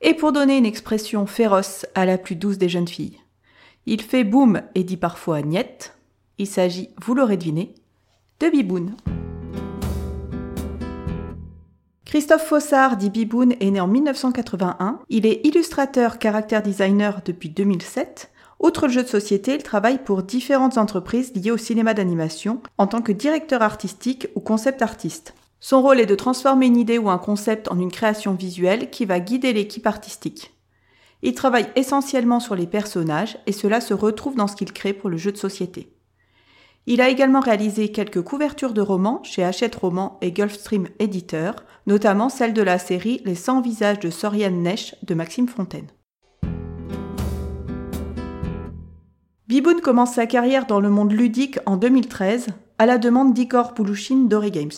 [0.00, 3.20] et pour donner une expression féroce à la plus douce des jeunes filles.
[3.84, 5.98] Il fait boum et dit parfois niette.
[6.38, 7.74] Il s'agit, vous l'aurez deviné,
[8.40, 8.96] de Biboun.
[12.06, 14.98] Christophe Fossard, dit Biboun, est né en 1981.
[15.10, 18.29] Il est illustrateur caractère designer depuis 2007.
[18.60, 22.86] Outre le jeu de société, il travaille pour différentes entreprises liées au cinéma d'animation en
[22.86, 25.34] tant que directeur artistique ou concept artiste.
[25.60, 29.06] Son rôle est de transformer une idée ou un concept en une création visuelle qui
[29.06, 30.52] va guider l'équipe artistique.
[31.22, 35.08] Il travaille essentiellement sur les personnages et cela se retrouve dans ce qu'il crée pour
[35.08, 35.94] le jeu de société.
[36.86, 41.56] Il a également réalisé quelques couvertures de romans chez Hachette Romans et Gulfstream Éditeur,
[41.86, 45.88] notamment celle de la série Les 100 visages de Soriane Nesch de Maxime Fontaine.
[49.50, 52.46] Biboun commence sa carrière dans le monde ludique en 2013
[52.78, 54.70] à la demande d'Igor Poulouchine d'Ori Games,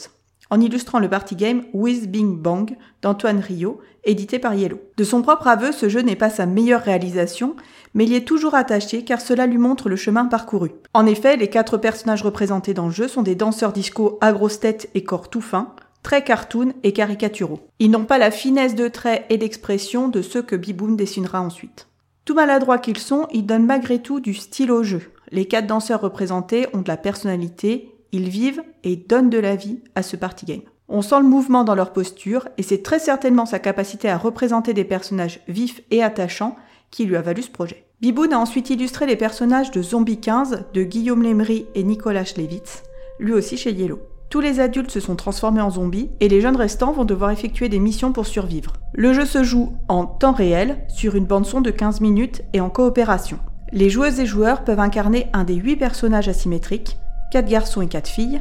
[0.49, 4.81] en illustrant le party game With Bing Bang d'Antoine Rio, édité par Yellow.
[4.97, 7.55] De son propre aveu, ce jeu n'est pas sa meilleure réalisation,
[7.93, 10.70] mais il y est toujours attaché car cela lui montre le chemin parcouru.
[10.94, 14.59] En effet, les quatre personnages représentés dans le jeu sont des danseurs disco à grosse
[14.59, 17.61] tête et corps tout fin, très cartoon et caricaturaux.
[17.78, 21.89] Ils n'ont pas la finesse de trait et d'expression de ceux que Biboun dessinera ensuite.
[22.24, 25.03] Tout maladroits qu'ils sont, ils donnent malgré tout du style au jeu.
[25.32, 29.81] Les quatre danseurs représentés ont de la personnalité, ils vivent et donnent de la vie
[29.94, 30.61] à ce party game.
[30.89, 34.74] On sent le mouvement dans leur posture et c'est très certainement sa capacité à représenter
[34.74, 36.55] des personnages vifs et attachants
[36.90, 37.86] qui lui a valu ce projet.
[38.01, 42.82] Biboun a ensuite illustré les personnages de Zombie 15 de Guillaume Lemery et Nicolas Schlewitz,
[43.19, 44.01] lui aussi chez Yellow.
[44.33, 47.69] Tous les adultes se sont transformés en zombies et les jeunes restants vont devoir effectuer
[47.69, 48.73] des missions pour survivre.
[48.95, 52.71] Le jeu se joue en temps réel, sur une bande-son de 15 minutes et en
[52.71, 53.39] coopération.
[53.73, 56.97] Les joueuses et joueurs peuvent incarner un des 8 personnages asymétriques,
[57.31, 58.41] 4 garçons et 4 filles,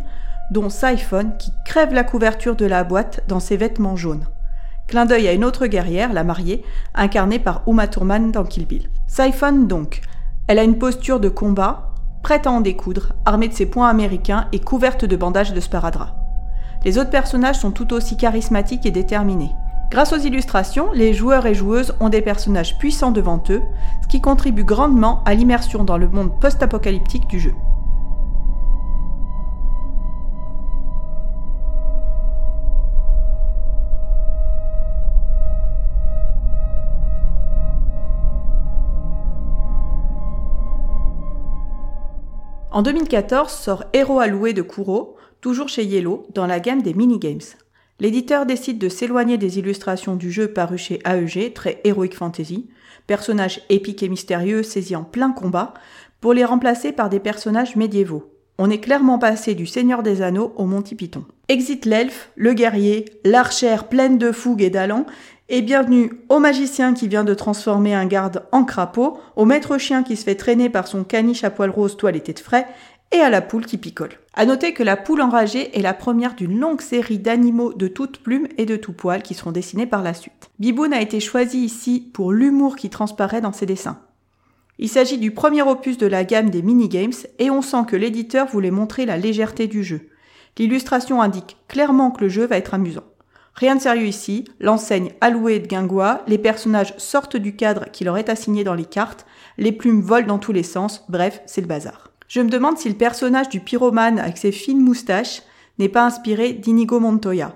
[0.52, 4.28] dont Siphon qui crève la couverture de la boîte dans ses vêtements jaunes.
[4.88, 6.64] Clin d'œil à une autre guerrière, la mariée,
[6.96, 8.90] incarnée par Uma Thurman dans Kill Bill.
[9.08, 10.00] Siphon donc,
[10.48, 11.91] elle a une posture de combat,
[12.24, 16.16] prête à en découdre, armée de ses poings américains et couverte de bandages de sparadrap.
[16.84, 19.52] Les autres personnages sont tout aussi charismatiques et déterminés.
[19.92, 23.62] Grâce aux illustrations, les joueurs et joueuses ont des personnages puissants devant eux,
[24.02, 27.54] ce qui contribue grandement à l'immersion dans le monde post-apocalyptique du jeu.
[42.74, 46.94] En 2014 sort Héros à louer de Kuro, toujours chez Yellow, dans la gamme des
[46.94, 47.42] minigames.
[48.00, 52.70] L'éditeur décide de s'éloigner des illustrations du jeu paru chez AEG, très Heroic Fantasy,
[53.08, 55.74] personnages épiques et mystérieux saisis en plein combat,
[56.22, 58.32] pour les remplacer par des personnages médiévaux.
[58.58, 61.26] On est clairement passé du Seigneur des Anneaux au Monty Python.
[61.50, 65.06] Exit l'elfe, le guerrier, l'archère pleine de fougue et d'allant,
[65.54, 70.02] et bienvenue au magicien qui vient de transformer un garde en crapaud, au maître chien
[70.02, 72.66] qui se fait traîner par son caniche à poil rose toiletté de frais,
[73.12, 74.12] et à la poule qui picole.
[74.34, 78.20] À noter que la poule enragée est la première d'une longue série d'animaux de toutes
[78.20, 80.50] plumes et de tout poil qui seront dessinés par la suite.
[80.60, 84.00] Biboun a été choisi ici pour l'humour qui transparaît dans ses dessins.
[84.80, 88.48] Il s'agit du premier opus de la gamme des minigames et on sent que l'éditeur
[88.48, 90.08] voulait montrer la légèreté du jeu.
[90.58, 93.04] L'illustration indique clairement que le jeu va être amusant.
[93.54, 98.18] Rien de sérieux ici, l'enseigne allouée de Guingois, les personnages sortent du cadre qui leur
[98.18, 99.26] est assigné dans les cartes,
[99.58, 102.12] les plumes volent dans tous les sens, bref, c'est le bazar.
[102.28, 105.42] Je me demande si le personnage du pyromane avec ses fines moustaches
[105.80, 107.54] n'est pas inspiré d'Inigo Montoya,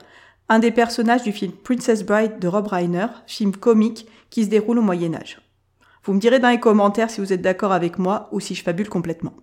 [0.49, 4.79] un des personnages du film Princess Bride de Rob Reiner, film comique qui se déroule
[4.79, 5.39] au Moyen Âge.
[6.03, 8.63] Vous me direz dans les commentaires si vous êtes d'accord avec moi ou si je
[8.63, 9.33] fabule complètement.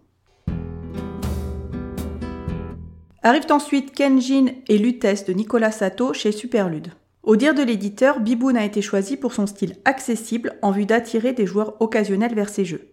[3.24, 6.88] Arrivent ensuite Kenjin et Lutèce de Nicolas Sato chez Superlude.
[7.22, 11.32] Au dire de l'éditeur, Biboun a été choisi pour son style accessible en vue d'attirer
[11.32, 12.88] des joueurs occasionnels vers ses jeux.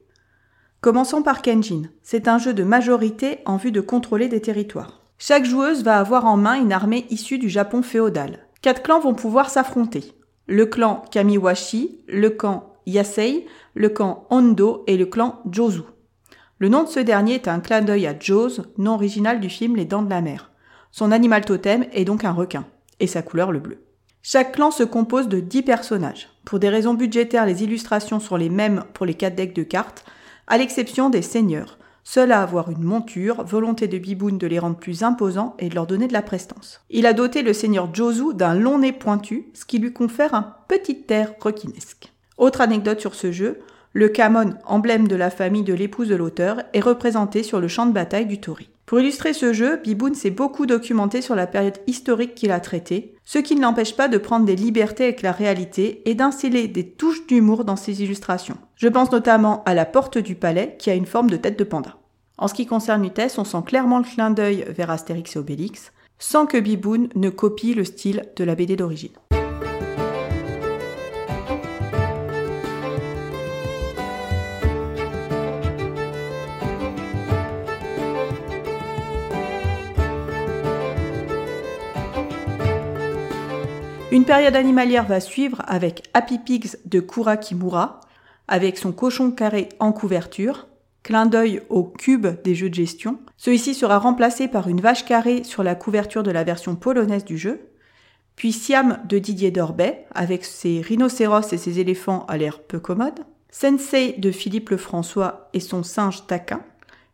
[0.81, 1.89] Commençons par Kenjin.
[2.03, 5.01] C'est un jeu de majorité en vue de contrôler des territoires.
[5.17, 8.45] Chaque joueuse va avoir en main une armée issue du Japon féodal.
[8.61, 10.13] Quatre clans vont pouvoir s'affronter.
[10.45, 15.81] Le clan Kamiwashi, le clan Yasei, le clan Hondo et le clan Jozu.
[16.61, 19.77] Le nom de ce dernier est un clin d'œil à Joz, nom original du film
[19.77, 20.51] Les Dents de la Mer.
[20.91, 22.65] Son animal totem est donc un requin,
[22.99, 23.85] et sa couleur le bleu.
[24.23, 26.27] Chaque clan se compose de 10 personnages.
[26.43, 30.03] Pour des raisons budgétaires, les illustrations sont les mêmes pour les 4 decks de cartes,
[30.47, 34.75] à l'exception des seigneurs, seuls à avoir une monture, volonté de Biboun de les rendre
[34.75, 36.81] plus imposants et de leur donner de la prestance.
[36.89, 40.57] Il a doté le seigneur Jozu d'un long nez pointu, ce qui lui confère un
[40.67, 42.11] petit air requinesque.
[42.37, 43.61] Autre anecdote sur ce jeu,
[43.99, 47.85] le Kamon, emblème de la famille de l'épouse de l'auteur, est représenté sur le champ
[47.85, 48.69] de bataille du Tori.
[48.85, 53.13] Pour illustrer ce jeu, Biboun s'est beaucoup documenté sur la période historique qu'il a traitée,
[53.25, 56.87] ce qui ne l'empêche pas de prendre des libertés avec la réalité et d'instiller des
[56.87, 58.57] touches d'humour dans ses illustrations.
[58.77, 61.65] Je pense notamment à la porte du palais qui a une forme de tête de
[61.65, 61.97] panda.
[62.37, 65.91] En ce qui concerne Utès, on sent clairement le clin d'œil vers Astérix et Obélix,
[66.19, 69.11] sans que Biboun ne copie le style de la BD d'origine.
[84.11, 87.99] Une période animalière va suivre avec Happy Pigs de Kura Kimura,
[88.47, 90.65] avec son cochon carré en couverture,
[91.03, 93.19] clin d'œil au cube des jeux de gestion.
[93.37, 97.37] Celui-ci sera remplacé par une vache carrée sur la couverture de la version polonaise du
[97.37, 97.69] jeu,
[98.35, 103.19] puis Siam de Didier Dorbet, avec ses rhinocéros et ses éléphants à l'air peu commode,
[103.51, 106.61] Sensei de Philippe Lefrançois et son singe taquin,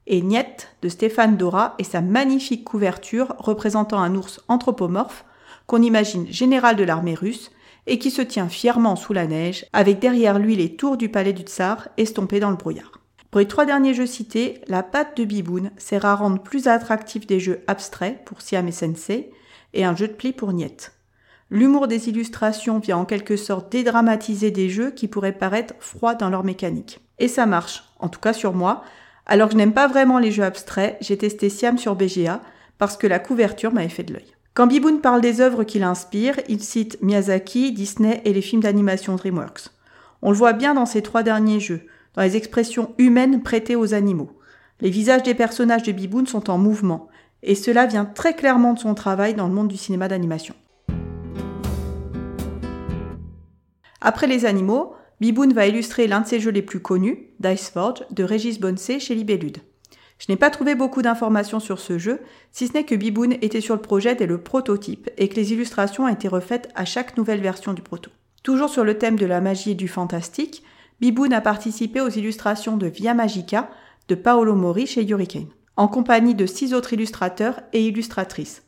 [0.07, 5.25] et Niet de Stéphane Dora et sa magnifique couverture représentant un ours anthropomorphe
[5.67, 7.51] qu'on imagine général de l'armée russe
[7.87, 11.33] et qui se tient fièrement sous la neige, avec derrière lui les tours du palais
[11.33, 12.99] du tsar estompées dans le brouillard.
[13.31, 17.27] Pour les trois derniers jeux cités, la patte de Biboun sert à rendre plus attractifs
[17.27, 19.29] des jeux abstraits pour Siam et Sensei
[19.73, 20.93] et un jeu de pli pour Niet.
[21.51, 26.29] L'humour des illustrations vient en quelque sorte dédramatiser des jeux qui pourraient paraître froids dans
[26.29, 26.99] leur mécanique.
[27.19, 28.83] Et ça marche, en tout cas sur moi.
[29.25, 32.41] Alors que je n'aime pas vraiment les jeux abstraits, j'ai testé Siam sur BGA
[32.77, 34.34] parce que la couverture m'avait fait de l'œil.
[34.55, 39.17] Quand Biboun parle des œuvres qui l'inspirent, il cite Miyazaki, Disney et les films d'animation
[39.17, 39.67] DreamWorks.
[40.21, 41.81] On le voit bien dans ces trois derniers jeux,
[42.13, 44.31] dans les expressions humaines prêtées aux animaux.
[44.79, 47.09] Les visages des personnages de Biboun sont en mouvement,
[47.43, 50.55] et cela vient très clairement de son travail dans le monde du cinéma d'animation.
[53.99, 58.05] Après les animaux, Biboun va illustrer l'un de ses jeux les plus connus, Dice Forge,
[58.09, 59.57] de Régis Bonnecé chez Libellude.
[60.17, 62.21] Je n'ai pas trouvé beaucoup d'informations sur ce jeu,
[62.51, 65.51] si ce n'est que Biboun était sur le projet dès le prototype et que les
[65.51, 68.11] illustrations ont été refaites à chaque nouvelle version du proto.
[68.43, 70.63] Toujours sur le thème de la magie et du fantastique,
[71.01, 73.69] Biboun a participé aux illustrations de Via Magica
[74.07, 78.63] de Paolo Mori chez Hurricane, en compagnie de six autres illustrateurs et illustratrices.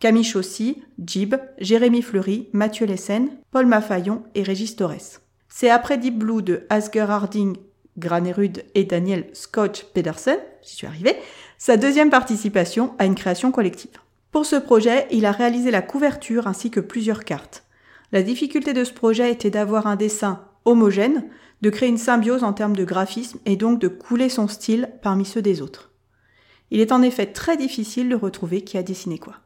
[0.00, 5.20] Camille Chaussy, Jib, Jérémy Fleury, Mathieu Lessen, Paul Mafayon et Régis Torres.
[5.48, 7.56] C'est après Deep Blue de Asger Harding
[8.00, 11.14] Granerud et Daniel Scotch Pedersen, j'y suis arrivé,
[11.58, 13.98] sa deuxième participation à une création collective.
[14.32, 17.64] Pour ce projet, il a réalisé la couverture ainsi que plusieurs cartes.
[18.10, 21.24] La difficulté de ce projet était d'avoir un dessin homogène,
[21.62, 25.24] de créer une symbiose en termes de graphisme et donc de couler son style parmi
[25.24, 25.90] ceux des autres.
[26.70, 29.36] Il est en effet très difficile de retrouver qui a dessiné quoi.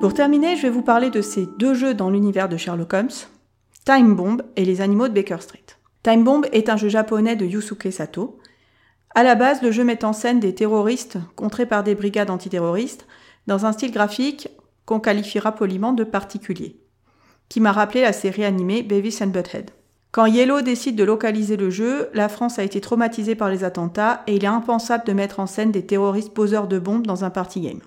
[0.00, 3.10] Pour terminer, je vais vous parler de ces deux jeux dans l'univers de Sherlock Holmes,
[3.84, 5.66] Time Bomb et Les Animaux de Baker Street.
[6.02, 8.38] Time Bomb est un jeu japonais de Yusuke Sato.
[9.14, 13.06] À la base, le jeu met en scène des terroristes contrés par des brigades antiterroristes
[13.46, 14.48] dans un style graphique
[14.86, 16.80] qu'on qualifiera poliment de particulier,
[17.50, 19.70] qui m'a rappelé la série animée Beavis and Butthead.
[20.12, 24.22] Quand Yellow décide de localiser le jeu, la France a été traumatisée par les attentats
[24.26, 27.30] et il est impensable de mettre en scène des terroristes poseurs de bombes dans un
[27.30, 27.80] party game.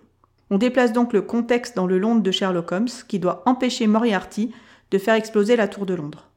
[0.54, 4.52] On déplace donc le contexte dans le Londres de Sherlock Holmes qui doit empêcher Moriarty
[4.92, 6.30] de faire exploser la tour de Londres.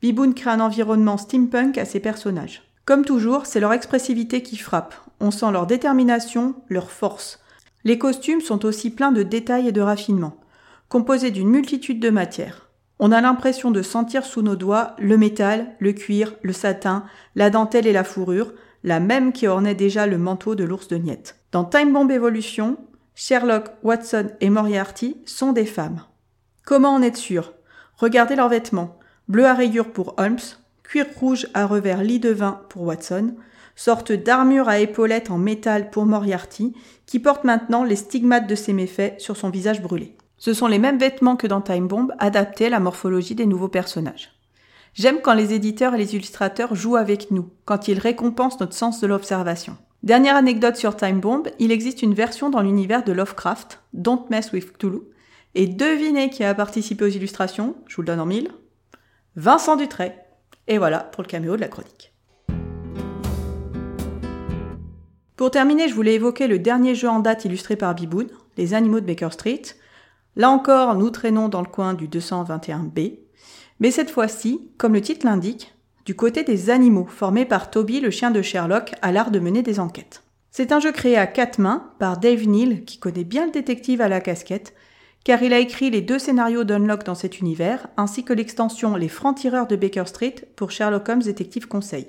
[0.00, 2.64] Biboun crée un environnement steampunk à ses personnages.
[2.86, 4.96] Comme toujours, c'est leur expressivité qui frappe.
[5.20, 7.38] On sent leur détermination, leur force.
[7.84, 10.40] Les costumes sont aussi pleins de détails et de raffinements,
[10.88, 12.68] composés d'une multitude de matières.
[12.98, 17.04] On a l'impression de sentir sous nos doigts le métal, le cuir, le satin,
[17.36, 20.96] la dentelle et la fourrure, la même qui ornait déjà le manteau de l'ours de
[20.96, 21.36] Niette.
[21.52, 22.76] Dans Time Bomb Evolution,
[23.14, 26.02] Sherlock, Watson et Moriarty sont des femmes.
[26.64, 27.52] Comment en être sûr?
[27.96, 28.98] Regardez leurs vêtements.
[29.28, 30.38] Bleu à rayures pour Holmes,
[30.82, 33.34] cuir rouge à revers lit de vin pour Watson,
[33.76, 36.74] sorte d'armure à épaulettes en métal pour Moriarty,
[37.06, 40.16] qui porte maintenant les stigmates de ses méfaits sur son visage brûlé.
[40.38, 43.68] Ce sont les mêmes vêtements que dans Time Bomb, adaptés à la morphologie des nouveaux
[43.68, 44.32] personnages.
[44.94, 49.00] J'aime quand les éditeurs et les illustrateurs jouent avec nous, quand ils récompensent notre sens
[49.00, 49.76] de l'observation.
[50.02, 54.50] Dernière anecdote sur Time Bomb, il existe une version dans l'univers de Lovecraft, Don't Mess
[54.50, 55.02] with Cthulhu,
[55.54, 58.50] et devinez qui a participé aux illustrations, je vous le donne en mille,
[59.36, 60.12] Vincent Dutray.
[60.66, 62.12] Et voilà pour le caméo de la chronique.
[65.36, 68.26] Pour terminer, je voulais évoquer le dernier jeu en date illustré par Biboun,
[68.56, 69.62] Les Animaux de Baker Street.
[70.34, 73.20] Là encore, nous traînons dans le coin du 221B,
[73.78, 78.10] mais cette fois-ci, comme le titre l'indique, du côté des animaux, formés par Toby, le
[78.10, 80.22] chien de Sherlock, à l'art de mener des enquêtes.
[80.50, 84.00] C'est un jeu créé à quatre mains par Dave Neal, qui connaît bien le détective
[84.00, 84.74] à la casquette,
[85.24, 89.08] car il a écrit les deux scénarios d'Unlock dans cet univers, ainsi que l'extension Les
[89.08, 92.08] Francs-Tireurs de Baker Street pour Sherlock Holmes Détective Conseil.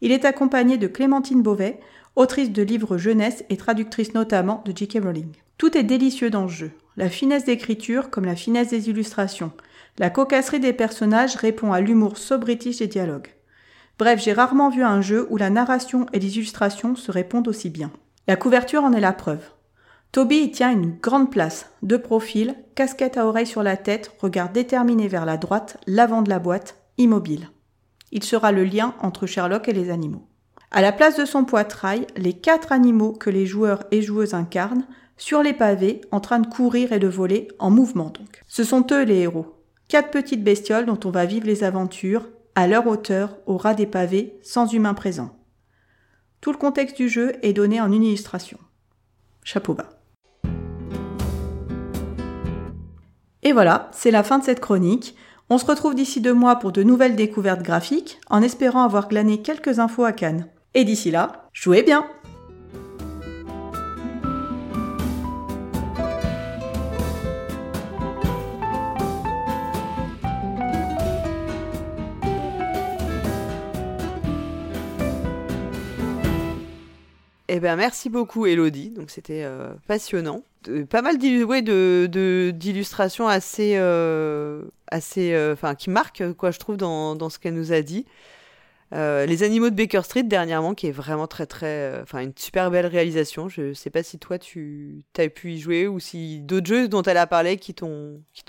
[0.00, 1.80] Il est accompagné de Clémentine Beauvais,
[2.14, 5.02] autrice de livres jeunesse et traductrice notamment de J.K.
[5.02, 5.32] Rowling.
[5.58, 9.52] Tout est délicieux dans ce jeu, la finesse d'écriture comme la finesse des illustrations.
[9.98, 13.34] La cocasserie des personnages répond à l'humour sobritiche des dialogues.
[13.98, 17.68] Bref, j'ai rarement vu un jeu où la narration et les illustrations se répondent aussi
[17.68, 17.90] bien.
[18.28, 19.42] La couverture en est la preuve.
[20.12, 24.50] Toby y tient une grande place, de profil, casquette à oreille sur la tête, regard
[24.50, 27.50] déterminé vers la droite, l'avant de la boîte, immobile.
[28.12, 30.26] Il sera le lien entre Sherlock et les animaux.
[30.70, 34.86] À la place de son poitrail, les quatre animaux que les joueurs et joueuses incarnent,
[35.16, 38.44] sur les pavés, en train de courir et de voler, en mouvement donc.
[38.46, 39.57] Ce sont eux les héros.
[39.88, 43.86] Quatre petites bestioles dont on va vivre les aventures, à leur hauteur, au ras des
[43.86, 45.34] pavés, sans humain présent.
[46.42, 48.58] Tout le contexte du jeu est donné en une illustration.
[49.42, 49.88] Chapeau bas.
[53.42, 55.16] Et voilà, c'est la fin de cette chronique.
[55.48, 59.40] On se retrouve d'ici deux mois pour de nouvelles découvertes graphiques, en espérant avoir glané
[59.40, 60.48] quelques infos à Cannes.
[60.74, 62.06] Et d'ici là, jouez bien
[77.50, 78.90] Eh ben, merci beaucoup, Elodie.
[78.90, 80.42] Donc, c'était euh, passionnant.
[80.90, 87.54] Pas mal d'illustrations assez, euh, assez, euh, qui marquent, quoi, je trouve, dans, ce qu'elle
[87.54, 88.04] nous a dit.
[88.92, 92.86] Les animaux de Baker Street dernièrement, qui est vraiment très, très, enfin, une super belle
[92.86, 93.48] réalisation.
[93.48, 97.02] Je sais pas si toi, tu as pu y jouer ou si d'autres jeux dont
[97.02, 98.44] elle a parlé qui t'ont, qui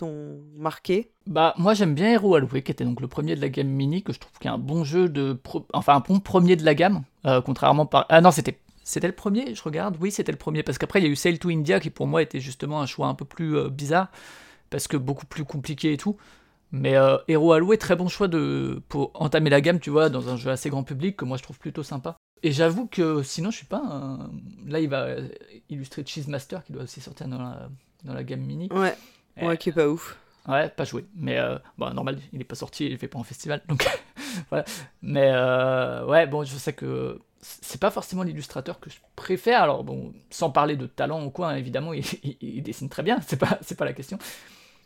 [0.58, 1.12] marqué.
[1.28, 4.02] Bah, moi j'aime bien Hero Alloué, qui était donc le premier de la gamme mini,
[4.02, 5.40] que je trouve qu'il est un bon jeu de.
[5.74, 7.04] Enfin, un bon premier de la gamme,
[7.46, 8.06] contrairement par.
[8.10, 8.58] Ah non, c'était.
[8.90, 9.98] C'était le premier, je regarde.
[10.02, 10.64] Oui, c'était le premier.
[10.64, 12.88] Parce qu'après, il y a eu Sail to India, qui pour moi était justement un
[12.88, 14.08] choix un peu plus euh, bizarre,
[14.72, 16.18] parce que beaucoup plus compliqué et tout.
[16.72, 20.30] Mais euh, Hero Alloué, très bon choix de, pour entamer la gamme, tu vois, dans
[20.30, 22.18] un jeu assez grand public, que moi je trouve plutôt sympa.
[22.42, 24.32] Et j'avoue que sinon, je suis pas un...
[24.66, 25.28] Là, il va euh,
[25.70, 27.70] illustrer Cheese Master, qui doit aussi sortir dans la,
[28.06, 28.70] dans la gamme mini.
[28.72, 28.96] Ouais,
[29.38, 29.46] Eh.
[29.46, 30.18] ouais, qui est pas ouf.
[30.48, 31.06] Ouais, pas joué.
[31.16, 33.62] Mais euh, bon, normal, il est pas sorti, il fait pas en festival.
[33.68, 33.86] Donc
[34.50, 34.66] voilà.
[35.04, 39.62] Mais euh, ouais, bon, je sais que c'est pas forcément l'illustrateur que je préfère.
[39.64, 43.04] Alors bon, sans parler de talent ou quoi, hein, évidemment, il, il- il dessine très
[43.04, 43.20] bien.
[43.28, 44.18] C'est pas, c'est pas la question.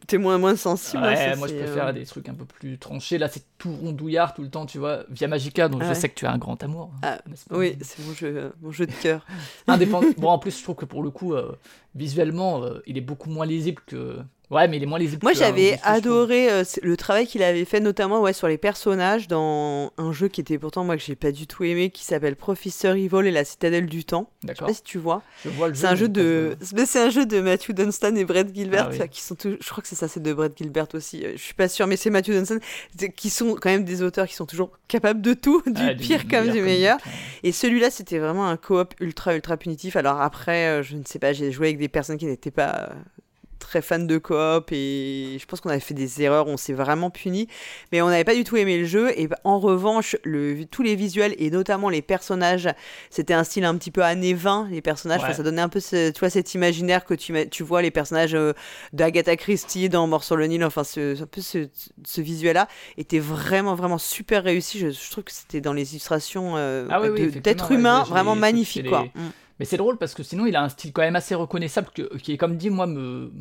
[0.05, 1.01] T'es moins, moins sensible.
[1.01, 3.17] Ouais, hein, ça, moi je c'est, préfère euh, des trucs un peu plus tranchés.
[3.17, 5.05] Là, c'est tout rondouillard tout le temps, tu vois.
[5.09, 5.95] Via Magica, donc Ah je ouais.
[5.95, 6.91] sais que tu as un grand amour.
[7.03, 7.57] Ah, n'est-ce pas?
[7.57, 9.25] oui, c'est mon jeu, mon jeu de cœur.
[9.65, 10.07] Indépendant.
[10.17, 11.55] bon, en plus, je trouve que pour le coup, euh,
[11.95, 14.19] visuellement, euh, il est beaucoup moins lisible que.
[14.53, 15.19] Ouais, mais il est moins lisible.
[15.23, 19.27] Moi, que, j'avais adoré euh, le travail qu'il avait fait, notamment ouais, sur les personnages
[19.27, 22.35] dans un jeu qui était pourtant moi que j'ai pas du tout aimé, qui s'appelle
[22.35, 24.29] Professeur Evil et la Citadelle du Temps.
[24.43, 24.67] Je sais D'accord.
[24.67, 25.21] pas si tu vois.
[25.43, 28.25] Je vois le C'est un jeu de, mais c'est un jeu de Matthew Dunstan et
[28.25, 29.09] Brett Gilbert, Ah oui.
[29.09, 31.25] qui sont tous- je crois que c'est ça, c'est de Brett Gilbert aussi.
[31.25, 32.55] euh, Je suis pas sûre, mais c'est Matthew Dunstan,
[33.15, 36.27] qui sont quand même des auteurs qui sont toujours capables de tout, du Ah, pire
[36.27, 36.97] comme du meilleur.
[37.43, 39.95] Et celui-là, c'était vraiment un coop ultra ultra punitif.
[39.95, 42.89] Alors après, euh, je ne sais pas, j'ai joué avec des personnes qui n'étaient pas
[43.63, 47.09] très fans de coop et je pense qu'on avait fait des erreurs, on s'est vraiment
[47.09, 47.47] puni,
[47.91, 49.11] mais on n'avait pas du tout aimé le jeu.
[49.19, 52.69] Et en revanche, le, tous les visuels et notamment les personnages,
[53.09, 54.67] c'était un style un petit peu années 20.
[54.71, 55.33] Les personnages, Ouais.
[55.33, 58.53] ça donnait un peu, ce, tu vois, cet imaginaire que tu, vois les personnages euh,
[58.93, 60.63] d'Agatha Christie dans Mort sur le Nil.
[60.63, 61.69] Enfin, ce, un peu ce,
[62.05, 62.67] ce visuel-là
[62.97, 64.79] était vraiment vraiment super réussi.
[64.79, 67.29] Je, je trouve que c'était dans les illustrations euh, Ah oui, oui,
[68.03, 69.03] ouais, vraiment magnifique quoi.
[69.03, 69.31] les- Mm.
[69.63, 71.87] Mais c'est drôle parce que sinon il a un style quand même assez reconnaissable
[72.21, 73.31] qui est comme dit moi me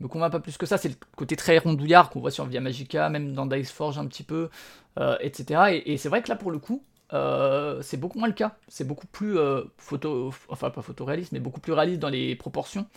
[0.00, 0.76] me convainc pas plus que ça.
[0.76, 4.06] C'est le côté très rondouillard qu'on voit sur Via Magica, même dans Dice Forge un
[4.06, 4.50] petit peu,
[4.98, 5.80] euh, etc.
[5.86, 6.82] Et, c'est vrai que là pour le coup.
[7.12, 8.56] euh, c'est beaucoup moins le cas.
[8.66, 12.88] C'est beaucoup plus euh, photo, enfin pas photoréaliste, mais beaucoup plus réaliste dans les proportions.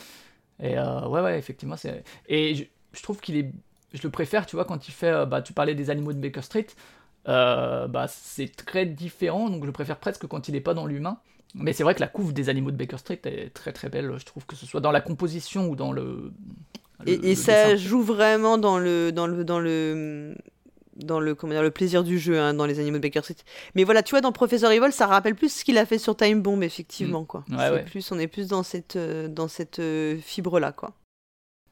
[0.60, 2.04] Et ouais, ouais, effectivement, c'est.
[2.28, 3.52] Et je, trouve qu'il est,
[3.94, 6.42] je le préfère, tu vois, quand il fait, bah, tu parlais des animaux de Baker
[6.42, 6.68] Street,
[7.26, 11.20] bah, c'est très différent, donc je préfère presque quand il n'est pas dans l'humain.
[11.56, 14.14] Mais c'est vrai que la couve des animaux de Baker Street est très très belle,
[14.18, 16.32] je trouve que ce soit dans la composition ou dans le.
[17.06, 20.36] le- Et, le ça joue vraiment dans le dans le dans le
[20.96, 23.36] dans le comment dire, le plaisir du jeu hein, dans les animaux de Baker Street.
[23.76, 26.16] Mais voilà, tu vois dans Professeur Evil, ça rappelle plus ce qu'il a fait sur
[26.16, 27.44] Time Bomb effectivement quoi.
[27.50, 27.84] Ouais, ouais.
[27.84, 29.82] plus on est plus dans cette euh, dans cette
[30.22, 30.94] fibre là quoi.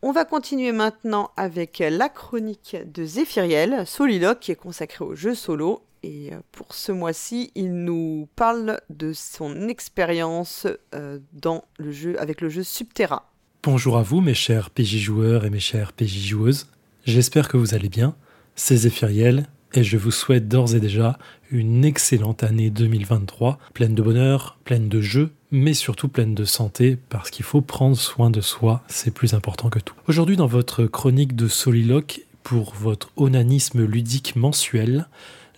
[0.01, 5.35] On va continuer maintenant avec la chronique de Zéphiriel, Soliloque, qui est consacré au jeu
[5.35, 5.81] solo.
[6.03, 12.19] Et euh, pour ce mois-ci, il nous parle de son expérience euh, dans le jeu
[12.19, 13.31] avec le jeu Subterra.
[13.63, 16.67] Bonjour à vous, mes chers PJ joueurs et mes chères PJ joueuses.
[17.05, 18.15] J'espère que vous allez bien.
[18.55, 21.17] C'est Zéphiriel et je vous souhaite d'ores et déjà
[21.51, 26.97] une excellente année 2023, pleine de bonheur, pleine de jeux, mais surtout pleine de santé,
[27.09, 29.95] parce qu'il faut prendre soin de soi, c'est plus important que tout.
[30.07, 35.07] Aujourd'hui, dans votre chronique de Soliloque, pour votre onanisme ludique mensuel,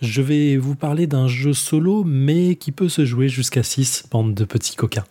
[0.02, 4.34] je vais vous parler d'un jeu solo, mais qui peut se jouer jusqu'à 6 bandes
[4.34, 5.04] de petits coquins.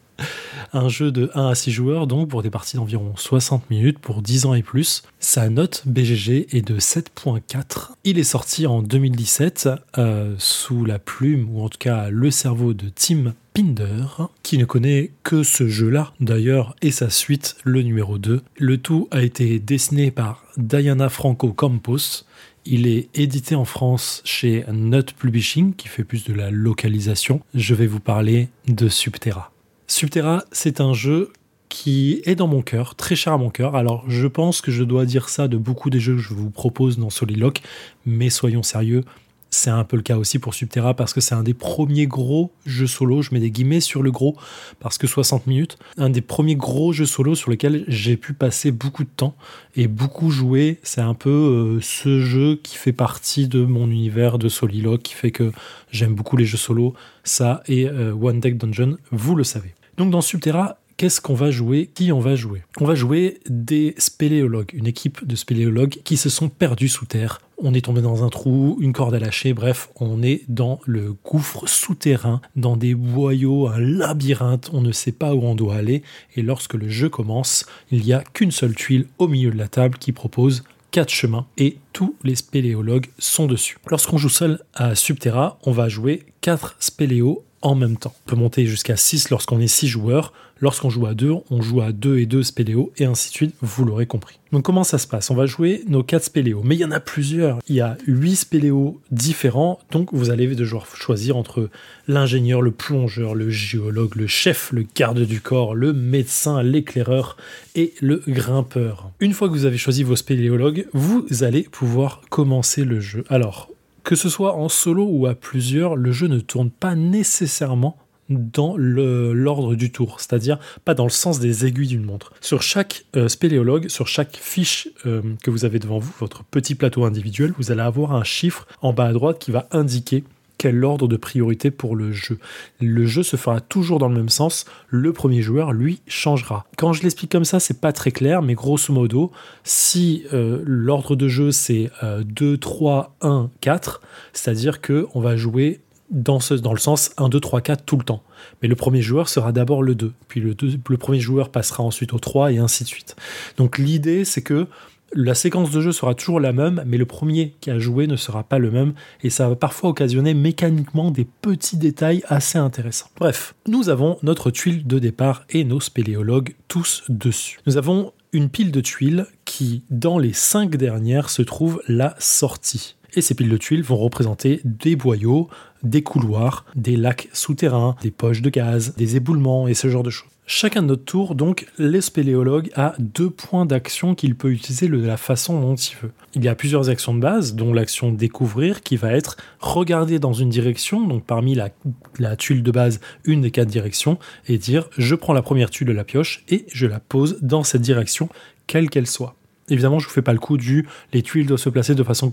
[0.73, 4.21] Un jeu de 1 à 6 joueurs, donc pour des parties d'environ 60 minutes pour
[4.21, 5.03] 10 ans et plus.
[5.19, 7.91] Sa note BGG est de 7.4.
[8.03, 12.73] Il est sorti en 2017 euh, sous la plume, ou en tout cas le cerveau
[12.73, 14.05] de Tim Pinder,
[14.43, 18.41] qui ne connaît que ce jeu-là d'ailleurs, et sa suite, le numéro 2.
[18.57, 22.25] Le tout a été dessiné par Diana Franco Campos.
[22.65, 27.41] Il est édité en France chez Nut Publishing, qui fait plus de la localisation.
[27.55, 29.51] Je vais vous parler de Subterra.
[29.87, 31.33] Subterra, c'est un jeu
[31.69, 33.75] qui est dans mon cœur, très cher à mon cœur.
[33.75, 36.49] Alors, je pense que je dois dire ça de beaucoup des jeux que je vous
[36.49, 37.61] propose dans Soliloque,
[38.05, 39.03] mais soyons sérieux,
[39.51, 42.51] c'est un peu le cas aussi pour Subterra parce que c'est un des premiers gros
[42.65, 44.37] jeux solo, je mets des guillemets sur le gros
[44.79, 48.71] parce que 60 minutes, un des premiers gros jeux solo sur lesquels j'ai pu passer
[48.71, 49.35] beaucoup de temps
[49.75, 50.79] et beaucoup jouer.
[50.83, 55.13] C'est un peu euh, ce jeu qui fait partie de mon univers de Soliloque, qui
[55.13, 55.51] fait que
[55.91, 56.93] j'aime beaucoup les jeux solo.
[57.25, 59.73] Ça et euh, One Deck Dungeon, vous le savez.
[59.97, 61.89] Donc dans Subterra, qu'est-ce qu'on va jouer?
[61.93, 62.61] Qui on va jouer?
[62.79, 67.41] On va jouer des spéléologues, une équipe de spéléologues qui se sont perdus sous terre.
[67.63, 71.13] On est tombé dans un trou, une corde à lâcher, bref, on est dans le
[71.13, 76.01] gouffre souterrain, dans des boyaux, un labyrinthe, on ne sait pas où on doit aller,
[76.35, 79.67] et lorsque le jeu commence, il n'y a qu'une seule tuile au milieu de la
[79.67, 83.77] table qui propose quatre chemins et tous les spéléologues sont dessus.
[83.89, 88.13] Lorsqu'on joue seul à Subterra, on va jouer quatre spéléos en même temps.
[88.25, 90.33] On peut monter jusqu'à 6 lorsqu'on est 6 joueurs.
[90.61, 93.55] Lorsqu'on joue à 2, on joue à 2 et 2 spéléos et ainsi de suite,
[93.61, 94.39] vous l'aurez compris.
[94.51, 95.31] Donc comment ça se passe?
[95.31, 97.57] On va jouer nos 4 spéléos, mais il y en a plusieurs.
[97.67, 101.69] Il y a 8 spéléos différents, donc vous allez devoir choisir entre
[102.07, 107.37] l'ingénieur, le plongeur, le géologue, le chef, le garde du corps, le médecin, l'éclaireur
[107.73, 109.09] et le grimpeur.
[109.19, 113.23] Une fois que vous avez choisi vos spéléologues, vous allez pouvoir commencer le jeu.
[113.29, 113.69] Alors,
[114.03, 117.97] que ce soit en solo ou à plusieurs, le jeu ne tourne pas nécessairement
[118.31, 122.33] dans l'ordre du tour, c'est-à-dire pas dans le sens des aiguilles d'une montre.
[122.41, 126.75] Sur chaque euh, spéléologue, sur chaque fiche euh, que vous avez devant vous, votre petit
[126.75, 130.23] plateau individuel, vous allez avoir un chiffre en bas à droite qui va indiquer
[130.61, 132.37] quel ordre de priorité pour le jeu.
[132.79, 136.67] Le jeu se fera toujours dans le même sens, le premier joueur, lui, changera.
[136.77, 139.31] Quand je l'explique comme ça, c'est pas très clair, mais grosso modo,
[139.63, 144.01] si euh, l'ordre de jeu c'est euh, 2, 3, 1, 4,
[144.33, 145.79] c'est-à-dire que on va jouer
[146.11, 148.23] dans, dans le sens 1, 2, 3, 4 tout le temps.
[148.61, 151.83] Mais le premier joueur sera d'abord le 2, puis le, deux- le premier joueur passera
[151.83, 153.15] ensuite au 3 et ainsi de suite.
[153.57, 154.67] Donc l'idée c'est que
[155.13, 158.15] La séquence de jeu sera toujours la même, mais le premier qui a joué ne
[158.15, 158.93] sera pas le même,
[159.23, 163.09] et ça va parfois occasionner mécaniquement des petits détails assez intéressants.
[163.17, 167.59] Bref, nous avons notre tuile de départ et nos spéléologues tous dessus.
[167.67, 172.95] Nous avons une pile de tuiles qui, dans les cinq dernières, se trouve la sortie.
[173.13, 175.49] Et ces piles de tuiles vont représenter des boyaux,
[175.83, 180.09] des couloirs, des lacs souterrains, des poches de gaz, des éboulements et ce genre de
[180.09, 180.27] choses.
[180.47, 184.97] Chacun de notre tour, donc, les spéléologues a deux points d'action qu'il peut utiliser de
[184.97, 186.11] la façon dont il veut.
[186.33, 190.33] Il y a plusieurs actions de base, dont l'action découvrir qui va être regarder dans
[190.33, 195.15] une direction, donc parmi la tuile de base, une des quatre directions, et dire je
[195.15, 198.27] prends la première tuile de la pioche et je la pose dans cette direction,
[198.67, 199.35] quelle qu'elle soit.
[199.71, 202.29] Évidemment, je vous fais pas le coup du les tuiles doivent se placer de façon,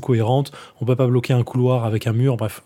[0.00, 0.52] cohérente.
[0.80, 2.36] On peut pas bloquer un couloir avec un mur.
[2.36, 2.62] Bref,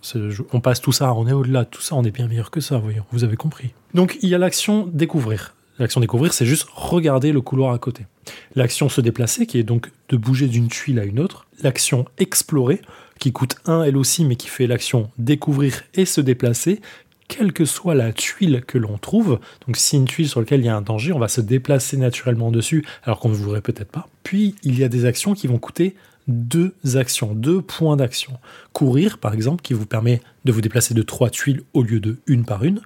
[0.52, 1.12] on passe tout ça.
[1.12, 1.96] On est au-delà de tout ça.
[1.96, 2.78] On est bien meilleur que ça.
[2.78, 3.74] Voyons, vous avez compris.
[3.94, 5.54] Donc, il y a l'action découvrir.
[5.78, 8.06] L'action découvrir, c'est juste regarder le couloir à côté.
[8.54, 11.46] L'action se déplacer, qui est donc de bouger d'une tuile à une autre.
[11.62, 12.80] L'action explorer,
[13.18, 16.80] qui coûte 1 elle aussi, mais qui fait l'action découvrir et se déplacer,
[17.28, 19.40] quelle que soit la tuile que l'on trouve.
[19.66, 21.96] Donc si une tuile sur laquelle il y a un danger, on va se déplacer
[21.96, 24.08] naturellement dessus, alors qu'on ne voudrait peut-être pas.
[24.22, 25.94] Puis il y a des actions qui vont coûter
[26.28, 28.32] deux actions, deux points d'action.
[28.72, 32.18] Courir, par exemple, qui vous permet de vous déplacer de trois tuiles au lieu de
[32.26, 32.80] une par une.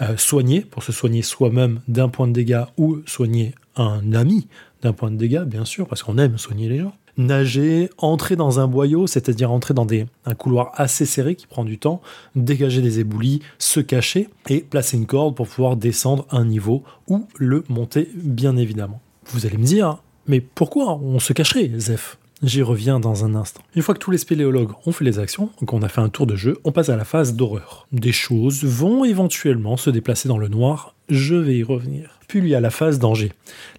[0.00, 4.48] Euh, soigner, pour se soigner soi-même d'un point de dégâts ou soigner un ami
[4.82, 6.94] d'un point de dégâts, bien sûr, parce qu'on aime soigner les gens.
[7.20, 11.64] Nager, entrer dans un boyau, c'est-à-dire entrer dans des, un couloir assez serré qui prend
[11.64, 12.00] du temps,
[12.34, 17.26] dégager des éboulis, se cacher et placer une corde pour pouvoir descendre un niveau ou
[17.36, 19.00] le monter, bien évidemment.
[19.26, 23.60] Vous allez me dire, mais pourquoi on se cacherait, Zef J'y reviens dans un instant.
[23.74, 26.26] Une fois que tous les spéléologues ont fait les actions, qu'on a fait un tour
[26.26, 27.86] de jeu, on passe à la phase d'horreur.
[27.92, 32.18] Des choses vont éventuellement se déplacer dans le noir, je vais y revenir.
[32.28, 33.32] Puis il y a la phase danger.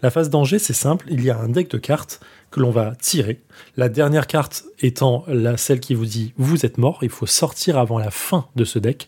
[0.04, 2.20] La phase danger, c'est simple, il y a un deck de cartes
[2.52, 3.40] que l'on va tirer.
[3.78, 7.78] La dernière carte étant la, celle qui vous dit vous êtes mort, il faut sortir
[7.78, 9.08] avant la fin de ce deck.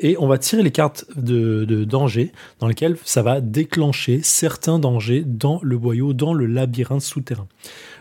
[0.00, 4.78] Et on va tirer les cartes de, de danger dans lesquelles ça va déclencher certains
[4.78, 7.48] dangers dans le boyau, dans le labyrinthe souterrain.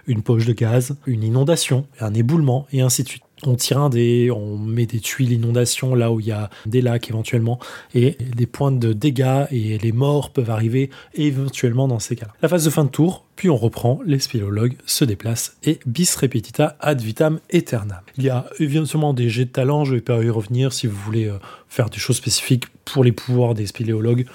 [0.05, 3.26] Une poche de gaz, une inondation, un éboulement et ainsi de suite.
[3.43, 6.81] On tire un dé, on met des tuiles inondation là où il y a des
[6.81, 7.59] lacs éventuellement,
[7.93, 12.34] et des points de dégâts et les morts peuvent arriver éventuellement dans ces cas-là.
[12.41, 16.15] La phase de fin de tour, puis on reprend, les spéléologues se déplacent et bis
[16.15, 18.01] repetita ad vitam aeternam.
[18.18, 20.97] Il y a évidemment des jets de talent, je vais pas y revenir si vous
[20.97, 21.38] voulez euh,
[21.69, 24.26] faire des choses spécifiques pour les pouvoirs des spéléologues.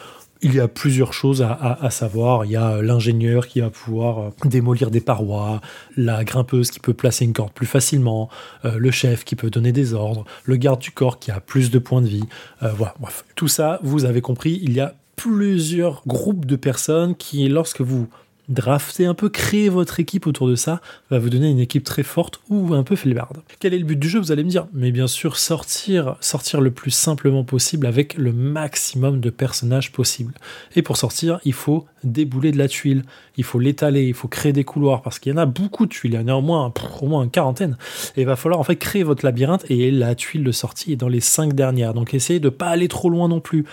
[0.45, 2.45] Il y a plusieurs choses à, savoir.
[2.45, 5.61] Il y a l'ingénieur qui va pouvoir euh, démolir des parois,
[5.97, 8.29] la grimpeuse qui peut placer une corde plus facilement,
[8.65, 11.71] euh, le chef qui peut donner des ordres, le garde du corps qui a plus
[11.71, 12.25] de points de vie.
[12.65, 12.95] Euh, voilà.
[13.37, 18.09] Tout ça, vous avez compris, il y a plusieurs groupes de personnes qui, lorsque vous
[18.49, 22.03] draftez un peu, créer votre équipe autour de ça, va vous donner une équipe très
[22.03, 23.39] forte ou un peu flébarde.
[23.61, 26.61] Quel est le but du jeu, vous allez me dire Mais bien sûr, sortir, sortir
[26.61, 30.35] le plus simplement possible avec le maximum de personnages possible.
[30.77, 33.05] Et pour sortir, il faut débouler de la tuile,
[33.37, 35.91] il faut l'étaler, il faut créer des couloirs, parce qu'il y en a beaucoup de
[35.91, 37.77] tuiles, il y en a au moins, au moins une quarantaine.
[38.17, 40.97] Et il va falloir en fait créer votre labyrinthe, et la tuile de sortie est
[40.97, 41.95] dans les cinq dernières.
[41.95, 43.65] Donc essayez de pas aller trop loin non plus.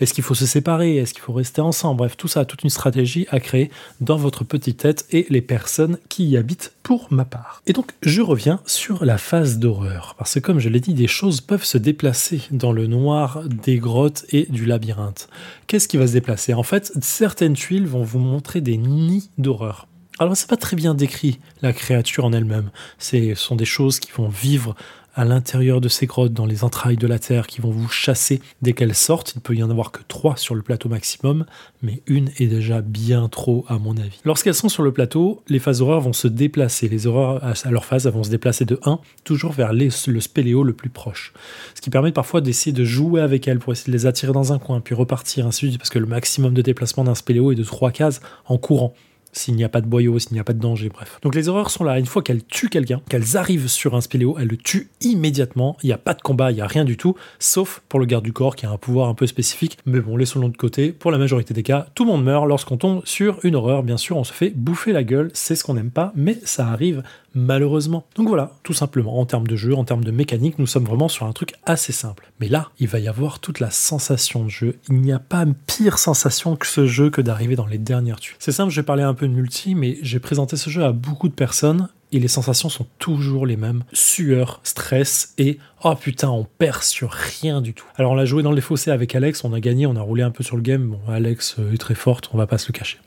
[0.00, 0.96] Est-ce qu'il faut se séparer?
[0.96, 1.98] Est-ce qu'il faut rester ensemble?
[1.98, 5.98] Bref, tout ça, toute une stratégie à créer dans votre petite tête et les personnes
[6.08, 7.62] qui y habitent pour ma part.
[7.66, 11.06] Et donc, je reviens sur la phase d'horreur, parce que comme je l'ai dit, des
[11.06, 15.28] choses peuvent se déplacer dans le noir des grottes et du labyrinthe.
[15.66, 16.54] Qu'est-ce qui va se déplacer?
[16.54, 19.88] En fait, certaines tuiles vont vous montrer des nids d'horreur.
[20.18, 22.70] Alors, c'est pas très bien décrit la créature en elle-même.
[22.98, 24.74] Ce sont des choses qui vont vivre
[25.18, 28.40] à l'intérieur de ces grottes, dans les entrailles de la terre, qui vont vous chasser
[28.62, 29.32] dès qu'elles sortent.
[29.34, 31.44] Il peut y en avoir que trois sur le plateau maximum,
[31.82, 34.20] mais une est déjà bien trop à mon avis.
[34.24, 36.88] Lorsqu'elles sont sur le plateau, les phases horreurs vont se déplacer.
[36.88, 40.72] Les horreurs à leur phase vont se déplacer de 1 toujours vers le spéléo le
[40.72, 41.32] plus proche.
[41.74, 44.52] Ce qui permet parfois d'essayer de jouer avec elles pour essayer de les attirer dans
[44.52, 47.50] un coin, puis repartir, ainsi de suite, parce que le maximum de déplacement d'un spéléo
[47.50, 48.94] est de 3 cases en courant
[49.32, 51.18] s'il n'y a pas de boyau, s'il n'y a pas de danger, bref.
[51.22, 51.98] Donc les horreurs sont là.
[51.98, 55.76] Une fois qu'elles tuent quelqu'un, qu'elles arrivent sur un spéléo, elles le tuent immédiatement.
[55.82, 58.06] Il n'y a pas de combat, il n'y a rien du tout, sauf pour le
[58.06, 59.78] garde du corps qui a un pouvoir un peu spécifique.
[59.86, 60.92] Mais bon, laissons-le de côté.
[60.92, 63.82] Pour la majorité des cas, tout le monde meurt lorsqu'on tombe sur une horreur.
[63.82, 66.68] Bien sûr, on se fait bouffer la gueule, c'est ce qu'on n'aime pas, mais ça
[66.68, 67.02] arrive
[67.38, 68.04] malheureusement.
[68.14, 71.08] Donc voilà, tout simplement, en termes de jeu, en termes de mécanique, nous sommes vraiment
[71.08, 72.30] sur un truc assez simple.
[72.40, 74.76] Mais là, il va y avoir toute la sensation de jeu.
[74.88, 78.36] Il n'y a pas pire sensation que ce jeu que d'arriver dans les dernières tuiles.
[78.38, 80.92] C'est simple, je vais parler un peu de multi, mais j'ai présenté ce jeu à
[80.92, 83.84] beaucoup de personnes et les sensations sont toujours les mêmes.
[83.92, 87.86] Sueur, stress et oh putain, on perd sur rien du tout.
[87.96, 90.22] Alors on l'a joué dans les fossés avec Alex, on a gagné, on a roulé
[90.22, 90.86] un peu sur le game.
[90.86, 92.98] Bon, Alex euh, est très forte, on va pas se le cacher.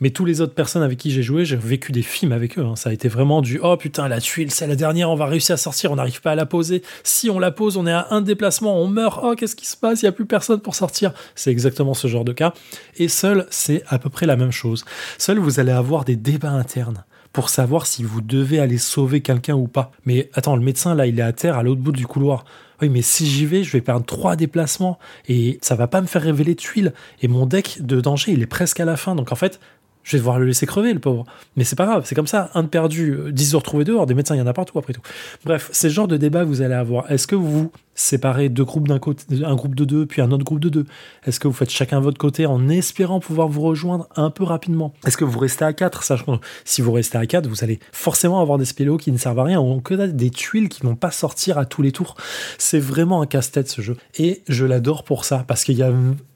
[0.00, 2.64] Mais tous les autres personnes avec qui j'ai joué, j'ai vécu des films avec eux.
[2.64, 2.76] hein.
[2.76, 5.54] Ça a été vraiment du oh putain, la tuile, c'est la dernière, on va réussir
[5.54, 6.82] à sortir, on n'arrive pas à la poser.
[7.02, 9.20] Si on la pose, on est à un déplacement, on meurt.
[9.22, 10.02] Oh, qu'est-ce qui se passe?
[10.02, 11.12] Il y a plus personne pour sortir.
[11.34, 12.52] C'est exactement ce genre de cas.
[12.96, 14.84] Et seul, c'est à peu près la même chose.
[15.18, 17.04] Seul, vous allez avoir des débats internes
[17.36, 19.92] pour savoir si vous devez aller sauver quelqu'un ou pas.
[20.06, 22.46] Mais attends, le médecin là, il est à terre à l'autre bout du couloir.
[22.80, 24.98] Oui, mais si j'y vais, je vais perdre trois déplacements
[25.28, 26.94] et ça va pas me faire révéler de tuiles.
[27.20, 29.14] Et mon deck de danger, il est presque à la fin.
[29.14, 29.60] Donc en fait,
[30.02, 31.26] je vais devoir le laisser crever, le pauvre.
[31.56, 32.50] Mais c'est pas grave, c'est comme ça.
[32.54, 34.06] Un de perdu, euh, 10 de retrouvé dehors.
[34.06, 35.02] Des médecins, il y en a partout après tout.
[35.44, 37.10] Bref, c'est le genre de débat que vous allez avoir.
[37.12, 40.30] Est-ce que vous vous séparez deux groupes d'un côté, un groupe de deux, puis un
[40.30, 40.86] autre groupe de deux
[41.24, 44.92] Est-ce que vous faites chacun votre côté en espérant pouvoir vous rejoindre un peu rapidement?
[45.06, 47.80] Est-ce que vous restez à 4 Sachant que si vous restez à 4, vous allez
[47.92, 50.94] forcément avoir des spéléos qui ne servent à rien ou que des tuiles qui vont
[50.94, 52.16] pas sortir à tous les tours.
[52.58, 53.96] C'est vraiment un casse-tête ce jeu.
[54.18, 55.90] Et je l'adore pour ça, parce qu'il y a,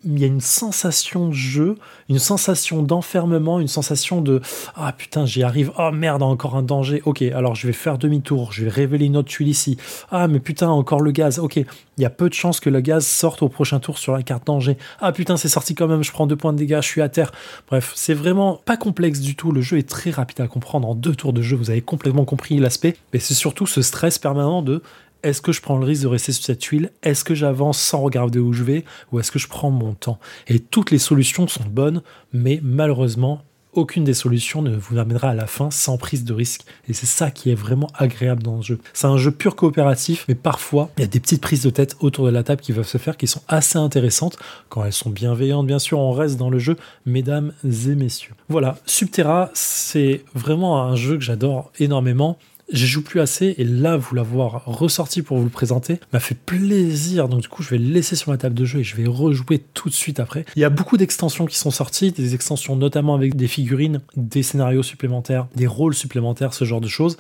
[0.05, 1.77] y a une sensation de jeu,
[2.09, 4.41] une sensation d'enfermement, une sensation de
[4.77, 7.03] Ah putain, j'y arrive, oh merde, encore un danger.
[7.05, 9.77] Ok, alors je vais faire demi-tour, je vais révéler une autre tuile ici.
[10.11, 11.39] Ah mais putain, encore le gaz.
[11.39, 11.67] Ok, il
[11.99, 14.47] y a peu de chances que le gaz sorte au prochain tour sur la carte
[14.47, 14.77] danger.
[15.01, 17.09] Ah putain, c'est sorti quand même, je prends deux points de dégâts, je suis à
[17.09, 17.33] terre.
[17.69, 19.53] Bref, c'est vraiment pas complexe du tout.
[19.53, 20.89] Le jeu est très rapide à comprendre.
[20.89, 22.97] En deux tours de jeu, vous avez complètement compris l'aspect.
[23.13, 24.83] Mais c'est surtout ce stress permanent de
[25.23, 28.01] est-ce que je prends le risque de rester sur cette tuile Est-ce que j'avance sans
[28.01, 28.85] regarder où je vais?
[29.13, 30.19] Ou est-ce que je prends mon temps?
[30.49, 32.03] Et toutes les solutions sont bonnes,
[32.33, 36.63] mais malheureusement, aucune des solutions ne vous amènera à la fin sans prise de risque.
[36.89, 38.79] Et c'est ça qui est vraiment agréable dans le jeu.
[38.93, 41.97] C'est un jeu pur coopératif, mais parfois, il y a des petites prises de tête
[42.01, 44.37] autour de la table qui peuvent se faire qui sont assez intéressantes.
[44.69, 46.77] Quand elles sont bienveillantes, bien sûr, on reste dans le jeu,
[47.07, 48.35] mesdames et messieurs.
[48.49, 52.39] Voilà, Subterra, c'est vraiment un jeu que j'adore énormément.
[52.73, 56.37] Je joue plus assez et là, vous l'avoir ressorti pour vous le présenter m'a fait
[56.37, 57.29] plaisir.
[57.29, 59.07] Donc, du coup, je vais le laisser sur ma table de jeu et je vais
[59.07, 60.45] rejouer tout de suite après.
[60.55, 64.43] Il y a beaucoup d'extensions qui sont sorties, des extensions notamment avec des figurines, des
[64.43, 67.17] scénarios supplémentaires, des rôles supplémentaires, ce genre de choses.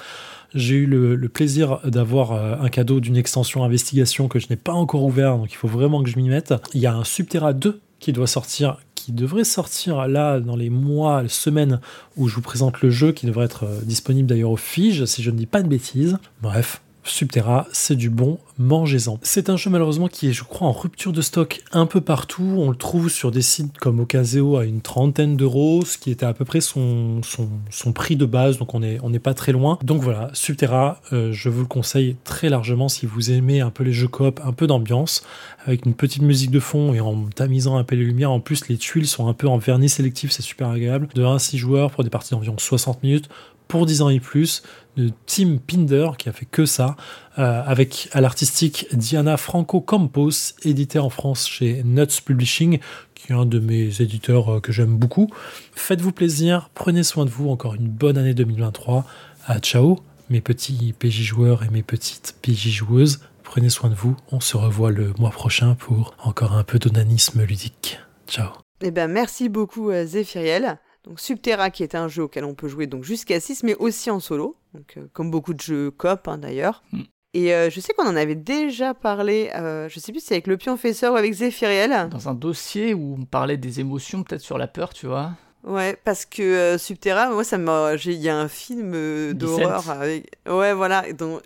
[0.54, 4.56] J'ai eu le, le plaisir d'avoir euh, un cadeau d'une extension investigation que je n'ai
[4.56, 6.54] pas encore ouvert, donc il faut vraiment que je m'y mette.
[6.74, 10.70] Il y a un Subterra 2 qui doit sortir qui devrait sortir là dans les
[10.70, 11.80] mois, les semaines
[12.16, 15.22] où je vous présente le jeu, qui devrait être euh, disponible d'ailleurs au Fige, si
[15.22, 16.18] je ne dis pas de bêtises.
[16.42, 19.18] Bref, Subterra, c'est du bon, mangez-en.
[19.22, 22.56] C'est un jeu malheureusement qui est, je crois, en rupture de stock un peu partout.
[22.58, 26.26] On le trouve sur des sites comme Ocaseo à une trentaine d'euros, ce qui était
[26.26, 29.34] à peu près son, son, son prix de base, donc on n'est on n'est pas
[29.34, 29.78] très loin.
[29.82, 33.84] Donc voilà, Subterra, euh, je vous le conseille très largement si vous aimez un peu
[33.84, 35.24] les jeux coop, un peu d'ambiance,
[35.64, 38.30] avec une petite musique de fond et en tamisant un peu les lumières.
[38.30, 41.08] En plus, les tuiles sont un peu en vernis sélectif, c'est super agréable.
[41.14, 43.28] De 1 à 6 joueurs pour des parties d'environ 60 minutes
[43.70, 44.62] pour 10 ans et plus,
[44.96, 46.96] de Tim Pinder qui a fait que ça,
[47.38, 50.30] euh, avec à l'artistique Diana Franco Campos,
[50.62, 52.78] édité en France chez Nuts Publishing,
[53.14, 55.28] qui est un de mes éditeurs euh, que j'aime beaucoup.
[55.72, 59.04] Faites-vous plaisir, prenez soin de vous, encore une bonne année 2023.
[59.46, 59.98] À ciao,
[60.28, 63.20] mes petits PJ joueurs et mes petites PJ joueuses.
[63.42, 67.42] Prenez soin de vous, on se revoit le mois prochain pour encore un peu d'onanisme
[67.42, 67.98] ludique.
[68.28, 68.50] Ciao.
[68.80, 70.78] Eh ben, merci beaucoup, euh, Zéphiriel.
[71.04, 74.10] Donc Subterra qui est un jeu auquel on peut jouer donc jusqu'à 6 mais aussi
[74.10, 76.82] en solo, donc, euh, comme beaucoup de jeux coop hein, d'ailleurs.
[76.92, 77.02] Mm.
[77.32, 80.34] Et euh, je sais qu'on en avait déjà parlé, euh, je sais plus si c'est
[80.34, 82.08] avec le pion fesseur ou avec Zéphiriel.
[82.08, 85.32] Dans un dossier où on parlait des émotions, peut-être sur la peur, tu vois.
[85.62, 89.90] Ouais, parce que euh, Subterra, moi ça m'a, il y a un film euh, d'horreur
[89.90, 91.38] avec, ouais voilà, dont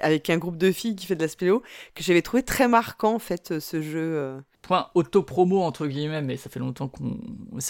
[0.00, 1.62] avec un groupe de filles qui fait de la spéléo
[1.94, 4.38] que j'avais trouvé très marquant en fait euh, ce jeu.
[4.62, 7.18] Point auto-promo entre guillemets, mais ça fait longtemps qu'on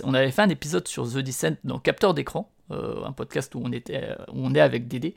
[0.04, 3.72] on avait fait un épisode sur The Descent dans Capteur d'écran, un podcast où on
[3.72, 5.14] était où on est avec Dédé.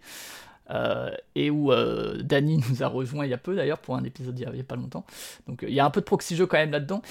[0.72, 4.04] euh, et où euh, Danny nous a rejoint il y a peu d'ailleurs pour un
[4.04, 5.06] épisode il y a, pas longtemps.
[5.48, 7.02] Donc euh, il y a un peu de proxy jeu quand même là-dedans.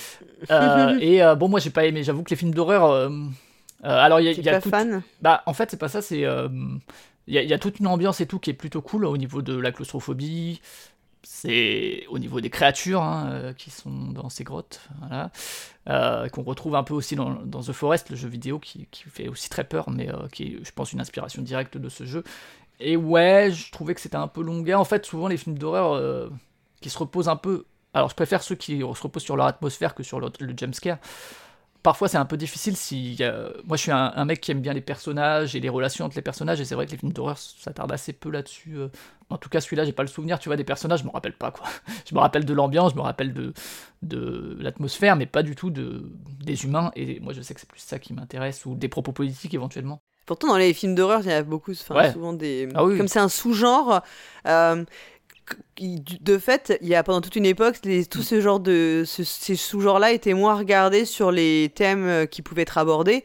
[0.50, 2.84] Euh, et euh, bon moi j'ai pas aimé, j'avoue que les films d'horreur.
[2.86, 5.02] euh, euh, alors il y a, y a pas tout- fan?
[5.22, 6.48] Bah en fait c'est pas ça, c'est euh,
[7.26, 9.04] il y, a- il y a toute une ambiance et tout qui est plutôt cool
[9.06, 10.60] au niveau de la claustrophobie.
[11.24, 15.30] C'est au niveau des créatures hein, euh, qui sont dans ces grottes, voilà,
[15.88, 19.48] euh, qu'on retrouve un peu aussi dans, The Forest, le jeu vidéo qui, fait aussi
[19.48, 22.24] très peur, mais euh, qui est, je pense, une inspiration directe de ce jeu.
[22.78, 24.74] Et ouais, je trouvais que c'était un peu longuet.
[24.74, 26.30] En fait, souvent les films d'horreur
[26.80, 27.64] qui se reposent un peu.
[27.94, 30.98] Alors, je préfère ceux qui se reposent sur leur atmosphère que sur le, le jumpscare.
[31.84, 33.18] Parfois, c'est un peu difficile si.
[33.20, 36.06] euh, moi, je suis un, un mec qui aime bien les personnages et les relations
[36.06, 38.78] entre les personnages, et c'est vrai que les films d'horreur, ça tarde assez peu là-dessus.
[38.78, 38.88] euh.
[39.30, 41.34] En tout cas, celui-là, j'ai pas le souvenir, tu vois, des personnages, je me rappelle
[41.36, 41.66] pas, quoi.
[42.08, 43.52] Je me rappelle de l'ambiance, je me rappelle de,
[44.02, 46.10] de l'atmosphère, mais pas du tout de,
[46.42, 49.12] des humains, et moi, je sais que c'est plus ça qui m'intéresse, ou des propos
[49.12, 50.00] politiques éventuellement.
[50.26, 52.12] Pourtant, dans les films d'horreur, il y a beaucoup, enfin, Ouais.
[52.12, 52.66] souvent des.
[52.74, 54.00] Ah oui, Comme c'est un sous-genre,
[54.46, 54.82] euh,
[55.80, 59.02] de fait, il y a pendant toute une époque, les, tout ce genre de.
[59.06, 63.24] ce- ces sous-genres-là étaient moins regardés sur les thèmes euh, qui pouvaient être abordés.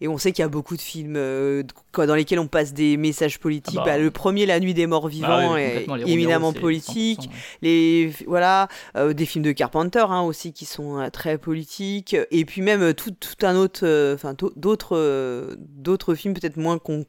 [0.00, 1.62] Et on sait qu'il y a beaucoup de films euh,
[1.96, 3.78] dans lesquels on passe des messages politiques.
[3.80, 3.90] Ah bah.
[3.92, 7.20] Bah, le premier, La Nuit des Morts Vivants, oui, est éminemment politique.
[7.20, 7.32] 100%, ouais.
[7.62, 8.66] Les voilà,
[8.96, 12.16] euh, des films de Carpenter hein, aussi qui sont euh, très politiques.
[12.32, 17.04] Et puis même tout, tout un autre, enfin d'au- d'autres, d'autres films peut-être moins qu'on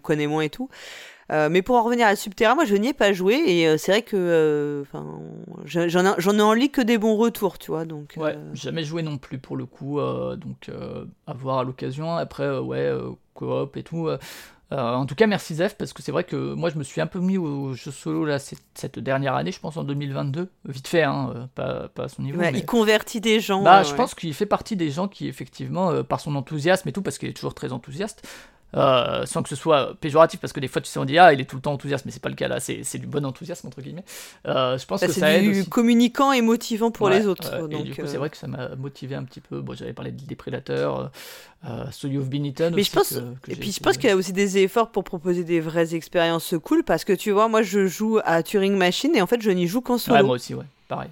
[0.00, 0.68] connaît moins et tout.
[1.30, 3.76] Euh, mais pour en revenir à Subterra, moi je n'y ai pas joué et euh,
[3.76, 4.84] c'est vrai que euh,
[5.64, 7.84] j'en ai, en lit que des bons retours, tu vois.
[7.84, 10.70] Donc Ouais, jamais joué non plus pour le coup, donc
[11.26, 12.16] à voir à l'occasion.
[12.16, 12.92] Après, ouais,
[13.34, 14.08] coop et tout.
[14.72, 17.06] en tout cas, merci Zef, parce que c'est vrai que moi je me suis un
[17.06, 20.48] peu mis au jeu solo là, cette, cette dernière année, je pense en 2022.
[20.64, 22.40] Vite fait, hein, pas, pas à son niveau.
[22.40, 23.62] ouais, mais- il convertit des gens.
[23.62, 27.02] Bah, je pense qu'il fait partie des gens qui, effectivement, par son enthousiasme et tout,
[27.02, 28.26] parce qu'il est toujours très enthousiaste,
[28.76, 31.32] euh, sans que ce soit péjoratif, parce que des fois, tu sais, on dit, ah,
[31.32, 33.06] il est tout le temps enthousiaste, mais c'est pas le cas là, c'est c'est du
[33.06, 34.04] bon enthousiasme, entre guillemets.
[34.46, 35.68] Euh, je pense Bah, que c'est ça aide du aussi.
[35.68, 37.52] communicant et motivant pour Ouais, les autres.
[37.54, 39.60] et donc, du euh, c'est vrai que ça m'a motivé un petit peu.
[39.60, 41.06] Bon, j'avais parlé des prédateurs, euh,
[41.68, 43.96] euh, So You've Been Eaten Mais aussi je pense, que- que et puis je pense
[43.96, 47.32] qu'il y a aussi des efforts pour proposer des vraies expériences cool parce que tu
[47.32, 50.16] vois, moi je joue à Turing Machine et en fait je n'y joue qu'en solo.
[50.16, 51.10] Ouais, moi aussi, ouais, pareil.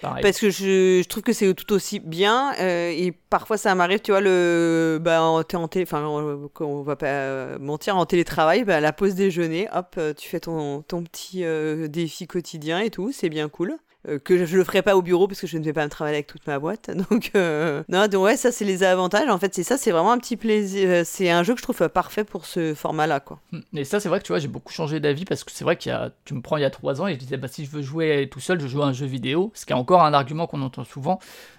[0.00, 4.10] Parce que je, trouve que c'est tout aussi bien euh, et parfois ça m'arrive, tu
[4.10, 8.92] vois, le, bah, en, télé, enfin, on, va pas euh, mentir, en télétravail, bah, la
[8.92, 11.44] pause déjeuner, hop, euh, tu fais ton, ton petit
[11.88, 13.78] défi quotidien et tout, c'est bien cool.
[14.06, 15.84] Euh, que je, je le ferai pas au bureau parce que je ne vais pas
[15.84, 16.90] me travailler avec toute ma boîte.
[17.10, 19.28] Donc, euh, non, donc ouais, ça c'est les avantages.
[19.28, 20.88] En fait, c'est ça, c'est vraiment un petit plaisir.
[20.90, 23.40] euh, C'est un jeu que je trouve parfait pour ce format-là, quoi.
[23.52, 23.60] Mm.
[23.78, 25.76] Et ça, c'est vrai que tu vois, j'ai beaucoup changé d'avis parce que c'est vrai
[25.76, 27.48] qu'il y a, tu me prends il y a trois ans et je disais, bah,
[27.48, 29.76] si je veux jouer tout seul, je joue à un jeu vidéo, ce qui est
[29.76, 31.18] encore un argument qu'on entend souvent,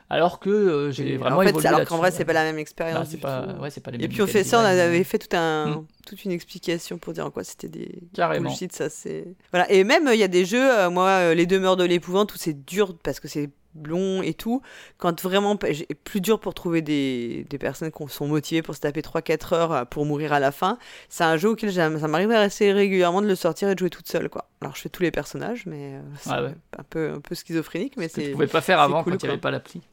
[0.10, 2.56] alors que euh, j'ai vraiment en fait, évolué alors qu'en vrai, c'est pas la même
[2.56, 3.07] Bah, expérience.
[3.10, 3.61] c'est du pas, tout.
[3.61, 5.86] ouais, c'est pas les Et puis on fait ça, on avait fait tout un, Mm.
[6.06, 8.49] toute une explication pour dire en quoi c'était des Carrément.
[8.49, 9.26] bullshit, ça c'est.
[9.52, 9.69] Voilà.
[9.72, 12.38] Et même il y a des jeux, euh, moi, euh, les demeures de l'épouvante où
[12.38, 13.49] c'est dur parce que c'est
[13.84, 14.61] long et tout.
[14.97, 15.57] Quand vraiment,
[16.03, 19.72] plus dur pour trouver des, des personnes qui sont motivées pour se taper 3-4 heures
[19.73, 20.77] euh, pour mourir à la fin.
[21.10, 23.89] C'est un jeu auquel j'aime- ça m'arrive assez régulièrement de le sortir et de jouer
[23.89, 24.49] toute seule, quoi.
[24.61, 26.56] Alors je fais tous les personnages, mais euh, c'est ouais.
[26.77, 28.31] un peu un peu schizophrénique, mais Que tu c'est.
[28.31, 29.81] pouvais pas faire c'est avant cool, quand il n'y avait pas l'appli.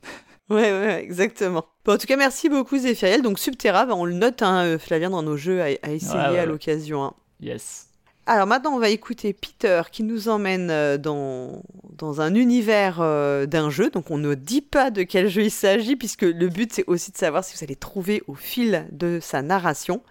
[0.50, 1.64] Ouais, ouais, exactement.
[1.84, 3.22] Bon, en tout cas, merci beaucoup Zéphiriel.
[3.22, 6.18] Donc Subterra, bah, on le note, hein, euh, Flavien, dans nos jeux à, à essayer
[6.18, 7.04] Ouais, ouais, à l'occasion.
[7.04, 7.14] hein.
[7.40, 7.86] Yes.
[8.24, 11.62] Alors maintenant, on va écouter Peter qui nous emmène euh, dans,
[11.98, 13.90] dans un univers euh, d'un jeu.
[13.90, 17.10] Donc on ne dit pas de quel jeu il s'agit, puisque le but c'est aussi
[17.10, 20.02] de savoir si vous allez trouver au fil de sa narration.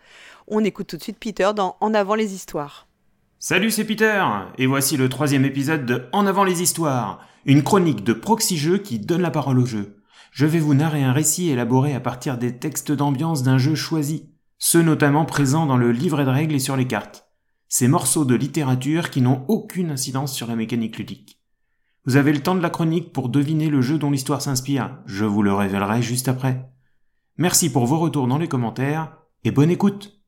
[0.47, 2.87] On écoute tout de suite Peter dans En avant les histoires.
[3.39, 4.23] Salut, c'est Peter,
[4.57, 8.77] et voici le troisième épisode de En avant les histoires, une chronique de Proxy Jeux
[8.77, 9.95] qui donne la parole au jeu.
[10.31, 14.29] Je vais vous narrer un récit élaboré à partir des textes d'ambiance d'un jeu choisi,
[14.59, 17.30] ceux notamment présents dans le livret de règles et sur les cartes.
[17.73, 21.39] Ces morceaux de littérature qui n'ont aucune incidence sur la mécanique ludique.
[22.03, 25.23] Vous avez le temps de la chronique pour deviner le jeu dont l'histoire s'inspire, je
[25.23, 26.69] vous le révélerai juste après.
[27.37, 29.15] Merci pour vos retours dans les commentaires,
[29.45, 30.21] et bonne écoute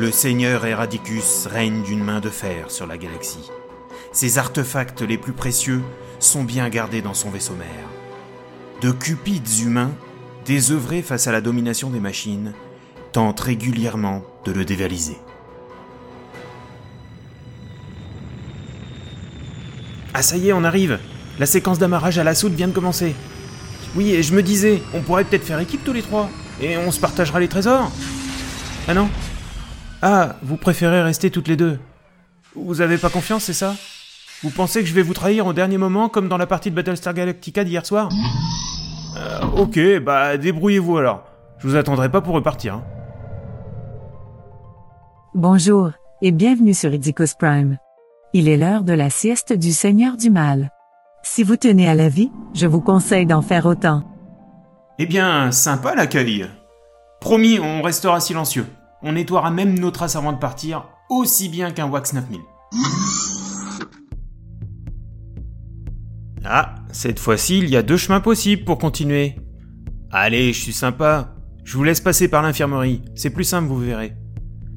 [0.00, 3.50] Le seigneur Eradicus règne d'une main de fer sur la galaxie.
[4.12, 5.82] Ses artefacts les plus précieux
[6.20, 7.86] sont bien gardés dans son vaisseau mère.
[8.80, 9.90] De cupides humains,
[10.46, 12.54] désœuvrés face à la domination des machines,
[13.12, 15.18] tentent régulièrement de le dévaliser.
[20.14, 20.98] Ah ça y est, on arrive
[21.38, 23.14] La séquence d'amarrage à la soude vient de commencer.
[23.94, 26.30] Oui, et je me disais, on pourrait peut-être faire équipe tous les trois,
[26.62, 27.92] et on se partagera les trésors.
[28.88, 29.10] Ah non?
[30.02, 31.78] Ah, vous préférez rester toutes les deux
[32.54, 33.74] Vous avez pas confiance, c'est ça?
[34.42, 36.76] Vous pensez que je vais vous trahir au dernier moment, comme dans la partie de
[36.76, 38.08] Battlestar Galactica d'hier soir?
[39.18, 41.24] Euh, Ok, bah débrouillez-vous alors.
[41.58, 42.74] Je vous attendrai pas pour repartir.
[42.76, 42.82] hein.
[45.34, 45.90] Bonjour,
[46.22, 47.76] et bienvenue sur Idicus Prime.
[48.32, 50.70] Il est l'heure de la sieste du Seigneur du Mal.
[51.22, 54.04] Si vous tenez à la vie, je vous conseille d'en faire autant.
[54.98, 56.46] Eh bien, sympa l'accueil.
[57.20, 58.66] Promis, on restera silencieux.
[59.02, 62.40] On nettoiera même nos traces avant de partir, aussi bien qu'un Wax 9000.
[66.44, 69.36] Ah, cette fois-ci, il y a deux chemins possibles pour continuer.
[70.10, 71.34] Allez, je suis sympa.
[71.64, 73.02] Je vous laisse passer par l'infirmerie.
[73.14, 74.14] C'est plus simple, vous verrez.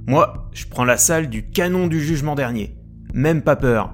[0.07, 2.77] Moi, je prends la salle du canon du jugement dernier.
[3.13, 3.93] Même pas peur.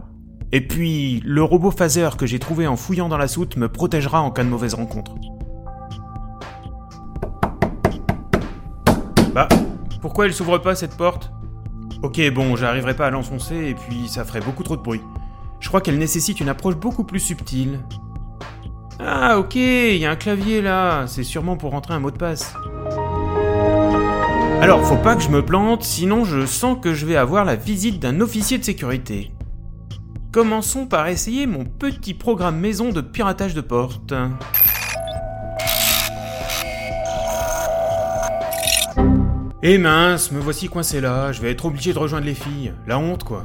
[0.52, 4.22] Et puis, le robot phaser que j'ai trouvé en fouillant dans la soute me protégera
[4.22, 5.16] en cas de mauvaise rencontre.
[9.34, 9.48] Bah,
[10.02, 11.32] Pourquoi elle s'ouvre pas cette porte?
[12.02, 15.02] Ok, bon, j'arriverai pas à l'enfoncer et puis ça ferait beaucoup trop de bruit.
[15.60, 17.80] Je crois qu'elle nécessite une approche beaucoup plus subtile.
[19.00, 22.18] Ah, ok, il y a un clavier là, c'est sûrement pour rentrer un mot de
[22.18, 22.54] passe.
[24.62, 27.56] Alors, faut pas que je me plante, sinon je sens que je vais avoir la
[27.56, 29.32] visite d'un officier de sécurité.
[30.32, 34.14] Commençons par essayer mon petit programme maison de piratage de porte.
[39.62, 42.74] Eh mince, me voici coincé là, je vais être obligé de rejoindre les filles.
[42.88, 43.44] La honte quoi.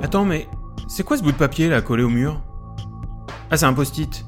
[0.00, 0.46] Attends, mais
[0.86, 2.40] c'est quoi ce bout de papier là collé au mur?
[3.50, 4.24] Ah, c'est un post-it.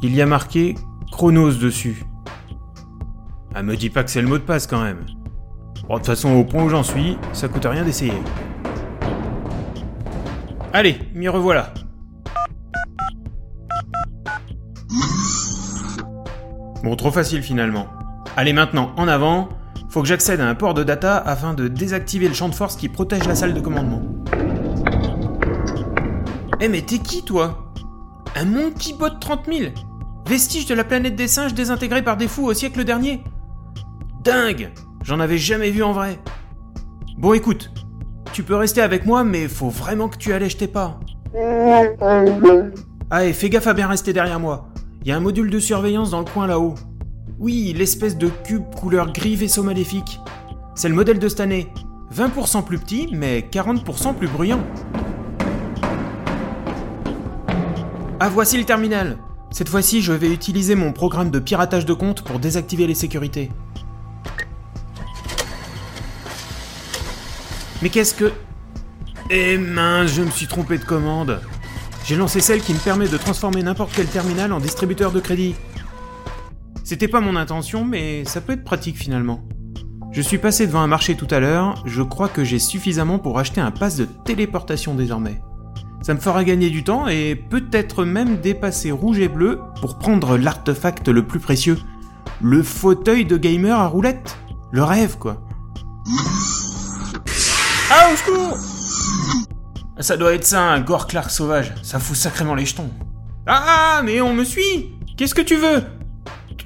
[0.00, 0.74] Il y a marqué
[1.12, 2.04] Chronos dessus.
[3.54, 5.04] Ah, me dis pas que c'est le mot de passe quand même.
[5.86, 8.22] Bon, de toute façon, au point où j'en suis, ça coûte rien d'essayer.
[10.72, 11.74] Allez, m'y revoilà.
[16.84, 17.86] Bon, trop facile finalement.
[18.36, 19.48] Allez maintenant, en avant.
[19.88, 22.76] Faut que j'accède à un port de data afin de désactiver le champ de force
[22.76, 24.02] qui protège la salle de commandement.
[26.60, 27.72] Eh mais t'es qui toi?
[28.36, 29.70] Un Monkey Bot 30 000
[30.28, 33.24] Vestige de la planète des singes désintégrée par des fous au siècle dernier?
[34.22, 34.70] Dingue
[35.02, 36.18] J'en avais jamais vu en vrai.
[37.16, 37.70] Bon écoute,
[38.34, 41.00] tu peux rester avec moi mais faut vraiment que tu allèges tes pas.
[43.10, 44.73] Ah et fais gaffe à bien rester derrière moi.
[45.04, 46.76] Il y a un module de surveillance dans le coin là-haut.
[47.38, 50.18] Oui, l'espèce de cube couleur gris vaisseau maléfique.
[50.74, 51.68] C'est le modèle de cette année.
[52.10, 54.64] 20% plus petit, mais 40% plus bruyant.
[58.18, 59.18] Ah, voici le terminal.
[59.50, 63.50] Cette fois-ci, je vais utiliser mon programme de piratage de compte pour désactiver les sécurités.
[67.82, 68.32] Mais qu'est-ce que...
[69.28, 71.42] Eh mince, je me suis trompé de commande.
[72.04, 75.54] J'ai lancé celle qui me permet de transformer n'importe quel terminal en distributeur de crédit.
[76.84, 79.40] C'était pas mon intention, mais ça peut être pratique finalement.
[80.12, 83.38] Je suis passé devant un marché tout à l'heure, je crois que j'ai suffisamment pour
[83.38, 85.40] acheter un pass de téléportation désormais.
[86.02, 90.36] Ça me fera gagner du temps et peut-être même dépasser rouge et bleu pour prendre
[90.36, 91.78] l'artefact le plus précieux.
[92.42, 94.36] Le fauteuil de gamer à roulette.
[94.72, 95.42] Le rêve, quoi.
[97.90, 98.58] Ah, au secours
[100.00, 101.72] Ça doit être ça, un gore Clark sauvage.
[101.82, 102.90] Ça fout sacrément les jetons.
[103.46, 105.84] Ah, mais on me suit Qu'est-ce que tu veux?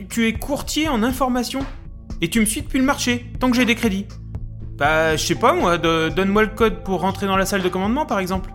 [0.09, 1.61] Tu, es courtier en information.
[2.21, 4.07] Et tu me suis depuis le marché, tant que j'ai des crédits.
[4.79, 8.07] Bah, je sais pas moi, donne-moi le code pour rentrer dans la salle de commandement
[8.07, 8.51] par exemple.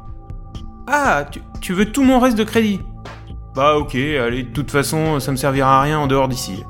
[0.88, 1.26] Ah,
[1.62, 2.80] tu, veux tout mon reste de crédit
[3.56, 6.64] Bah ok, allez, de toute façon, ça me servira à rien en dehors d'ici.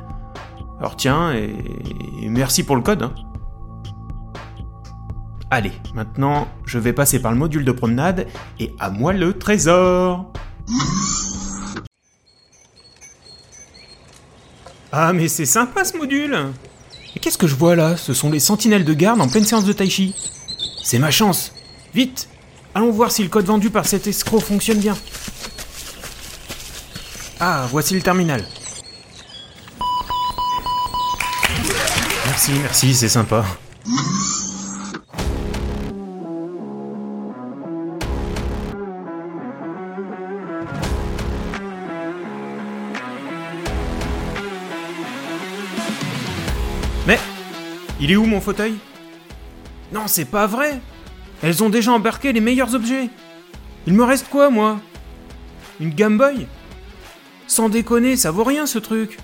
[0.79, 1.55] Alors tiens, et,
[2.21, 3.03] et merci pour le code.
[3.03, 3.13] hein.
[5.55, 8.25] Allez, maintenant, je vais passer par le module de promenade,
[8.59, 10.33] et à moi le trésor
[14.91, 16.35] Ah mais c'est sympa ce module
[17.15, 17.97] Et qu'est-ce que je vois là?
[17.97, 20.15] Ce sont les sentinelles de garde en pleine séance de tai chi.
[20.83, 21.51] C'est ma chance
[21.93, 22.29] Vite
[22.73, 24.97] Allons voir si le code vendu par cet escroc fonctionne bien.
[27.39, 28.43] Ah, voici le terminal.
[32.25, 33.45] Merci, merci, c'est sympa.
[48.03, 48.73] Il est où mon fauteuil?
[49.93, 50.81] Non, c'est pas vrai.
[51.41, 53.07] Elles ont déjà embarqué les meilleurs objets.
[53.87, 54.81] Il me reste quoi, moi?
[55.79, 56.47] Une Game Boy?
[57.47, 59.19] Sans déconner, ça vaut rien ce truc.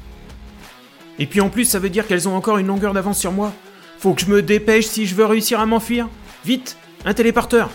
[1.18, 3.52] Et puis en plus, ça veut dire qu'elles ont encore une longueur d'avance sur moi.
[3.98, 6.08] Faut que je me dépêche si je veux réussir à m'enfuir.
[6.46, 7.70] Vite, un téléporteur.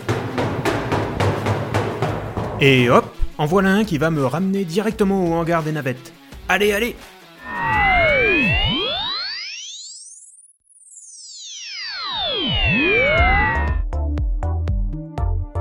[2.59, 6.13] Et hop, en voilà un qui va me ramener directement au hangar des navettes.
[6.49, 6.95] Allez, allez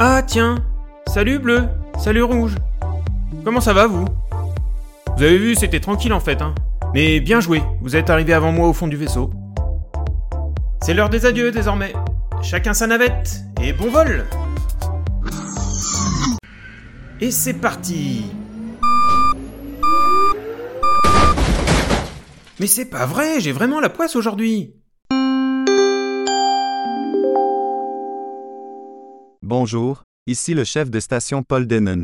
[0.06, 0.56] Ah tiens,
[1.06, 1.66] salut bleu,
[1.98, 2.56] salut rouge.
[3.42, 4.04] Comment ça va vous?
[5.16, 6.54] Vous avez vu, c'était tranquille en fait, hein.
[6.92, 9.30] Mais bien joué, vous êtes arrivé avant moi au fond du vaisseau.
[10.82, 11.94] C'est l'heure des adieux désormais.
[12.42, 14.26] Chacun sa navette, et bon vol
[17.22, 18.26] Et c'est parti
[22.60, 24.74] Mais c'est pas vrai, j'ai vraiment la poisse aujourd'hui
[29.46, 32.02] Bonjour, ici le chef de station Paul Denon.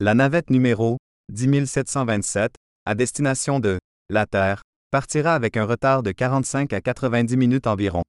[0.00, 0.96] La navette numéro
[1.30, 2.54] 10727,
[2.86, 3.78] à destination de
[4.08, 8.00] la Terre, partira avec un retard de 45 à 90 minutes environ.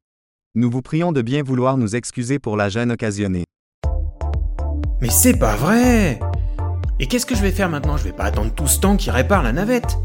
[0.56, 3.44] Nous vous prions de bien vouloir nous excuser pour la gêne occasionnée.
[5.02, 6.22] Mais c'est pas vrai
[7.02, 7.98] Et qu'est-ce que je vais faire maintenant?
[7.98, 9.98] Je vais pas attendre tout ce temps qu'il répare la navette?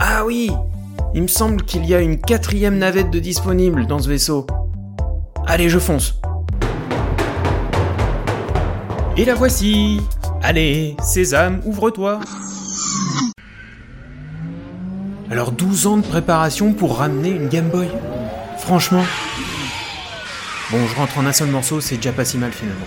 [0.00, 0.50] Ah oui
[1.14, 4.48] Il me semble qu'il y a une quatrième navette de disponible dans ce vaisseau.
[5.46, 6.20] Allez, je fonce.
[9.16, 10.00] Et la voici.
[10.42, 12.18] Allez, Sésame, ouvre-toi.
[15.30, 17.88] Alors 12 ans de préparation pour ramener une Game Boy
[18.58, 19.04] Franchement.
[20.72, 22.86] Bon, je rentre en un seul morceau, c'est déjà pas si mal finalement.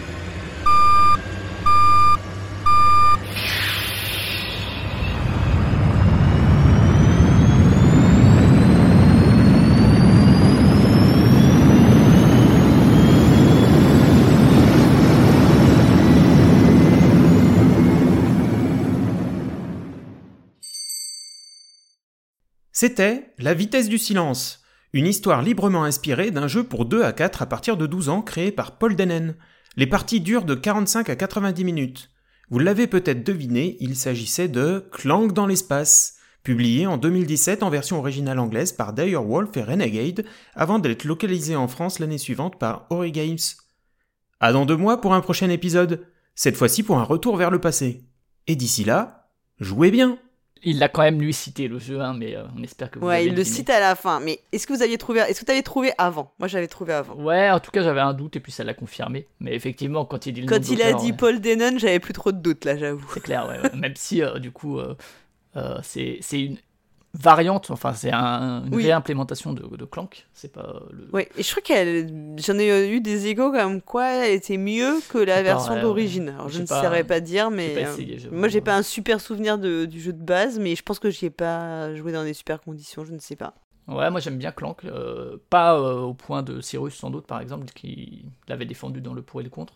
[22.79, 24.61] C'était La vitesse du silence,
[24.93, 28.21] une histoire librement inspirée d'un jeu pour 2 à 4 à partir de 12 ans
[28.21, 29.33] créé par Paul Denen.
[29.77, 32.11] Les parties durent de 45 à 90 minutes.
[32.51, 37.97] Vous l'avez peut-être deviné, il s'agissait de Clank dans l'espace, publié en 2017 en version
[37.97, 40.23] originale anglaise par Direwolf et Renegade,
[40.53, 43.37] avant d'être localisé en France l'année suivante par Ori Games.
[44.39, 46.05] À dans deux mois pour un prochain épisode,
[46.35, 48.05] cette fois-ci pour un retour vers le passé.
[48.45, 50.19] Et d'ici là, jouez bien
[50.69, 53.07] il l'a quand même lui cité le jeu, hein, mais euh, on espère que vous
[53.07, 54.19] Ouais, avez il le cite à la fin.
[54.19, 56.33] Mais est-ce que vous aviez trouvé Est-ce que tu avais trouvé avant?
[56.39, 57.15] Moi, j'avais trouvé avant.
[57.15, 59.27] Ouais, en tout cas, j'avais un doute et puis ça l'a confirmé.
[59.39, 62.13] Mais effectivement, quand il dit le Quand il a dit ouais, Paul Denon, j'avais plus
[62.13, 63.07] trop de doutes là, j'avoue.
[63.13, 63.75] c'est clair, ouais, ouais.
[63.77, 64.95] même si euh, du coup, euh,
[65.55, 66.57] euh, c'est c'est une
[67.19, 68.83] variante, enfin, c'est un, une Oui.
[68.83, 70.27] réimplémentation de, de Clank.
[70.33, 71.07] C'est pas le.
[71.13, 74.57] Oui, et je crois qu'elle, j'en ai euh, eu des égos comme quoi elle était
[74.57, 76.29] mieux que la version ouais, d'origine.
[76.29, 78.83] Alors je ne pas- saurais pas dire, mais pas euh, essayé, moi j'ai pas un
[78.83, 82.11] super souvenir de- du jeu de base, mais je pense que j'y ai pas joué
[82.11, 83.53] dans des super conditions, je ne sais pas.
[83.87, 87.39] Ouais, moi j'aime bien Clank, euh, pas euh, au point de Cyrus sans doute par
[87.39, 89.75] exemple, qui l'avait défendu dans le pour et le contre.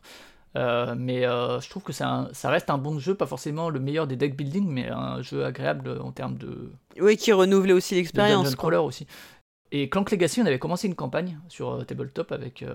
[0.57, 3.80] Euh, mais euh, je trouve que un- ça reste un bon jeu, pas forcément le
[3.80, 7.95] meilleur des deck building, mais un jeu agréable en termes de, Oui, qui renouvelait aussi
[7.95, 8.56] l'expérience.
[8.56, 9.07] crawler aussi.
[9.73, 12.65] Et Clank Legacy, on avait commencé une campagne sur euh, Tabletop avec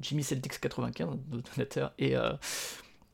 [0.00, 2.32] Jimmy Celtics 95, notre donateur, et, euh,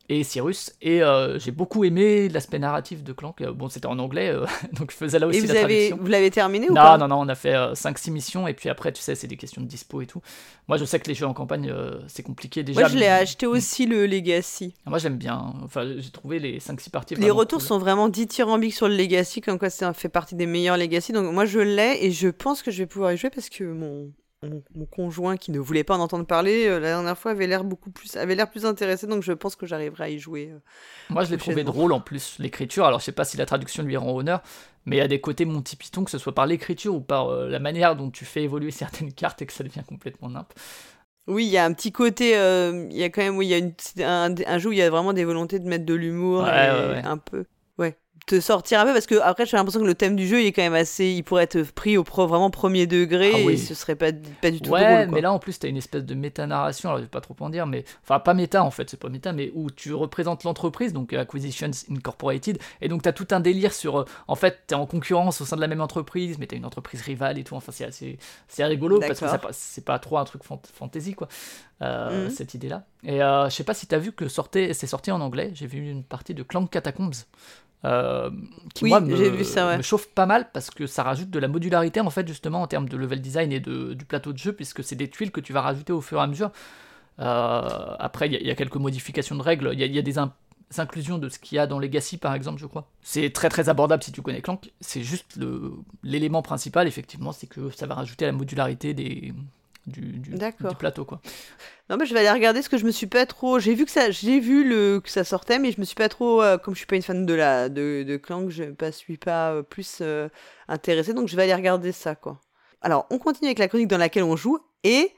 [0.09, 0.73] et Cyrus.
[0.81, 3.41] Et euh, j'ai beaucoup aimé l'aspect narratif de Clank.
[3.41, 5.61] Euh, Bon, c'était en anglais, euh, donc je faisais là aussi Et vous la avez,
[5.89, 5.99] traduction.
[6.01, 8.69] vous l'avez terminé ou Non, pas non, non, on a fait 5-6 missions et puis
[8.69, 10.21] après, tu sais, c'est des questions de dispo et tout.
[10.69, 12.81] Moi, je sais que les jeux en campagne, euh, c'est compliqué déjà.
[12.81, 14.75] Moi je l'ai mais- acheté aussi le Legacy.
[14.87, 15.55] Ah, Moi, j'aime bien.
[15.65, 17.15] Enfin, j'ai trouvé les 5-6 parties.
[17.17, 17.69] Les retours cool.
[17.69, 21.13] sont vraiment dithyrambiques sur le Legacy, comme quoi ça fait partie des meilleurs Legacy.
[21.13, 23.65] Donc moi je l'ai et je pense que je vais pouvoir y jouer parce que
[23.65, 24.11] mon,
[24.43, 27.47] mon, mon conjoint qui ne voulait pas en entendre parler euh, la dernière fois avait
[27.47, 29.07] l'air beaucoup plus avait l'air plus intéressé.
[29.07, 30.51] Donc je pense que j'arriverai à y jouer.
[30.53, 30.59] euh,
[31.11, 32.85] Moi, je l'ai trouvé drôle en plus, l'écriture.
[32.85, 34.43] Alors, je sais pas si la traduction lui rend honneur,
[34.87, 37.29] mais il y a des côtés Monty Python, que ce soit par l'écriture ou par
[37.29, 40.53] euh, la manière dont tu fais évoluer certaines cartes et que ça devient complètement nimp.
[41.27, 42.31] Oui, il y a un petit côté.
[42.31, 44.79] Il y a quand même, oui, il y a une, un, un jeu où il
[44.79, 47.03] y a vraiment des volontés de mettre de l'humour Ouais, et ouais, ouais.
[47.05, 47.45] un peu.
[48.29, 50.47] Te sortir un peu parce que après j'ai l'impression que le thème du jeu il
[50.47, 51.07] est quand même assez.
[51.07, 53.55] Il pourrait être pris au pro, vraiment premier degré Ah oui.
[53.55, 55.07] et ce serait pas, pas du tout ouais, drôle.
[55.07, 55.15] quoi.
[55.15, 57.49] mais là en plus, t'as une espèce de méta-narration, alors je vais pas trop en
[57.49, 57.85] dire, mais.
[58.05, 61.21] Enfin, pas méta en fait, c'est pas méta, mais où tu représentes l'entreprise, donc euh,
[61.23, 64.01] Acquisitions Incorporated, et donc t'as tout un délire sur.
[64.01, 66.67] euh, en fait, t'es en concurrence au sein de la même entreprise, mais t'as une
[66.67, 68.19] entreprise rivale et tout, enfin, c'est assez.
[68.47, 71.29] C'est rigolo parce que c'est pas, trop un truc fant- fantasy, quoi,
[71.83, 72.31] euh, Mhm.
[72.31, 72.85] cette idée-là.
[73.05, 75.67] Et euh, je sais pas si t'as vu que sortait, c'est sorti en anglais, j'ai
[75.67, 77.11] vu une partie de Clank Catacombs.
[77.85, 78.31] Euh,
[78.75, 79.77] qui Oui, moi me, j'ai vu ça, ouais.
[79.79, 82.67] me chauffe pas mal parce que ça rajoute de la modularité en fait justement en
[82.67, 85.41] termes de level design et de, du plateau de jeu puisque c'est des tuiles que
[85.41, 86.51] tu vas rajouter au fur et à mesure.
[87.21, 87.69] Euh,
[87.99, 89.95] après il y, a- il y a quelques modifications de règles, il y a, il
[89.95, 90.33] y a des, in-
[90.71, 92.89] des inclusions de ce qu'il y a dans Legacy par exemple je crois.
[93.03, 95.39] C'est très très abordable si tu connais Clank, c'est juste
[96.05, 99.35] l'élément principal effectivement c'est que ça va rajouter à la modularité des,
[99.89, 100.71] du, du, D'accord.
[100.71, 101.21] du plateau quoi.
[101.91, 103.59] Non, mais je vais aller regarder ce que je me suis pas trop.
[103.59, 106.09] J'ai vu que ça, j'ai vu le que ça sortait, mais je me suis pas
[106.09, 106.43] trop.
[106.43, 109.17] euh, comme je suis pas une fan de la de, de Clank, je ne suis
[109.17, 110.29] pas euh, plus euh,
[110.69, 112.41] intéressée, donc je vais aller regarder ça quoi.
[112.83, 115.11] Alors, on continue avec la chronique dans laquelle on joue et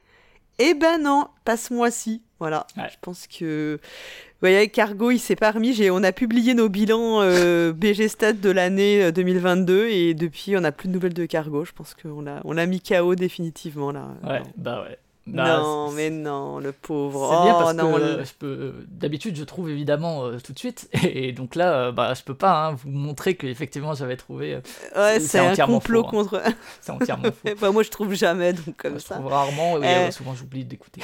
[0.59, 2.22] eh ben non, pas ce mois-ci.
[2.39, 2.66] Voilà.
[2.77, 5.90] Je pense que vous voyez, Cargo, il s'est pas remis.
[5.90, 10.60] On a publié nos bilans euh, BG Stat de l'année euh, 2022 et depuis, on
[10.60, 11.66] n'a plus de nouvelles de Cargo.
[11.66, 14.09] Je pense qu'on l'a, on l'a mis KO définitivement là.
[14.27, 14.98] Ouais, bah ouais.
[15.26, 17.28] Bah, non, mais non, le pauvre.
[17.30, 18.72] C'est bien Oh, parce non, que le- euh, je peux.
[18.88, 22.34] D'habitude, je trouve évidemment euh, tout de suite, et donc là, euh, bah, je peux
[22.34, 24.55] pas hein, vous montrer que effectivement j'avais trouvé.
[24.55, 24.60] euh,
[24.97, 26.10] Ouais, c'est un complot faux, hein.
[26.10, 26.42] contre.
[26.80, 27.48] C'est entièrement faux.
[27.60, 29.16] bah, moi, je trouve jamais, donc comme Je ça.
[29.16, 31.02] trouve rarement, et euh, souvent j'oublie d'écouter.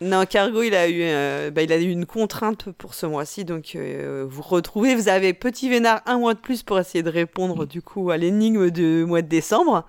[0.00, 3.44] Non, Cargo, il a eu, euh, bah, il a eu une contrainte pour ce mois-ci,
[3.44, 7.10] donc euh, vous retrouvez, vous avez Petit Vénard un mois de plus pour essayer de
[7.10, 9.84] répondre du coup à l'énigme du mois de décembre.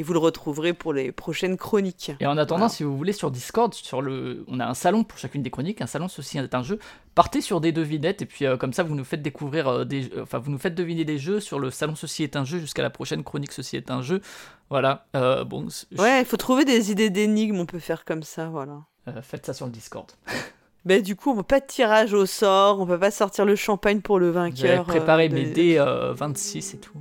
[0.00, 2.12] Et vous le retrouverez pour les prochaines chroniques.
[2.20, 4.46] Et en attendant, si vous voulez, sur Discord, sur le...
[4.48, 6.78] on a un salon pour chacune des chroniques, un salon ceci est un jeu.
[7.14, 10.10] Partez sur des devinettes et puis euh, comme ça vous nous faites découvrir euh, des,
[10.22, 12.80] enfin vous nous faites deviner des jeux sur le salon ceci est un jeu jusqu'à
[12.80, 14.22] la prochaine chronique ceci est un jeu.
[14.70, 15.04] Voilà.
[15.14, 15.68] Euh, bon.
[15.98, 18.80] Ouais, il faut trouver des idées d'énigmes, on peut faire comme ça, voilà.
[19.20, 20.10] faites ça sur le Discord.
[20.86, 23.54] Ben, du coup, on peut pas de tirage au sort, on peut pas sortir le
[23.54, 24.56] champagne pour le vainqueur.
[24.66, 26.94] J'avais préparé mes dés 26 et tout.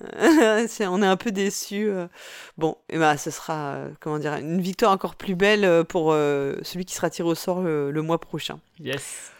[0.80, 1.90] on est un peu déçus.
[2.58, 6.94] Bon, et ben, ce sera comment dire, une victoire encore plus belle pour celui qui
[6.94, 8.60] sera tiré au sort le, mois prochain.
[8.78, 9.32] Yes.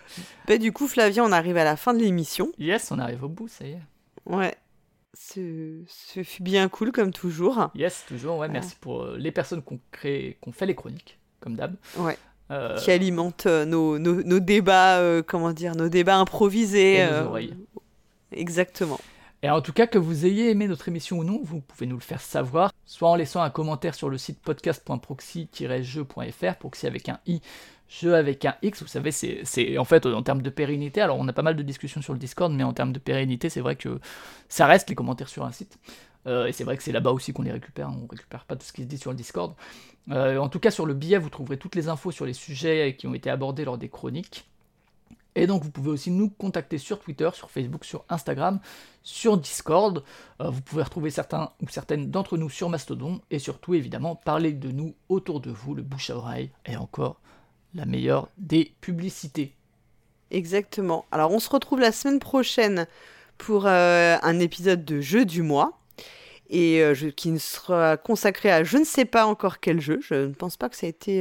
[0.46, 2.50] Ben, du coup, Flavien, on arrive à la fin de l'émission.
[2.58, 3.82] Yes, on arrive au bout, ça y est.
[4.24, 4.54] Ouais.
[5.14, 7.70] Ce, ce fut bien cool, comme toujours.
[7.74, 8.48] Yes, toujours, ouais.
[8.48, 11.74] Merci pour les personnes qui ont, créé, qui ont fait les chroniques, comme d'hab.
[11.98, 12.16] Ouais.
[12.78, 16.98] Qui alimentent nos, nos, nos débats, comment dire, nos débats improvisés.
[16.98, 17.56] Et nos oreilles.
[18.32, 19.00] Exactement.
[19.42, 21.96] Et en tout cas, que vous ayez aimé notre émission ou non, vous pouvez nous
[21.96, 27.20] le faire savoir, soit en laissant un commentaire sur le site podcast.proxy-jeu.fr, proxy avec un
[27.26, 27.40] i,
[27.88, 31.28] jeu avec un x, vous savez, c'est en fait en termes de pérennité, alors on
[31.28, 33.76] a pas mal de discussions sur le Discord, mais en termes de pérennité, c'est vrai
[33.76, 34.00] que
[34.48, 35.78] ça reste les commentaires sur un site.
[36.26, 38.66] Euh, et c'est vrai que c'est là-bas aussi qu'on les récupère, on récupère pas tout
[38.66, 39.54] ce qui se dit sur le Discord.
[40.10, 42.96] Euh, en tout cas, sur le billet, vous trouverez toutes les infos sur les sujets
[42.98, 44.48] qui ont été abordés lors des chroniques.
[45.36, 48.58] Et donc vous pouvez aussi nous contacter sur Twitter, sur Facebook, sur Instagram,
[49.02, 50.02] sur Discord.
[50.40, 53.20] Euh, vous pouvez retrouver certains ou certaines d'entre nous sur Mastodon.
[53.30, 57.20] Et surtout évidemment parler de nous autour de vous, le bouche à oreille est encore
[57.74, 59.54] la meilleure des publicités.
[60.30, 61.04] Exactement.
[61.12, 62.86] Alors on se retrouve la semaine prochaine
[63.36, 65.78] pour euh, un épisode de jeu du mois.
[66.48, 69.98] Et euh, qui sera consacré à je ne sais pas encore quel jeu.
[70.00, 71.20] Je ne pense pas que ça a été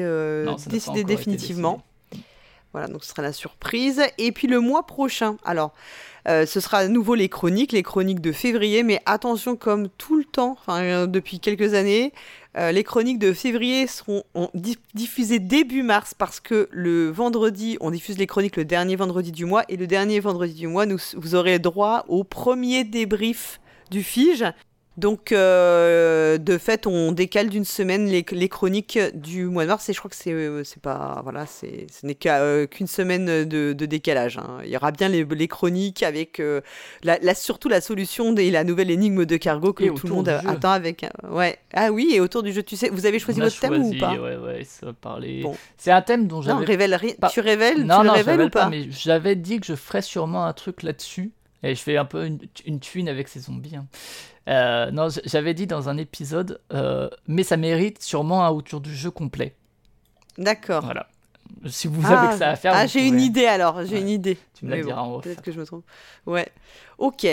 [0.69, 1.83] décidé définitivement.
[2.75, 4.01] Voilà, donc ce sera la surprise.
[4.17, 5.73] Et puis le mois prochain, alors,
[6.27, 10.17] euh, ce sera à nouveau les chroniques, les chroniques de février, mais attention, comme tout
[10.17, 12.11] le temps, euh, depuis quelques années,
[12.57, 14.25] euh, les chroniques de février seront
[14.93, 19.45] diffusées début mars parce que le vendredi, on diffuse les chroniques le dernier vendredi du
[19.45, 20.85] mois, et le dernier vendredi du mois,
[21.15, 24.43] vous aurez droit au premier débrief du FIGE
[24.97, 29.93] donc, euh, de fait, on décale d'une semaine les, chroniques du mois de mars et
[29.93, 34.37] je crois que c'est euh, pas voilà, c'est ce n'est euh, qu'une semaine de, décalage.
[34.37, 34.59] Hein.
[34.63, 36.41] Il y aura bien les, chroniques avec
[37.03, 40.71] la, surtout la solution et la nouvelle énigme de cargo que tout le monde attend
[40.71, 41.05] avec.
[41.29, 41.57] ouais.
[41.73, 44.13] Ah oui, et autour du jeu, tu sais, vous avez choisi votre thème ou pas?
[44.13, 45.43] Ouais, ouais, ça parler.
[45.77, 46.63] C'est un thème dont j'avais.
[46.63, 46.97] révèle
[47.33, 50.45] Tu révèles Non, tu non, révèles ou pas, Mais j'avais dit que je ferais sûrement
[50.45, 51.31] un truc là-dessus.
[51.65, 53.75] Et je fais un peu une, une tuine avec ces zombies.
[53.75, 53.87] Hein.
[54.47, 58.93] Euh, non, j'avais dit dans un épisode, euh, mais ça mérite sûrement un autour du
[58.95, 59.55] jeu complet.
[60.37, 60.83] D'accord.
[60.83, 61.07] Voilà.
[61.67, 62.73] Si vous avez que ça à faire.
[62.75, 64.37] Ah, j'ai une idée alors, j'ai une idée.
[64.53, 65.85] Tu me la diras en Peut-être que je me trompe.
[66.25, 66.47] Ouais.
[66.97, 67.25] Ok.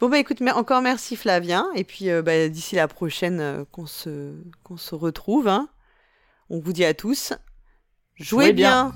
[0.00, 1.66] Bon, bah écoute, mais encore merci Flavien.
[1.74, 5.48] Et puis euh, bah, d'ici la prochaine qu'on se, qu'on se retrouve.
[5.48, 5.68] Hein.
[6.50, 7.32] On vous dit à tous.
[8.16, 8.92] Jouez, bien.